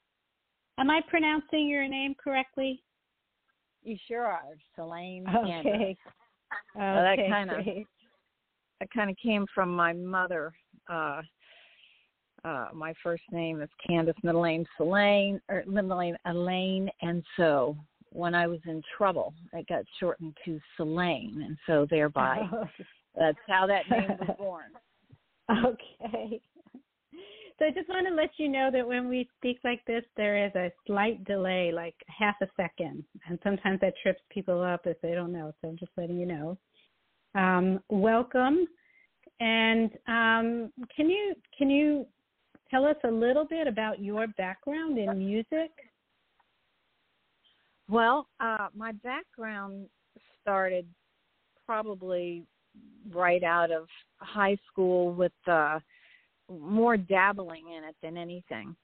Am 0.79 0.89
I 0.89 1.01
pronouncing 1.09 1.67
your 1.67 1.85
name 1.89 2.15
correctly? 2.23 2.81
You 3.83 3.97
sure 4.07 4.27
are, 4.27 4.55
Celaine. 4.77 5.25
Okay. 5.27 5.59
Okay, 5.69 5.97
that 6.77 7.17
kind 7.29 7.51
of 7.51 7.65
that 8.79 8.89
kind 8.95 9.09
of 9.09 9.17
came 9.21 9.45
from 9.53 9.75
my 9.75 9.91
mother. 9.91 10.53
Uh, 10.89 11.21
uh, 12.43 12.67
my 12.73 12.93
first 13.01 13.23
name 13.31 13.61
is 13.61 13.69
Candace, 13.85 14.15
middle 14.23 14.43
name 14.43 14.65
Selene, 14.77 15.39
or 15.49 15.63
middle 15.67 15.97
name 15.97 16.15
Elaine, 16.25 16.89
and 17.01 17.23
so 17.37 17.77
when 18.09 18.35
I 18.35 18.47
was 18.47 18.59
in 18.65 18.81
trouble, 18.97 19.33
it 19.53 19.67
got 19.67 19.83
shortened 19.99 20.37
to 20.45 20.59
Celaine, 20.77 21.43
and 21.45 21.57
so 21.65 21.87
thereby 21.89 22.41
that's 23.17 23.37
how 23.47 23.67
that 23.67 23.89
name 23.89 24.17
was 24.19 24.35
born. 24.37 24.71
Okay. 25.65 26.41
So 27.59 27.65
I 27.65 27.71
just 27.71 27.87
want 27.87 28.07
to 28.07 28.13
let 28.13 28.31
you 28.37 28.49
know 28.49 28.69
that 28.73 28.87
when 28.87 29.07
we 29.07 29.29
speak 29.37 29.59
like 29.63 29.85
this, 29.85 30.03
there 30.17 30.43
is 30.45 30.53
a 30.55 30.71
slight 30.87 31.23
delay, 31.25 31.71
like 31.71 31.95
half 32.07 32.35
a 32.41 32.47
second, 32.57 33.03
and 33.29 33.37
sometimes 33.43 33.79
that 33.81 33.93
trips 34.01 34.21
people 34.29 34.61
up 34.61 34.81
if 34.85 34.99
they 35.01 35.13
don't 35.13 35.31
know. 35.31 35.53
So 35.61 35.69
I'm 35.69 35.77
just 35.77 35.91
letting 35.95 36.17
you 36.17 36.25
know. 36.25 36.57
Um, 37.35 37.79
welcome, 37.89 38.67
and 39.39 39.91
um, 40.07 40.71
can 40.95 41.09
you 41.09 41.35
can 41.57 41.69
you 41.69 42.05
tell 42.73 42.85
us 42.85 42.95
a 43.03 43.11
little 43.11 43.45
bit 43.45 43.67
about 43.67 44.01
your 44.01 44.27
background 44.27 44.97
in 44.97 45.19
music? 45.19 45.71
Well, 47.87 48.27
uh, 48.39 48.69
my 48.75 48.93
background 49.03 49.87
started 50.41 50.87
probably 51.67 52.43
right 53.11 53.43
out 53.43 53.71
of 53.71 53.85
high 54.17 54.57
school 54.67 55.13
with 55.13 55.33
uh, 55.47 55.79
more 56.49 56.97
dabbling 56.97 57.65
in 57.77 57.83
it 57.83 57.95
than 58.01 58.17
anything. 58.17 58.75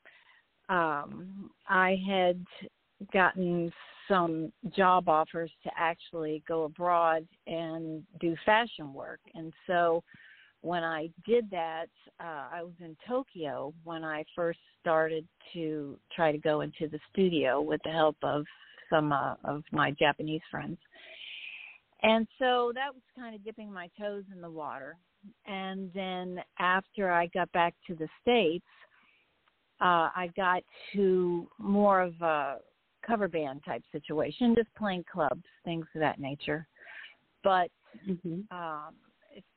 Um, 0.69 1.49
I 1.67 1.97
had 2.07 2.45
gotten 3.11 3.71
some 4.07 4.51
job 4.75 5.09
offers 5.09 5.51
to 5.63 5.71
actually 5.75 6.43
go 6.47 6.65
abroad 6.65 7.27
and 7.47 8.03
do 8.19 8.35
fashion 8.45 8.93
work, 8.93 9.19
and 9.33 9.51
so 9.65 10.03
when 10.61 10.83
I 10.83 11.09
did 11.25 11.49
that, 11.51 11.87
uh, 12.19 12.47
I 12.51 12.61
was 12.63 12.73
in 12.79 12.95
Tokyo 13.07 13.73
when 13.83 14.03
I 14.03 14.23
first 14.35 14.59
started 14.81 15.25
to 15.53 15.97
try 16.15 16.31
to 16.31 16.37
go 16.37 16.61
into 16.61 16.87
the 16.87 16.99
studio 17.11 17.61
with 17.61 17.81
the 17.83 17.91
help 17.91 18.17
of 18.23 18.45
some 18.89 19.11
uh, 19.11 19.35
of 19.43 19.63
my 19.71 19.91
Japanese 19.91 20.41
friends. 20.51 20.77
And 22.01 22.27
so 22.39 22.71
that 22.75 22.93
was 22.93 23.03
kind 23.15 23.35
of 23.35 23.43
dipping 23.43 23.71
my 23.71 23.89
toes 23.99 24.23
in 24.33 24.41
the 24.41 24.49
water. 24.49 24.97
And 25.45 25.91
then 25.93 26.39
after 26.59 27.11
I 27.11 27.27
got 27.27 27.51
back 27.51 27.75
to 27.87 27.95
the 27.95 28.07
States, 28.21 28.65
uh, 29.81 30.09
I 30.15 30.29
got 30.35 30.63
to 30.93 31.47
more 31.57 32.01
of 32.01 32.13
a 32.21 32.57
cover 33.05 33.27
band 33.27 33.61
type 33.65 33.83
situation, 33.91 34.55
just 34.55 34.73
playing 34.77 35.05
clubs, 35.11 35.43
things 35.65 35.85
of 35.95 36.01
that 36.01 36.19
nature. 36.19 36.67
But 37.43 37.69
Mm-hmm. 38.07 38.55
um, 38.55 38.93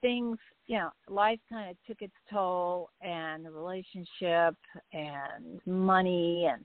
things, 0.00 0.38
you 0.66 0.78
know, 0.78 0.90
life 1.08 1.38
kind 1.48 1.70
of 1.70 1.76
took 1.86 2.02
its 2.02 2.14
toll, 2.30 2.90
and 3.00 3.44
the 3.44 3.50
relationship 3.50 4.56
and 4.92 5.60
money 5.66 6.48
and 6.50 6.64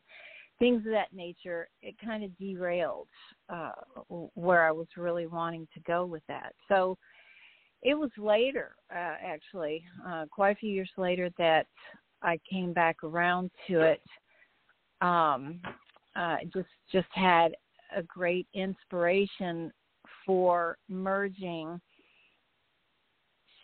things 0.60 0.86
of 0.86 0.92
that 0.92 1.14
nature, 1.14 1.68
it 1.82 1.96
kind 2.04 2.24
of 2.24 2.38
derailed 2.38 3.08
uh, 3.50 3.72
where 4.34 4.68
I 4.68 4.72
was 4.72 4.88
really 4.98 5.28
wanting 5.28 5.68
to 5.74 5.80
go 5.82 6.06
with 6.06 6.24
that. 6.28 6.54
So 6.68 6.98
it 7.84 7.94
was 7.94 8.10
later, 8.18 8.72
uh, 8.92 9.16
actually, 9.24 9.84
uh, 10.08 10.26
quite 10.32 10.52
a 10.52 10.60
few 10.60 10.72
years 10.72 10.90
later, 10.98 11.30
that 11.38 11.68
I 12.24 12.40
came 12.50 12.74
back 12.74 13.04
around 13.04 13.52
to 13.68 13.82
it. 13.82 14.02
Um, 15.02 15.62
uh, 16.16 16.38
just 16.52 16.68
just 16.92 17.08
had 17.12 17.56
a 17.96 18.02
great 18.02 18.48
inspiration 18.54 19.72
for 20.26 20.78
merging 20.90 21.80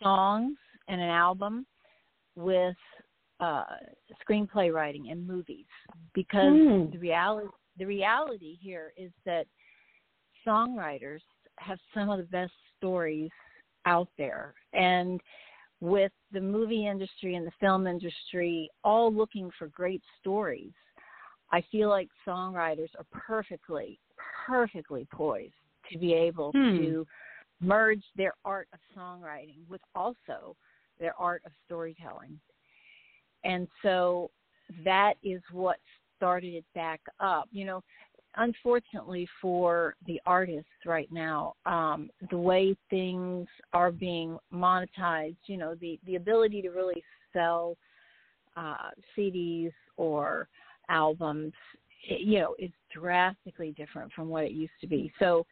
songs 0.02 0.56
and 0.88 1.00
an 1.00 1.08
album 1.08 1.66
with 2.36 2.76
uh, 3.40 3.64
screenplay 4.28 4.72
writing 4.72 5.10
and 5.10 5.26
movies 5.26 5.66
because 6.14 6.56
Hmm. 6.56 6.90
the 6.90 6.98
reality 6.98 7.48
the 7.76 7.84
reality 7.84 8.56
here 8.60 8.92
is 8.96 9.10
that 9.26 9.46
songwriters 10.46 11.20
have 11.58 11.78
some 11.92 12.08
of 12.08 12.18
the 12.18 12.24
best 12.24 12.52
stories 12.76 13.30
out 13.86 14.08
there 14.16 14.54
and 14.72 15.20
with 15.80 16.12
the 16.32 16.40
movie 16.40 16.86
industry 16.86 17.34
and 17.34 17.46
the 17.46 17.52
film 17.60 17.86
industry 17.86 18.70
all 18.84 19.12
looking 19.12 19.50
for 19.58 19.68
great 19.68 20.02
stories 20.20 20.72
i 21.52 21.62
feel 21.72 21.88
like 21.88 22.08
songwriters 22.26 22.88
are 22.98 23.06
perfectly 23.10 23.98
perfectly 24.46 25.06
poised 25.12 25.52
to 25.90 25.98
be 25.98 26.12
able 26.12 26.52
Hmm. 26.52 26.70
to 26.70 27.06
merge 27.60 28.02
their 28.16 28.34
art 28.44 28.68
of 28.72 28.80
songwriting 28.96 29.58
with 29.68 29.80
also 29.94 30.56
their 30.98 31.14
art 31.18 31.42
of 31.46 31.52
storytelling. 31.66 32.38
And 33.44 33.68
so 33.82 34.30
that 34.84 35.14
is 35.22 35.42
what 35.52 35.76
started 36.16 36.54
it 36.54 36.64
back 36.74 37.00
up. 37.20 37.48
You 37.52 37.66
know, 37.66 37.82
unfortunately 38.36 39.28
for 39.40 39.94
the 40.06 40.20
artists 40.26 40.70
right 40.86 41.10
now, 41.12 41.54
um, 41.66 42.10
the 42.30 42.38
way 42.38 42.76
things 42.90 43.46
are 43.72 43.92
being 43.92 44.38
monetized, 44.52 45.36
you 45.46 45.56
know, 45.56 45.74
the, 45.80 45.98
the 46.06 46.16
ability 46.16 46.62
to 46.62 46.70
really 46.70 47.02
sell 47.32 47.76
uh, 48.56 48.90
CDs 49.16 49.72
or 49.96 50.48
albums, 50.88 51.52
you 52.06 52.38
know, 52.40 52.54
is 52.58 52.70
drastically 52.92 53.72
different 53.76 54.12
from 54.12 54.28
what 54.28 54.44
it 54.44 54.52
used 54.52 54.72
to 54.80 54.86
be. 54.86 55.12
So 55.18 55.46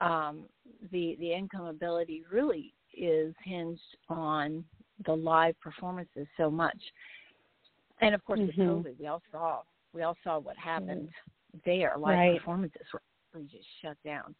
um, 0.00 0.44
the 0.90 1.16
the 1.20 1.32
income 1.32 1.66
ability 1.66 2.24
really 2.30 2.74
is 2.94 3.34
hinged 3.44 3.80
on 4.08 4.64
the 5.06 5.12
live 5.12 5.58
performances 5.60 6.26
so 6.36 6.50
much. 6.50 6.78
And 8.00 8.14
of 8.14 8.24
course, 8.24 8.40
with 8.40 8.54
Mhm. 8.56 8.84
COVID, 8.84 8.98
we 8.98 9.06
all 9.06 9.22
saw 9.30 9.62
we 9.92 10.02
all 10.02 10.16
saw 10.24 10.38
what 10.38 10.56
happened 10.56 11.12
there. 11.64 11.96
Live 11.98 12.18
Right. 12.18 12.38
performances 12.38 12.86
were 12.92 13.02
just 13.42 13.68
shut 13.80 14.02
down. 14.02 14.34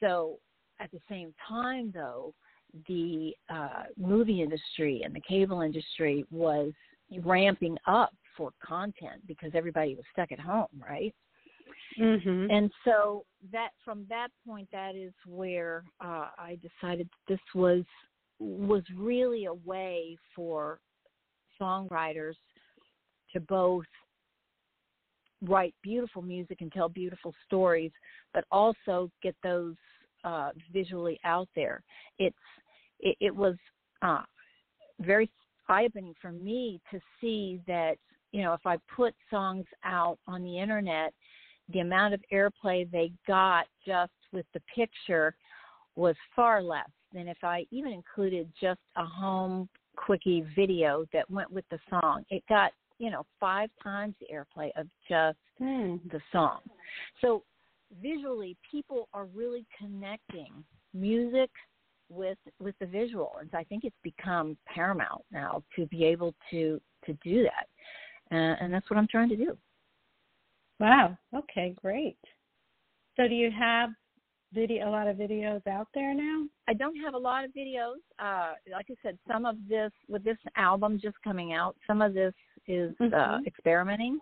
So 0.00 0.38
at 0.78 0.90
the 0.92 1.00
same 1.08 1.34
time, 1.34 1.90
though, 1.90 2.34
the 2.86 3.36
uh, 3.48 3.84
movie 3.96 4.42
industry 4.42 5.02
and 5.02 5.14
the 5.14 5.20
cable 5.20 5.62
industry 5.62 6.24
was 6.30 6.72
ramping 7.22 7.76
up 7.86 8.14
for 8.36 8.52
content 8.60 9.26
because 9.26 9.54
everybody 9.54 9.94
was 9.94 10.04
stuck 10.12 10.30
at 10.30 10.38
home, 10.38 10.68
right? 10.78 11.14
Mm-hmm. 12.00 12.50
and 12.50 12.70
so 12.84 13.24
that 13.52 13.70
from 13.84 14.06
that 14.08 14.28
point 14.46 14.68
that 14.72 14.94
is 14.94 15.12
where 15.26 15.84
uh, 16.00 16.28
i 16.38 16.58
decided 16.62 17.08
that 17.08 17.34
this 17.34 17.40
was 17.54 17.82
was 18.38 18.82
really 18.96 19.46
a 19.46 19.54
way 19.54 20.16
for 20.34 20.78
songwriters 21.60 22.34
to 23.32 23.40
both 23.40 23.84
write 25.42 25.74
beautiful 25.82 26.22
music 26.22 26.60
and 26.60 26.72
tell 26.72 26.88
beautiful 26.88 27.34
stories 27.46 27.92
but 28.32 28.44
also 28.50 29.10
get 29.22 29.34
those 29.42 29.74
uh, 30.24 30.50
visually 30.72 31.18
out 31.24 31.48
there 31.54 31.82
it's 32.18 32.36
it, 33.00 33.16
it 33.20 33.34
was 33.34 33.54
uh, 34.02 34.22
very 35.00 35.30
eye-opening 35.68 36.14
for 36.20 36.32
me 36.32 36.80
to 36.90 36.98
see 37.20 37.60
that 37.66 37.96
you 38.32 38.42
know 38.42 38.52
if 38.52 38.64
i 38.66 38.76
put 38.94 39.14
songs 39.30 39.66
out 39.84 40.18
on 40.26 40.42
the 40.42 40.58
internet 40.58 41.12
the 41.72 41.80
amount 41.80 42.14
of 42.14 42.20
airplay 42.32 42.90
they 42.90 43.12
got 43.26 43.66
just 43.86 44.12
with 44.32 44.46
the 44.54 44.60
picture 44.74 45.34
was 45.96 46.14
far 46.34 46.62
less 46.62 46.88
than 47.12 47.28
if 47.28 47.38
I 47.42 47.66
even 47.70 47.92
included 47.92 48.50
just 48.60 48.80
a 48.96 49.04
home 49.04 49.68
quickie 49.96 50.44
video 50.54 51.04
that 51.12 51.28
went 51.30 51.50
with 51.50 51.64
the 51.70 51.78
song. 51.90 52.24
It 52.30 52.42
got, 52.48 52.72
you 52.98 53.10
know, 53.10 53.24
five 53.40 53.70
times 53.82 54.14
the 54.20 54.26
airplay 54.34 54.70
of 54.76 54.86
just 55.08 55.38
Hmm. 55.58 55.96
the 56.10 56.20
song. 56.30 56.60
So 57.20 57.42
visually 58.00 58.56
people 58.70 59.08
are 59.12 59.24
really 59.26 59.66
connecting 59.76 60.64
music 60.94 61.50
with 62.10 62.38
with 62.58 62.74
the 62.78 62.86
visual 62.86 63.36
and 63.38 63.50
so 63.50 63.58
I 63.58 63.64
think 63.64 63.84
it's 63.84 63.96
become 64.02 64.56
paramount 64.66 65.22
now 65.30 65.62
to 65.76 65.84
be 65.86 66.04
able 66.04 66.34
to 66.50 66.80
to 67.04 67.12
do 67.24 67.42
that. 67.42 67.66
Uh, 68.30 68.56
and 68.60 68.72
that's 68.72 68.88
what 68.88 68.98
I'm 68.98 69.08
trying 69.08 69.28
to 69.30 69.36
do. 69.36 69.56
Wow. 70.80 71.16
Okay, 71.34 71.74
great. 71.82 72.18
So 73.16 73.26
do 73.26 73.34
you 73.34 73.50
have 73.50 73.90
video 74.52 74.88
a 74.88 74.90
lot 74.90 75.08
of 75.08 75.16
videos 75.16 75.66
out 75.66 75.88
there 75.92 76.14
now? 76.14 76.44
I 76.68 76.74
don't 76.74 76.96
have 76.96 77.14
a 77.14 77.18
lot 77.18 77.44
of 77.44 77.50
videos. 77.50 77.96
Uh, 78.18 78.54
like 78.72 78.86
I 78.90 78.94
said, 79.02 79.18
some 79.30 79.44
of 79.44 79.56
this 79.68 79.92
with 80.08 80.24
this 80.24 80.38
album 80.56 80.98
just 81.02 81.16
coming 81.22 81.52
out, 81.52 81.76
some 81.86 82.00
of 82.00 82.14
this 82.14 82.34
is 82.66 82.94
uh, 83.00 83.04
Mhm. 83.38 83.46
experimenting, 83.46 84.20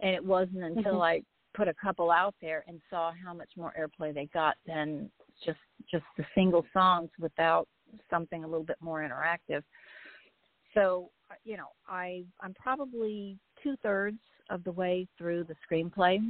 and 0.00 0.14
it 0.14 0.24
wasn't 0.24 0.62
until 0.62 1.00
Mhm. 1.00 1.04
I 1.04 1.24
put 1.54 1.68
a 1.68 1.74
couple 1.74 2.10
out 2.10 2.34
there 2.40 2.64
and 2.68 2.80
saw 2.90 3.12
how 3.12 3.32
much 3.32 3.56
more 3.56 3.72
airplay 3.78 4.12
they 4.12 4.26
got 4.26 4.56
than 4.66 5.10
just 5.42 5.58
just 5.86 6.04
the 6.16 6.24
single 6.34 6.64
songs 6.72 7.10
without 7.18 7.68
something 8.10 8.44
a 8.44 8.46
little 8.46 8.64
bit 8.64 8.80
more 8.80 9.00
interactive. 9.00 9.64
So 10.74 11.10
uh, 11.30 11.34
you 11.44 11.56
know, 11.56 11.72
I 11.88 12.24
I'm 12.40 12.54
probably 12.54 13.38
two 13.66 13.76
thirds 13.82 14.20
of 14.50 14.62
the 14.62 14.70
way 14.70 15.08
through 15.18 15.42
the 15.44 15.56
screenplay 15.68 16.20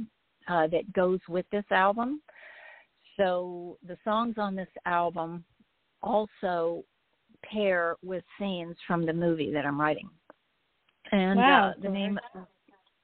uh, 0.47 0.65
that 0.67 0.91
goes 0.93 1.19
with 1.29 1.45
this 1.51 1.65
album. 1.69 2.19
So 3.15 3.77
the 3.87 3.97
songs 4.03 4.35
on 4.39 4.55
this 4.55 4.67
album 4.85 5.43
also 6.01 6.83
pair 7.43 7.95
with 8.03 8.23
scenes 8.39 8.75
from 8.87 9.05
the 9.05 9.13
movie 9.13 9.51
that 9.51 9.65
I'm 9.67 9.79
writing. 9.79 10.09
And 11.11 11.37
Wow, 11.37 11.69
uh, 11.69 11.81
the 11.81 11.89
name, 11.89 12.19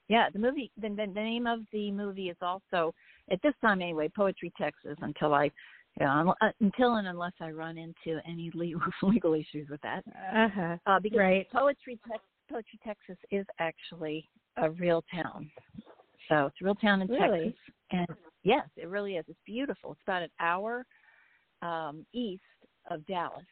yeah, 0.08 0.30
the 0.34 0.40
movie, 0.40 0.72
the, 0.82 0.90
the, 0.90 1.06
the 1.14 1.22
name 1.22 1.46
of 1.46 1.60
the 1.72 1.92
movie 1.92 2.30
is 2.30 2.38
also 2.42 2.94
at 3.32 3.40
this 3.44 3.54
time 3.62 3.84
anyway, 3.84 4.10
Poetry 4.16 4.52
Texas. 4.58 4.98
Until 5.02 5.34
I, 5.36 5.46
you 5.46 6.06
know, 6.06 6.34
un- 6.42 6.54
until 6.60 6.96
and 6.96 7.08
unless 7.08 7.34
I 7.40 7.52
run 7.52 7.78
into 7.78 8.20
any 8.28 8.50
legal 8.56 8.82
legal 9.04 9.36
issues 9.36 9.70
with 9.70 9.82
that, 9.82 10.04
Uh-huh. 10.36 10.78
uh, 10.88 11.00
because 11.00 11.20
Right. 11.20 11.48
Poetry 11.52 12.00
Tex 12.10 12.22
Poetry 12.50 12.80
Texas 12.86 13.18
is 13.32 13.46
actually 13.60 14.30
a 14.58 14.70
real 14.72 15.04
town. 15.14 15.50
So 16.30 16.46
it's 16.46 16.56
a 16.62 16.66
real 16.66 16.76
town 16.76 17.02
in 17.02 17.08
Really? 17.08 17.44
Texas, 17.46 17.60
and 17.92 18.08
yes, 18.44 18.68
it 18.78 18.88
really 18.88 19.16
is. 19.16 19.26
It's 19.28 19.40
beautiful. 19.46 19.92
It's 19.92 20.02
about 20.06 20.24
an 20.24 20.30
hour 20.40 20.86
um, 21.62 22.06
east 22.14 22.44
of 22.90 23.06
Dallas. 23.08 23.44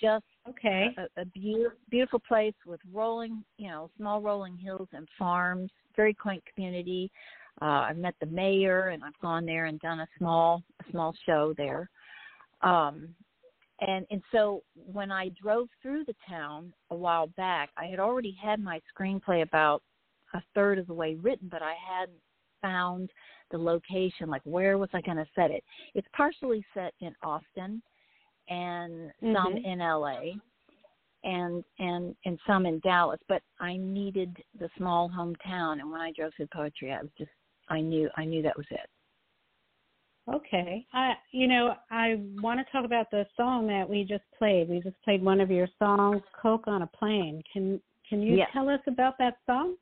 Just 0.00 0.24
Okay. 0.48 0.94
a, 0.98 1.20
a 1.20 1.24
beau- 1.24 1.72
beautiful 1.90 2.20
place 2.26 2.54
with 2.66 2.80
rolling, 2.92 3.42
you 3.56 3.68
know, 3.68 3.90
small 3.96 4.20
rolling 4.20 4.56
hills 4.56 4.88
and 4.92 5.08
farms. 5.18 5.70
Very 5.96 6.12
quaint 6.12 6.42
community. 6.54 7.10
Uh, 7.62 7.86
I've 7.88 7.96
met 7.96 8.14
the 8.20 8.26
mayor, 8.26 8.88
and 8.88 9.02
I've 9.02 9.18
gone 9.22 9.46
there 9.46 9.64
and 9.64 9.80
done 9.80 10.00
a 10.00 10.08
small, 10.18 10.62
a 10.86 10.90
small 10.90 11.14
show 11.24 11.54
there. 11.56 11.88
Um, 12.62 13.08
and 13.80 14.06
and 14.10 14.22
so 14.32 14.62
when 14.74 15.10
I 15.10 15.30
drove 15.40 15.68
through 15.82 16.04
the 16.04 16.14
town 16.28 16.72
a 16.90 16.96
while 16.96 17.28
back, 17.28 17.70
I 17.76 17.86
had 17.86 18.00
already 18.00 18.36
had 18.42 18.60
my 18.60 18.80
screenplay 18.94 19.42
about 19.42 19.82
a 20.34 20.42
third 20.54 20.78
of 20.78 20.86
the 20.86 20.94
way 20.94 21.14
written, 21.14 21.48
but 21.50 21.62
I 21.62 21.74
hadn't 21.74 22.18
found 22.62 23.10
the 23.50 23.58
location. 23.58 24.28
Like, 24.28 24.42
where 24.44 24.78
was 24.78 24.88
I 24.92 25.00
going 25.02 25.18
to 25.18 25.26
set 25.34 25.50
it? 25.50 25.62
It's 25.94 26.08
partially 26.16 26.64
set 26.74 26.94
in 27.00 27.14
Austin, 27.22 27.82
and 28.48 29.12
some 29.20 29.54
Mhm. 29.54 29.64
in 29.64 29.80
LA, 29.80 30.40
and 31.24 31.64
and 31.78 32.16
and 32.24 32.40
some 32.46 32.66
in 32.66 32.80
Dallas. 32.80 33.20
But 33.28 33.42
I 33.60 33.76
needed 33.76 34.42
the 34.58 34.70
small 34.76 35.08
hometown, 35.08 35.80
and 35.80 35.90
when 35.90 36.00
I 36.00 36.12
drove 36.12 36.34
through 36.34 36.48
poetry, 36.48 36.92
I 36.92 37.02
was 37.02 37.12
just 37.18 37.30
I 37.68 37.80
knew 37.80 38.10
I 38.16 38.24
knew 38.24 38.42
that 38.42 38.56
was 38.56 38.66
it. 38.70 38.88
Okay. 40.32 40.84
I 40.92 41.12
you 41.30 41.46
know, 41.46 41.74
I 41.90 42.20
want 42.40 42.58
to 42.58 42.72
talk 42.72 42.84
about 42.84 43.10
the 43.10 43.26
song 43.36 43.66
that 43.68 43.88
we 43.88 44.02
just 44.04 44.24
played. 44.36 44.68
We 44.68 44.80
just 44.80 45.00
played 45.02 45.22
one 45.22 45.40
of 45.40 45.50
your 45.50 45.68
songs, 45.78 46.22
Coke 46.40 46.64
on 46.66 46.82
a 46.82 46.86
Plane. 46.86 47.42
Can 47.52 47.80
can 48.08 48.22
you 48.22 48.36
Yes. 48.38 48.48
tell 48.52 48.68
us 48.68 48.80
about 48.86 49.18
that 49.18 49.38
song? 49.46 49.76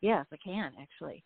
Yes, 0.00 0.26
I 0.32 0.36
can 0.36 0.72
actually. 0.80 1.24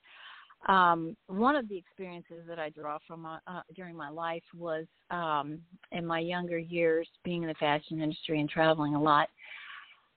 Um, 0.68 1.16
one 1.26 1.56
of 1.56 1.68
the 1.68 1.76
experiences 1.76 2.44
that 2.46 2.58
I 2.58 2.68
draw 2.68 2.98
from 3.06 3.22
my, 3.22 3.38
uh, 3.46 3.62
during 3.74 3.96
my 3.96 4.10
life 4.10 4.42
was 4.54 4.84
um, 5.10 5.58
in 5.90 6.04
my 6.04 6.18
younger 6.18 6.58
years, 6.58 7.08
being 7.24 7.42
in 7.42 7.48
the 7.48 7.54
fashion 7.54 8.02
industry 8.02 8.40
and 8.40 8.48
traveling 8.48 8.94
a 8.94 9.00
lot. 9.00 9.28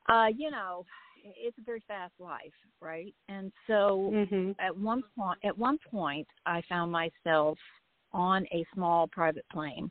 Uh, 0.09 0.28
you 0.36 0.51
know, 0.51 0.86
it's 1.24 1.57
a 1.57 1.61
very 1.61 1.82
fast 1.88 2.14
life, 2.20 2.53
right? 2.82 3.14
And 3.30 3.53
so 3.68 4.11
Mhm. 4.14 4.55
at 4.59 4.76
one 4.76 5.03
point, 5.18 5.39
at 5.45 5.57
one 5.57 5.78
point, 5.89 6.28
I 6.45 6.61
found 6.68 6.91
myself 6.91 7.57
on 8.14 8.45
a 8.51 8.66
small 8.74 9.07
private 9.07 9.45
plane 9.51 9.89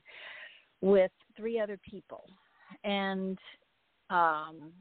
with 0.80 1.10
three 1.36 1.60
other 1.60 1.78
people, 1.88 2.24
and 2.84 3.38
um, 4.10 4.72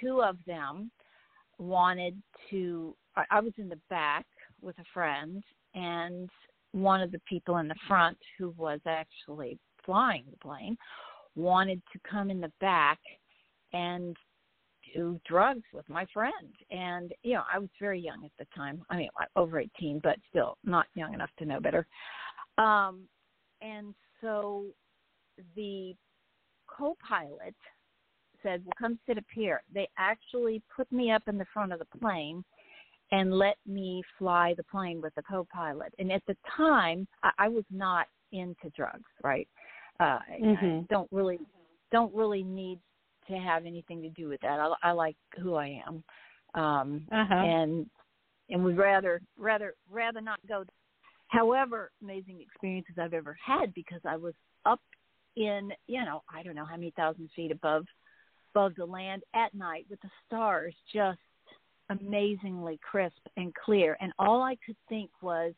two 0.00 0.22
of 0.22 0.36
them 0.46 0.90
wanted 1.58 2.20
to. 2.50 2.94
I, 3.16 3.24
I 3.30 3.40
was 3.40 3.52
in 3.58 3.68
the 3.68 3.80
back 3.90 4.26
with 4.60 4.78
a 4.78 4.84
friend, 4.92 5.42
and 5.74 6.28
one 6.72 7.00
of 7.00 7.12
the 7.12 7.20
people 7.28 7.58
in 7.58 7.68
the 7.68 7.74
front, 7.86 8.18
who 8.38 8.54
was 8.56 8.80
actually 8.86 9.58
flying 9.84 10.24
the 10.30 10.36
plane, 10.38 10.76
wanted 11.36 11.80
to 11.92 12.00
come 12.08 12.30
in 12.30 12.40
the 12.40 12.52
back 12.60 12.98
and 13.72 14.16
do 14.94 15.20
drugs 15.26 15.64
with 15.72 15.88
my 15.88 16.06
friend. 16.14 16.54
And 16.70 17.12
you 17.22 17.34
know, 17.34 17.42
I 17.52 17.58
was 17.58 17.68
very 17.80 18.00
young 18.00 18.24
at 18.24 18.30
the 18.38 18.46
time. 18.56 18.82
I 18.90 18.96
mean, 18.96 19.08
over 19.36 19.58
eighteen, 19.60 20.00
but 20.02 20.16
still 20.30 20.56
not 20.64 20.86
young 20.94 21.12
enough 21.14 21.30
to 21.38 21.44
know 21.44 21.60
better. 21.60 21.86
Um, 22.58 23.08
and 23.60 23.94
so 24.20 24.66
the 25.56 25.94
co-pilot 26.66 27.54
said, 28.42 28.64
"Well, 28.64 28.74
come 28.78 28.98
sit 29.06 29.18
up 29.18 29.24
here." 29.34 29.62
They 29.72 29.88
actually 29.98 30.62
put 30.74 30.90
me 30.92 31.10
up 31.10 31.22
in 31.28 31.38
the 31.38 31.46
front 31.52 31.72
of 31.72 31.78
the 31.78 31.98
plane 31.98 32.44
and 33.12 33.32
let 33.38 33.56
me 33.66 34.02
fly 34.18 34.54
the 34.56 34.64
plane 34.64 35.00
with 35.00 35.14
the 35.14 35.22
co-pilot. 35.22 35.92
And 35.98 36.10
at 36.10 36.22
the 36.26 36.36
time, 36.56 37.06
I, 37.22 37.30
I 37.38 37.48
was 37.48 37.64
not 37.70 38.06
into 38.32 38.70
drugs, 38.76 39.10
right? 39.22 39.48
Uh, 40.00 40.18
I- 40.28 40.38
I 40.42 40.86
don't 40.90 41.08
really 41.12 41.38
don't 41.92 42.12
really 42.14 42.42
need 42.42 42.80
to 43.28 43.34
have 43.34 43.66
anything 43.66 44.02
to 44.02 44.10
do 44.10 44.28
with 44.28 44.40
that. 44.42 44.60
I, 44.60 44.72
I 44.82 44.90
like 44.92 45.16
who 45.40 45.54
I 45.54 45.80
am, 45.86 46.04
um, 46.60 47.06
Uh-huh. 47.10 47.34
and 47.34 47.86
and 48.50 48.64
would 48.64 48.76
rather 48.76 49.20
rather 49.38 49.74
rather 49.90 50.20
not 50.20 50.38
go. 50.48 50.64
However, 51.28 51.90
amazing 52.02 52.40
experiences 52.40 52.96
I've 53.00 53.14
ever 53.14 53.36
had 53.44 53.72
because 53.74 54.00
I 54.04 54.16
was 54.16 54.34
up 54.66 54.80
in 55.36 55.72
you 55.86 56.04
know 56.04 56.22
I 56.32 56.42
don't 56.42 56.54
know 56.54 56.66
how 56.66 56.76
many 56.76 56.92
thousand 56.96 57.30
feet 57.34 57.50
above 57.50 57.84
above 58.54 58.74
the 58.76 58.84
land 58.84 59.22
at 59.34 59.54
night 59.54 59.86
with 59.90 60.00
the 60.02 60.10
stars 60.26 60.74
just 60.92 61.18
amazingly 61.90 62.78
crisp 62.88 63.20
and 63.36 63.52
clear, 63.54 63.96
and 64.00 64.12
all 64.18 64.42
I 64.42 64.56
could 64.64 64.76
think 64.88 65.10
was. 65.22 65.54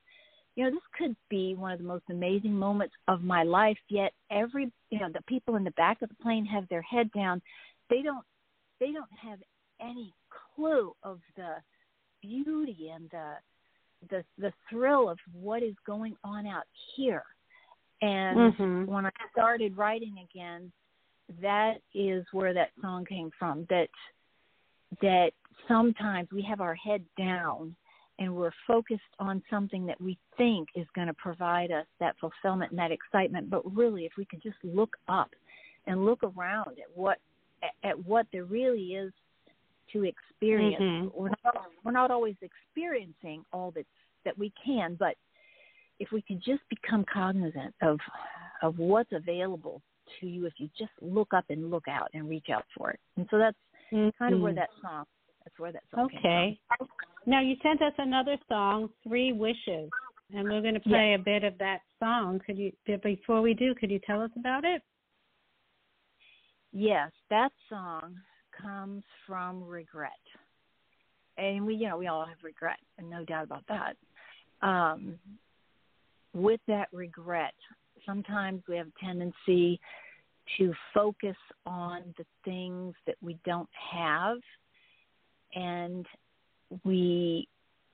You 0.57 0.65
know, 0.65 0.71
this 0.71 0.81
could 0.99 1.15
be 1.29 1.55
one 1.55 1.73
of 1.73 1.79
the 1.79 1.85
most 1.85 2.05
amazing 2.11 2.55
moments 2.55 2.95
of 3.09 3.23
my 3.23 3.43
life. 3.43 3.77
Yet 3.89 4.13
every, 4.31 4.73
you 4.91 4.99
know, 4.99 5.11
the 5.13 5.23
people 5.29 5.57
in 5.57 5.65
the 5.65 5.71
back 5.73 6.01
of 6.03 6.09
the 6.09 6.15
plane 6.23 6.47
have 6.47 6.67
their 6.69 6.83
head 6.83 7.11
down. 7.13 7.43
They 7.91 8.03
don't, 8.03 8.25
they 8.81 8.91
don't 8.91 9.05
have 9.23 9.39
any 9.81 10.13
clue 10.55 10.95
of 11.03 11.21
the 11.37 11.57
beauty 12.23 12.91
and 12.93 13.09
the 13.11 13.35
the 14.11 14.25
the 14.39 14.53
thrill 14.69 15.09
of 15.09 15.19
what 15.33 15.63
is 15.63 15.75
going 15.87 16.17
on 16.25 16.47
out 16.47 16.67
here. 16.95 17.25
And 18.03 18.55
Mhm. 18.55 18.87
when 18.87 19.07
I 19.07 19.11
started 19.33 19.77
writing 19.77 20.19
again, 20.19 20.73
that 21.41 21.81
is 21.95 22.27
where 22.33 22.53
that 22.53 22.73
song 22.81 23.05
came 23.05 23.31
from. 23.39 23.65
That 23.67 23.89
that 25.01 25.33
sometimes 25.67 26.31
we 26.31 26.43
have 26.43 26.61
our 26.61 26.75
head 26.75 27.05
down 27.17 27.75
and 28.19 28.35
we're 28.35 28.53
focused 28.67 29.03
on 29.19 29.43
something 29.51 29.87
that 29.87 30.01
we 30.01 30.19
think 30.37 30.69
is 30.75 30.87
going 30.95 31.07
to 31.07 31.15
provide 31.15 31.71
us 31.71 31.87
that 32.01 32.17
fulfillment 32.19 32.71
and 32.71 32.79
that 32.79 32.91
excitement. 32.93 33.51
But 33.51 33.63
really, 33.77 34.05
if 34.05 34.13
we 34.17 34.25
could 34.25 34.43
just 34.43 34.57
look 34.63 34.97
up 35.09 35.31
and 35.87 36.05
look 36.05 36.23
around 36.23 36.79
at 36.79 36.95
what 36.95 37.19
at 37.83 37.99
what 38.05 38.27
there 38.33 38.45
really 38.45 38.95
is 38.95 39.13
to 39.93 40.05
experience. 40.05 40.83
Mhm. 40.83 41.15
We're 41.15 41.31
not 41.45 41.71
we're 41.85 41.93
not 41.93 42.11
always 42.11 42.37
experiencing 42.43 43.45
all 43.53 43.71
that 43.73 43.87
that 44.25 44.37
we 44.37 44.51
can, 44.63 44.95
but 44.97 45.17
if 45.99 46.11
we 46.13 46.23
could 46.23 46.41
just 46.43 46.69
become 46.69 47.05
cognizant 47.05 47.75
of 47.83 48.01
of 48.63 48.79
what's 48.79 49.13
available 49.13 49.83
to 50.21 50.27
you 50.27 50.47
if 50.47 50.55
you 50.59 50.69
just 50.79 50.93
look 51.01 51.33
up 51.35 51.45
and 51.51 51.71
look 51.71 51.89
out 51.89 52.09
and 52.15 52.29
reach 52.29 52.49
out 52.51 52.65
for 52.77 52.91
it. 52.91 53.01
And 53.17 53.27
so 53.31 53.39
that's 53.39 53.57
kind 54.19 54.35
of 54.35 54.41
where 54.41 54.53
Mhm. 54.53 54.57
that 54.57 54.71
song 54.81 55.07
that's 55.45 55.59
where 55.59 55.73
that 55.73 55.85
song 55.91 56.09
came 56.09 56.19
Okay. 56.19 56.61
Now 57.27 57.41
you 57.41 57.57
sent 57.61 57.83
us 57.83 57.93
another 57.99 58.37
song, 58.49 58.89
Three 59.03 59.33
Wishes, 59.33 59.91
and 60.33 60.45
we're 60.45 60.63
going 60.63 60.75
to 60.75 60.81
play 60.81 61.15
a 61.15 61.23
bit 61.23 61.43
of 61.43 61.59
that 61.59 61.81
song. 61.99 62.41
Could 62.47 62.57
you 62.57 62.73
before 63.03 63.43
we 63.43 63.53
do, 63.53 63.75
could 63.75 63.91
you 63.91 64.01
tell 64.07 64.23
us 64.23 64.31
about 64.39 64.65
it? 64.65 64.81
Yes, 66.73 67.11
that 67.31 67.51
song 67.69 68.15
comes 68.63 69.03
from 69.27 69.65
regret. 69.65 70.11
And 71.37 71.67
we, 71.67 71.75
you 71.75 71.89
know, 71.89 71.99
we 71.99 72.07
all 72.07 72.25
have 72.25 72.39
regret, 72.43 72.79
and 72.97 73.11
no 73.11 73.25
doubt 73.25 73.45
about 73.45 73.65
that. 73.69 74.67
Um, 74.67 75.19
with 76.33 76.61
that 76.69 76.89
regret, 76.93 77.55
sometimes 78.07 78.63
we 78.69 78.77
have 78.77 78.87
a 78.87 79.05
tendency 79.05 79.81
to 80.59 80.73
focus 80.95 81.37
on 81.67 82.15
the 82.19 82.25
things 82.45 82.95
that 83.07 83.17
we 83.21 83.37
don't 83.45 83.69
have, 83.93 84.39
and 85.55 86.07
we 86.85 87.49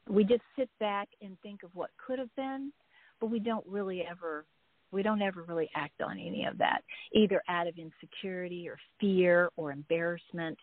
we 0.09 0.25
just 0.25 0.43
sit 0.59 0.69
back 0.81 1.09
and 1.21 1.37
think 1.43 1.63
of 1.63 1.71
what 1.75 1.91
could 2.05 2.19
have 2.19 2.35
been, 2.35 2.73
but 3.21 3.27
we 3.27 3.39
don't 3.39 3.67
really 3.67 4.05
ever 4.09 4.45
we 4.93 5.03
don't 5.03 5.23
ever 5.23 5.43
really 5.45 5.71
act 5.75 6.03
on 6.03 6.19
any 6.19 6.45
of 6.45 6.59
that, 6.59 6.83
either 7.15 7.43
out 7.49 7.67
of 7.67 7.75
insecurity 7.79 8.69
or 8.69 8.79
fear 9.01 9.51
or 9.57 9.73
embarrassment. 9.73 10.59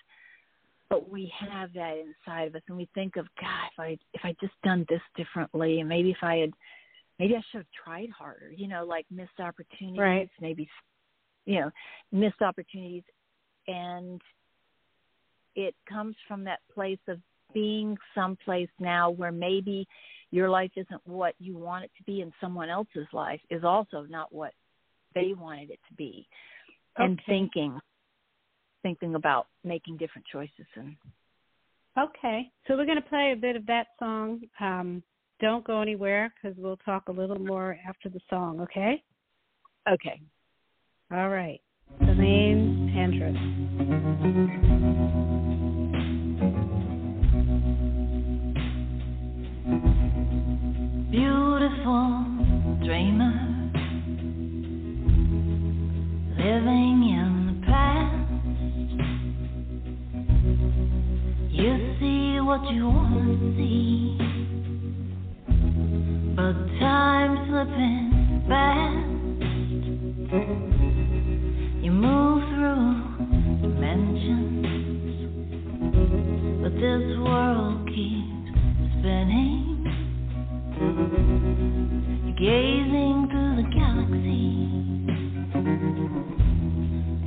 But 0.88 1.10
we 1.10 1.32
have 1.40 1.74
that 1.74 1.96
inside 1.98 2.48
of 2.48 2.56
us, 2.56 2.62
and 2.68 2.78
we 2.78 2.88
think 2.96 3.16
of 3.16 3.28
God, 3.40 3.70
if 3.74 3.80
I 3.80 3.98
if 4.14 4.22
I 4.24 4.36
just 4.40 4.54
done 4.64 4.86
this 4.90 5.02
differently, 5.16 5.80
and 5.80 5.90
maybe 5.90 6.12
if 6.12 6.18
I 6.22 6.38
had, 6.38 6.52
maybe 7.20 7.36
I 7.36 7.42
should 7.52 7.60
have 7.60 7.84
tried 7.84 8.10
harder. 8.10 8.52
You 8.56 8.68
know, 8.68 8.86
like 8.86 9.06
missed 9.12 9.40
opportunities, 9.40 10.00
Right. 10.00 10.30
maybe, 10.42 10.68
you 11.46 11.60
know, 11.62 11.72
missed 12.12 12.42
opportunities, 12.42 13.04
and 13.68 14.22
it 15.56 15.76
comes 15.88 16.16
from 16.28 16.44
that 16.46 16.60
place 16.74 17.00
of 17.08 17.20
being 17.54 17.98
someplace 18.16 18.70
now 18.80 19.10
where 19.10 19.32
maybe 19.32 19.88
your 20.32 20.50
life 20.50 20.72
isn't 20.76 21.02
what 21.06 21.34
you 21.40 21.58
want 21.58 21.84
it 21.86 21.92
to 21.98 22.04
be 22.04 22.22
and 22.22 22.32
someone 22.40 22.70
else's 22.70 23.08
life 23.14 23.42
is 23.50 23.64
also 23.64 24.06
not 24.10 24.34
what 24.34 24.54
they 25.16 25.34
wanted 25.36 25.72
it 25.72 25.80
to 25.90 25.96
be, 25.96 26.28
and 26.98 27.20
thinking, 27.26 27.80
thinking 28.84 29.16
about 29.16 29.48
making 29.64 29.98
different 29.98 30.28
choices. 30.32 30.68
And 30.76 30.96
Okay, 31.98 32.52
so 32.68 32.78
we're 32.78 32.86
going 32.86 33.02
to 33.02 33.10
play 33.10 33.34
a 33.34 33.40
bit 33.40 33.56
of 33.56 33.66
that 33.66 33.88
song. 33.98 34.42
Um, 34.60 35.04
don't 35.42 35.66
go 35.66 35.82
anywhere 35.82 36.32
because 36.36 36.58
we'll 36.58 36.78
talk 36.78 37.08
a 37.08 37.12
little 37.12 37.40
more 37.40 37.78
after 37.88 38.10
the 38.10 38.20
song. 38.30 38.62
Okay. 38.62 39.04
okay, 39.92 40.22
All 41.12 41.30
right. 41.30 41.60
Celaine 42.00 42.94
Andrus. 42.96 43.36
Dreamer 52.90 53.38
living 56.40 56.98
in 57.06 57.30
the 57.46 57.54
past. 57.68 58.30
You 61.52 61.72
see 62.00 62.40
what 62.42 62.64
you 62.74 62.86
want 62.88 63.14
to 63.30 63.38
see, 63.56 64.18
but 66.36 66.56
time's 66.80 67.40
slipping 67.48 68.10
fast. 68.50 69.10
You 71.84 71.92
move 71.92 72.42
through 72.50 72.90
dimensions, 73.62 74.66
but 76.64 76.74
this 76.74 77.06
world 77.20 77.69
Gazing 82.40 83.28
through 83.30 83.56
the 83.58 83.68
galaxy 83.76 84.56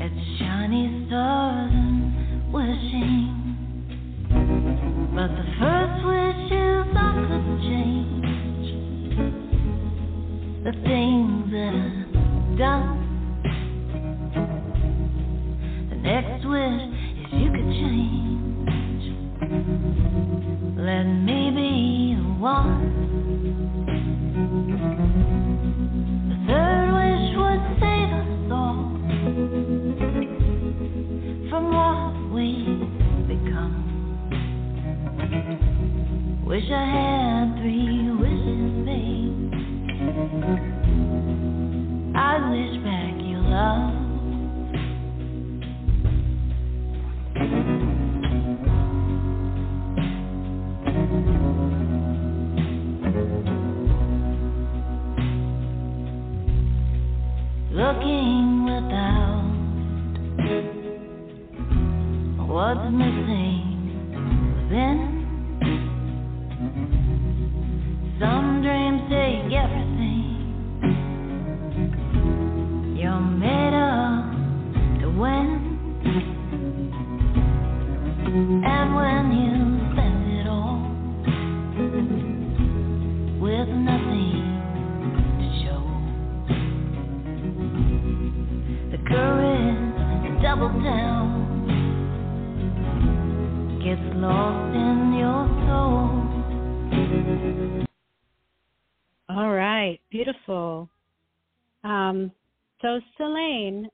at 0.00 0.12
shiny 0.38 0.84
stars 1.06 1.70
and 1.70 2.50
wishing. 2.50 3.28
But 5.14 5.28
the 5.36 5.44
first 5.60 5.98
wish 6.06 6.50
is 6.50 6.96
I 6.96 7.12
could 7.28 7.60
change 7.68 8.26
the 10.64 10.72
things 10.88 11.11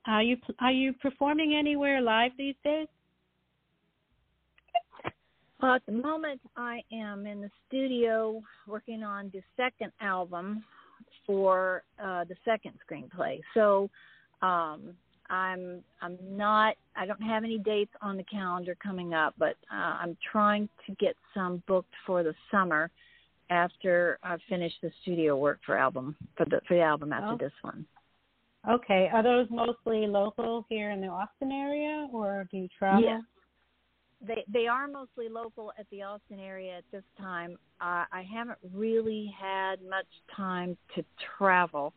are 0.09 0.23
you 0.23 0.37
are 0.61 0.73
you 0.73 0.93
performing 0.95 1.55
anywhere 1.55 2.01
live 2.01 2.33
these 2.39 2.55
days? 2.65 2.89
Well, 5.61 5.75
at 5.75 5.87
the 5.87 5.93
moment, 5.93 6.41
I 6.57 6.83
am 6.93 7.27
in 7.27 7.41
the 7.41 7.51
studio 7.67 8.41
working 8.67 9.03
on 9.03 9.31
the 9.35 9.43
second 9.57 9.93
album 10.01 10.65
for 11.27 11.83
uh, 12.03 12.25
the 12.25 12.37
second 12.45 12.75
screenplay. 12.89 13.41
So, 13.55 13.91
um, 14.41 14.95
I'm 15.29 15.83
I'm 16.01 16.17
not 16.31 16.77
I 16.97 17.05
don't 17.05 17.21
have 17.23 17.45
any 17.45 17.59
dates 17.59 17.93
on 18.01 18.17
the 18.17 18.25
calendar 18.25 18.77
coming 18.83 19.13
up, 19.15 19.35
but 19.39 19.57
uh, 19.71 19.99
I'm 20.01 20.17
trying 20.33 20.69
to 20.87 20.95
get 20.95 21.17
some 21.35 21.63
booked 21.67 21.93
for 22.07 22.23
the 22.23 22.35
summer 22.51 22.91
after 23.51 24.19
I 24.23 24.37
finish 24.49 24.73
the 24.83 24.91
studio 25.03 25.37
work 25.37 25.59
for 25.67 25.77
album 25.77 26.17
for 26.37 26.47
the 26.47 26.61
for 26.67 26.75
the 26.75 26.83
album 26.83 27.13
after 27.13 27.35
Oh. 27.35 27.37
this 27.37 27.53
one. 27.63 27.85
Okay, 28.69 29.09
are 29.13 29.23
those 29.23 29.47
mostly 29.51 30.07
local 30.07 30.67
here 30.69 30.91
in 30.91 31.01
the 31.01 31.07
Austin 31.07 31.51
area, 31.53 32.09
or 32.13 32.47
do 32.51 32.59
you 32.59 32.69
travel? 32.79 33.03
Yeah. 33.03 33.21
They 34.21 34.45
they 34.53 34.67
are 34.67 34.89
mostly 34.89 35.29
local 35.29 35.73
at 35.79 35.87
the 35.91 36.03
Austin 36.03 36.41
area 36.41 36.79
at 36.79 36.85
this 36.91 37.05
time. 37.17 37.53
Uh, 37.81 38.05
I 38.13 38.27
haven't 38.31 38.59
really 38.75 39.33
had 39.39 39.77
much 39.89 40.09
time 40.35 40.77
to 40.97 41.05
travel. 41.39 41.95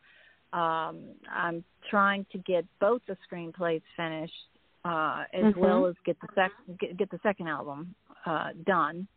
Um, 0.52 1.14
I'm 1.30 1.64
trying 1.90 2.24
to 2.30 2.38
get 2.38 2.64
both 2.80 3.02
the 3.08 3.16
screenplays 3.28 3.82
finished, 3.96 4.48
uh, 4.84 5.24
as 5.32 5.46
Mhm. 5.46 5.56
well 5.56 5.86
as 5.86 5.96
get 6.04 6.16
the 6.20 6.28
sec- 6.34 6.78
get, 6.78 6.96
get 6.96 7.10
the 7.10 7.18
second 7.22 7.48
album 7.48 7.94
uh, 8.24 8.52
done. 8.64 9.08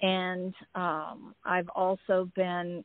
And 0.00 0.54
um, 0.74 1.34
I've 1.44 1.68
also 1.70 2.28
been 2.34 2.84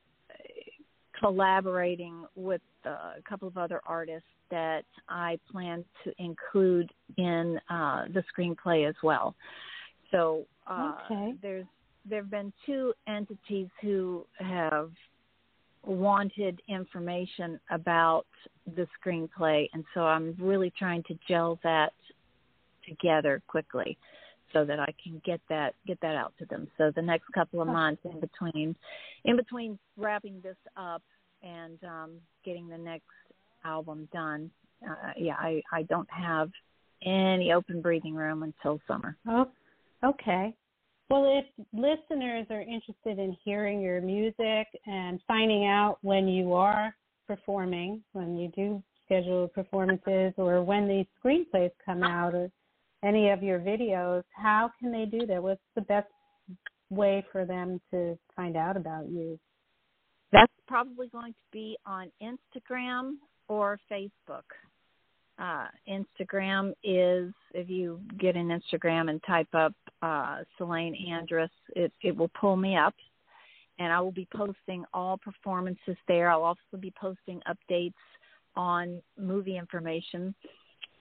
collaborating 1.19 2.25
with 2.35 2.61
uh, 2.85 2.89
a 3.17 3.21
couple 3.27 3.47
of 3.47 3.57
other 3.57 3.81
artists 3.85 4.27
that 4.49 4.83
I 5.09 5.39
plan 5.51 5.83
to 6.03 6.13
include 6.19 6.91
in 7.17 7.59
uh, 7.69 8.05
the 8.13 8.23
screenplay 8.33 8.87
as 8.87 8.95
well. 9.03 9.35
So 10.11 10.45
uh, 10.67 10.93
Okay. 11.09 11.33
there's 11.41 11.65
there 12.09 12.21
have 12.21 12.31
been 12.31 12.53
two 12.65 12.93
entities 13.07 13.67
who 13.81 14.25
have 14.39 14.91
wanted 15.83 16.61
information 16.69 17.59
about 17.69 18.25
the 18.75 18.87
screenplay, 18.97 19.67
and 19.73 19.83
so 19.93 20.01
I'm 20.01 20.35
really 20.39 20.71
trying 20.77 21.03
to 21.03 21.17
gel 21.27 21.59
that 21.63 21.91
together 22.87 23.41
quickly 23.47 23.97
so 24.53 24.65
that 24.65 24.79
I 24.79 24.93
can 25.01 25.21
get 25.25 25.41
that 25.49 25.73
get 25.85 25.99
that 26.01 26.15
out 26.15 26.33
to 26.39 26.45
them. 26.45 26.67
So 26.77 26.91
the 26.95 27.01
next 27.01 27.25
couple 27.33 27.61
of 27.61 27.67
months 27.67 28.01
in 28.05 28.19
between 28.19 28.75
in 29.25 29.35
between 29.35 29.77
wrapping 29.97 30.41
this 30.41 30.57
up 30.75 31.01
and 31.43 31.77
um, 31.83 32.11
getting 32.43 32.67
the 32.67 32.77
next 32.77 33.05
album 33.63 34.07
done, 34.13 34.49
uh, 34.87 35.11
yeah, 35.17 35.35
I 35.37 35.61
I 35.71 35.83
don't 35.83 36.09
have 36.11 36.49
any 37.05 37.51
open 37.51 37.81
breathing 37.81 38.15
room 38.15 38.43
until 38.43 38.79
summer. 38.87 39.17
Oh, 39.27 39.47
okay. 40.03 40.55
Well, 41.09 41.39
if 41.39 41.45
listeners 41.71 42.47
are 42.49 42.61
interested 42.61 43.17
in 43.17 43.35
hearing 43.43 43.79
your 43.81 44.01
music 44.01 44.67
and 44.85 45.21
finding 45.25 45.65
out 45.65 45.99
when 46.01 46.27
you 46.27 46.53
are 46.53 46.93
performing, 47.27 48.03
when 48.11 48.37
you 48.37 48.49
do 48.49 48.83
schedule 49.05 49.47
performances, 49.47 50.33
or 50.35 50.61
when 50.61 50.85
these 50.87 51.05
screenplays 51.23 51.71
come 51.85 52.03
out, 52.03 52.35
or 52.35 52.51
any 53.03 53.29
of 53.29 53.43
your 53.43 53.59
videos, 53.59 54.23
how 54.35 54.71
can 54.79 54.91
they 54.91 55.05
do 55.05 55.25
that? 55.27 55.41
What's 55.41 55.61
the 55.75 55.81
best 55.81 56.07
way 56.89 57.23
for 57.31 57.45
them 57.45 57.79
to 57.91 58.17
find 58.35 58.55
out 58.55 58.77
about 58.77 59.09
you? 59.09 59.39
That's 60.31 60.51
probably 60.67 61.07
going 61.07 61.33
to 61.33 61.39
be 61.51 61.77
on 61.85 62.11
Instagram 62.21 63.13
or 63.47 63.79
Facebook. 63.91 64.43
Uh, 65.39 65.67
Instagram 65.87 66.73
is 66.83 67.31
if 67.53 67.69
you 67.69 68.01
get 68.19 68.35
an 68.35 68.47
Instagram 68.49 69.09
and 69.09 69.21
type 69.27 69.47
up 69.53 69.73
uh, 70.01 70.39
Celaine 70.57 70.95
Andrus, 71.11 71.51
it 71.75 71.93
it 72.01 72.15
will 72.15 72.31
pull 72.39 72.55
me 72.55 72.75
up, 72.75 72.95
and 73.77 73.93
I 73.93 74.01
will 74.01 74.11
be 74.11 74.27
posting 74.35 74.83
all 74.95 75.17
performances 75.17 75.95
there. 76.07 76.31
I'll 76.31 76.43
also 76.43 76.77
be 76.79 76.91
posting 76.99 77.39
updates 77.47 77.93
on 78.55 78.99
movie 79.17 79.57
information. 79.57 80.33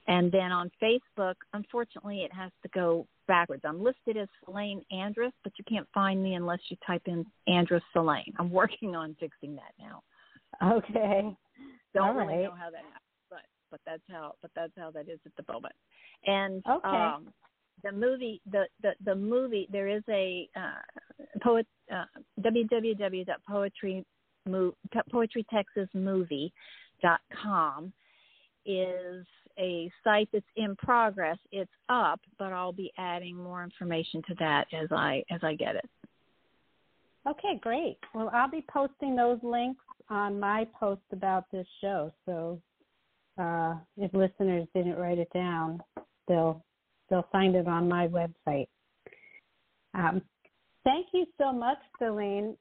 And 0.07 0.31
then 0.31 0.53
on 0.53 0.71
Facebook, 0.81 1.35
unfortunately, 1.53 2.23
it 2.23 2.33
has 2.33 2.51
to 2.63 2.69
go 2.69 3.05
backwards. 3.27 3.63
I'm 3.65 3.83
listed 3.83 4.15
as 4.15 4.29
Celaine 4.45 4.81
Andrus, 4.91 5.33
but 5.43 5.51
you 5.57 5.65
can't 5.67 5.87
find 5.93 6.23
me 6.23 6.35
unless 6.35 6.59
you 6.69 6.77
type 6.85 7.01
in 7.07 7.25
Andrus 7.47 7.83
Celaine. 7.91 8.33
I'm 8.39 8.49
working 8.49 8.95
on 8.95 9.17
fixing 9.19 9.55
that 9.55 9.73
now. 9.79 10.01
Okay. 10.77 11.35
Don't 11.93 12.03
All 12.03 12.13
really 12.13 12.35
right. 12.35 12.43
know 12.43 12.55
how 12.57 12.69
that 12.69 12.83
happens, 12.83 13.01
but 13.29 13.41
but 13.69 13.81
that's 13.85 14.01
how 14.09 14.35
but 14.41 14.49
that's 14.55 14.71
how 14.77 14.89
that 14.91 15.09
is 15.09 15.19
at 15.25 15.35
the 15.35 15.43
moment. 15.51 15.75
And 16.25 16.63
Okay. 16.69 16.87
um, 16.87 17.33
the 17.83 17.91
movie 17.91 18.41
the, 18.51 18.65
the 18.81 18.93
the 19.03 19.15
movie 19.15 19.67
there 19.71 19.89
is 19.89 20.03
a 20.09 20.49
uh, 20.55 20.81
poet 21.43 21.67
uh, 21.93 22.05
www.poetry 22.41 24.05
mo- 24.47 24.73
poetrytexasmovie.com 25.13 27.93
is 28.65 29.25
a 29.59 29.91
site 30.03 30.29
that's 30.31 30.45
in 30.55 30.75
progress. 30.75 31.37
It's 31.51 31.71
up, 31.89 32.19
but 32.37 32.53
I'll 32.53 32.71
be 32.73 32.91
adding 32.97 33.35
more 33.35 33.63
information 33.63 34.21
to 34.27 34.35
that 34.39 34.67
as 34.73 34.87
I 34.91 35.23
as 35.31 35.41
I 35.43 35.55
get 35.55 35.75
it. 35.75 35.89
Okay, 37.27 37.59
great. 37.61 37.97
Well, 38.13 38.29
I'll 38.33 38.49
be 38.49 38.65
posting 38.71 39.15
those 39.15 39.39
links 39.43 39.83
on 40.09 40.39
my 40.39 40.65
post 40.79 41.01
about 41.11 41.45
this 41.51 41.67
show. 41.81 42.11
So 42.25 42.61
uh, 43.37 43.75
if 43.97 44.13
listeners 44.13 44.67
didn't 44.73 44.95
write 44.97 45.17
it 45.17 45.29
down, 45.33 45.81
they'll 46.27 46.63
they'll 47.09 47.27
find 47.31 47.55
it 47.55 47.67
on 47.67 47.87
my 47.89 48.07
website. 48.07 48.67
Um, 49.93 50.21
thank 50.83 51.07
you 51.13 51.25
so 51.37 51.51
much, 51.51 51.77
Celaine. 51.99 52.55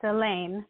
Celaine, 0.00 0.64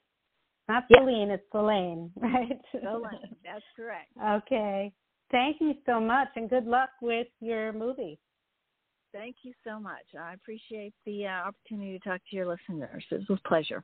not 0.68 0.84
Yeah. 0.88 0.98
Celine, 1.00 1.30
it's 1.30 1.44
Celaine, 1.50 2.10
right? 2.20 2.60
Celaine, 2.70 3.36
that's 3.44 3.64
correct. 3.76 4.10
okay. 4.22 4.92
Thank 5.32 5.56
you 5.60 5.74
so 5.86 5.98
much, 5.98 6.28
and 6.36 6.48
good 6.48 6.66
luck 6.66 6.90
with 7.00 7.26
your 7.40 7.72
movie. 7.72 8.18
Thank 9.12 9.36
you 9.42 9.52
so 9.66 9.80
much. 9.80 10.04
I 10.18 10.34
appreciate 10.34 10.94
the 11.04 11.26
uh, 11.26 11.48
opportunity 11.48 11.98
to 11.98 12.08
talk 12.08 12.20
to 12.30 12.36
your 12.36 12.46
listeners. 12.46 13.04
It 13.10 13.28
was 13.28 13.38
a 13.44 13.48
pleasure. 13.48 13.82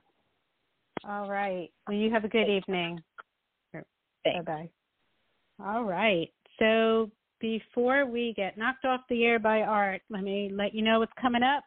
All 1.07 1.29
right. 1.29 1.69
Well, 1.87 1.97
you 1.97 2.11
have 2.11 2.23
a 2.23 2.29
good 2.29 2.49
evening. 2.49 2.99
Bye 3.73 4.41
bye. 4.45 4.69
All 5.63 5.83
right. 5.83 6.29
So 6.59 7.09
before 7.39 8.05
we 8.05 8.33
get 8.35 8.57
knocked 8.57 8.85
off 8.85 9.01
the 9.09 9.23
air 9.23 9.39
by 9.39 9.61
Art, 9.61 10.01
let 10.09 10.23
me 10.23 10.49
let 10.53 10.73
you 10.73 10.81
know 10.81 10.99
what's 10.99 11.11
coming 11.19 11.43
up 11.43 11.63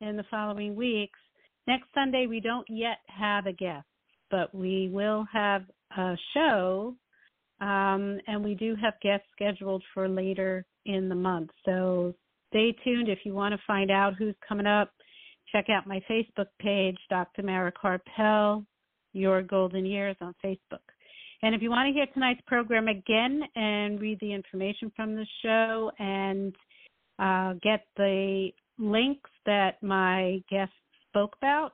in 0.00 0.16
the 0.16 0.24
following 0.30 0.74
weeks. 0.74 1.18
Next 1.66 1.86
Sunday, 1.94 2.26
we 2.26 2.40
don't 2.40 2.66
yet 2.68 2.98
have 3.06 3.46
a 3.46 3.52
guest, 3.52 3.86
but 4.30 4.54
we 4.54 4.90
will 4.92 5.26
have 5.32 5.62
a 5.96 6.16
show, 6.34 6.94
um, 7.60 8.18
and 8.26 8.42
we 8.42 8.54
do 8.54 8.74
have 8.80 8.94
guests 9.02 9.26
scheduled 9.32 9.82
for 9.92 10.08
later 10.08 10.64
in 10.86 11.08
the 11.08 11.14
month. 11.14 11.50
So 11.64 12.14
stay 12.48 12.74
tuned 12.84 13.08
if 13.08 13.20
you 13.24 13.34
want 13.34 13.52
to 13.52 13.60
find 13.66 13.90
out 13.90 14.14
who's 14.18 14.34
coming 14.46 14.66
up. 14.66 14.90
Check 15.52 15.66
out 15.70 15.86
my 15.86 16.00
Facebook 16.10 16.48
page, 16.60 16.98
Dr. 17.10 17.42
Mara 17.42 17.72
Karpel, 17.72 18.64
Your 19.12 19.42
Golden 19.42 19.86
Years 19.86 20.16
on 20.20 20.34
Facebook. 20.44 20.80
And 21.42 21.54
if 21.54 21.62
you 21.62 21.70
want 21.70 21.88
to 21.88 21.92
hear 21.92 22.06
tonight's 22.12 22.40
program 22.46 22.88
again 22.88 23.42
and 23.54 24.00
read 24.00 24.18
the 24.20 24.32
information 24.32 24.90
from 24.96 25.14
the 25.14 25.26
show 25.42 25.90
and 25.98 26.54
uh, 27.18 27.52
get 27.62 27.84
the 27.96 28.48
links 28.78 29.30
that 29.46 29.82
my 29.82 30.42
guests 30.50 30.74
spoke 31.08 31.36
about, 31.36 31.72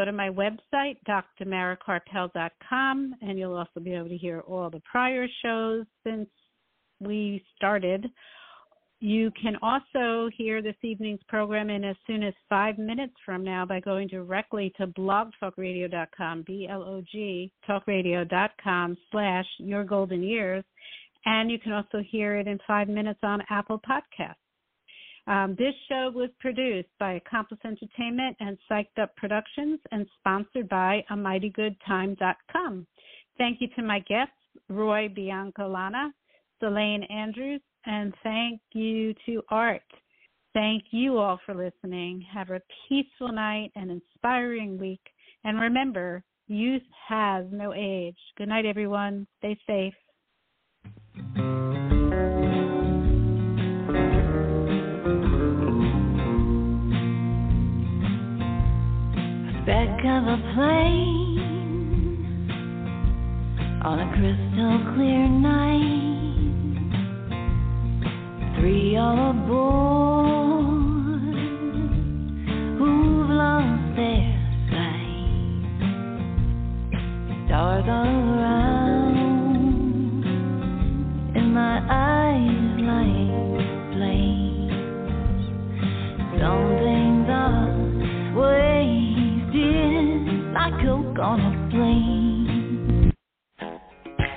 go 0.00 0.06
to 0.06 0.12
my 0.12 0.30
website, 0.30 0.96
drmarakarpel.com, 1.06 3.14
and 3.20 3.38
you'll 3.38 3.54
also 3.54 3.80
be 3.82 3.92
able 3.92 4.08
to 4.08 4.16
hear 4.16 4.40
all 4.40 4.70
the 4.70 4.80
prior 4.90 5.26
shows 5.42 5.84
since 6.06 6.26
we 7.00 7.44
started. 7.54 8.06
You 9.00 9.30
can 9.40 9.56
also 9.62 10.30
hear 10.36 10.60
this 10.62 10.74
evening's 10.82 11.20
program 11.28 11.68
in 11.68 11.84
as 11.84 11.96
soon 12.06 12.22
as 12.22 12.32
five 12.48 12.78
minutes 12.78 13.12
from 13.26 13.44
now 13.44 13.66
by 13.66 13.80
going 13.80 14.08
directly 14.08 14.72
to 14.78 14.86
blogtalkradio.com, 14.86 16.44
B-L-O-G, 16.46 17.52
talkradio.com 17.68 18.96
slash 19.10 19.46
your 19.58 19.84
golden 19.84 20.22
years. 20.22 20.64
And 21.26 21.50
you 21.50 21.58
can 21.58 21.72
also 21.72 22.02
hear 22.10 22.36
it 22.36 22.46
in 22.46 22.58
five 22.66 22.88
minutes 22.88 23.20
on 23.22 23.42
Apple 23.50 23.82
Podcasts. 23.86 24.36
Um, 25.30 25.54
this 25.56 25.74
show 25.88 26.10
was 26.12 26.28
produced 26.40 26.88
by 26.98 27.12
Accomplice 27.12 27.60
Entertainment 27.64 28.36
and 28.40 28.58
Psyched 28.68 29.00
Up 29.00 29.14
Productions 29.14 29.78
and 29.92 30.04
sponsored 30.18 30.68
by 30.68 31.04
AmightyGoodTime.com. 31.08 32.84
Thank 33.38 33.60
you 33.60 33.68
to 33.76 33.82
my 33.82 34.00
guests, 34.00 34.34
Roy 34.68 35.08
Biancalana, 35.08 36.10
Celaine 36.58 37.04
Andrus, 37.04 37.60
and 37.86 38.12
thank 38.24 38.60
you 38.72 39.14
to 39.26 39.40
Art. 39.50 39.82
Thank 40.52 40.82
you 40.90 41.18
all 41.18 41.38
for 41.46 41.54
listening. 41.54 42.26
Have 42.34 42.50
a 42.50 42.60
peaceful 42.88 43.30
night 43.30 43.70
and 43.76 43.88
inspiring 43.88 44.78
week. 44.78 45.00
And 45.44 45.60
remember, 45.60 46.24
youth 46.48 46.82
has 47.08 47.46
no 47.52 47.72
age. 47.72 48.18
Good 48.36 48.48
night, 48.48 48.66
everyone. 48.66 49.28
Stay 49.38 49.56
safe. 49.64 49.94
Speck 59.70 60.02
of 60.04 60.26
a 60.26 60.36
plane 60.56 61.38
on 63.84 64.00
a 64.00 64.06
crystal 64.16 64.78
clear 64.94 65.28
night. 65.28 66.74
Three 68.58 68.96
all 68.96 69.30
aboard 69.30 70.42
who've 72.78 73.30
lost 73.30 73.94
their 73.94 74.34
sight. 74.72 75.70
Stars 77.46 77.86
all 77.86 78.29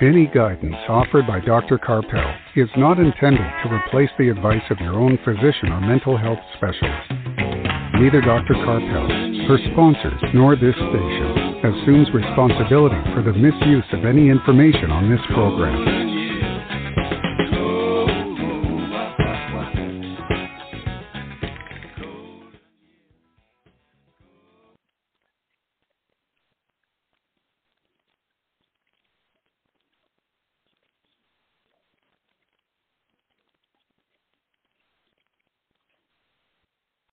Any 0.04 0.26
guidance 0.26 0.76
offered 0.86 1.26
by 1.26 1.40
Dr. 1.40 1.78
Karpel 1.78 2.36
is 2.56 2.68
not 2.76 2.98
intended 2.98 3.40
to 3.40 3.72
replace 3.72 4.10
the 4.18 4.28
advice 4.28 4.60
of 4.68 4.76
your 4.78 5.00
own 5.00 5.16
physician 5.24 5.72
or 5.72 5.80
mental 5.80 6.18
health 6.18 6.40
specialist. 6.58 7.08
Neither 7.96 8.20
Dr. 8.20 8.52
Karpel, 8.52 9.48
her 9.48 9.56
sponsors, 9.72 10.20
nor 10.34 10.56
this 10.56 10.76
station 10.76 11.64
assumes 11.64 12.12
responsibility 12.12 13.00
for 13.14 13.22
the 13.22 13.32
misuse 13.32 13.88
of 13.94 14.04
any 14.04 14.28
information 14.28 14.90
on 14.90 15.08
this 15.08 15.24
program. 15.32 16.03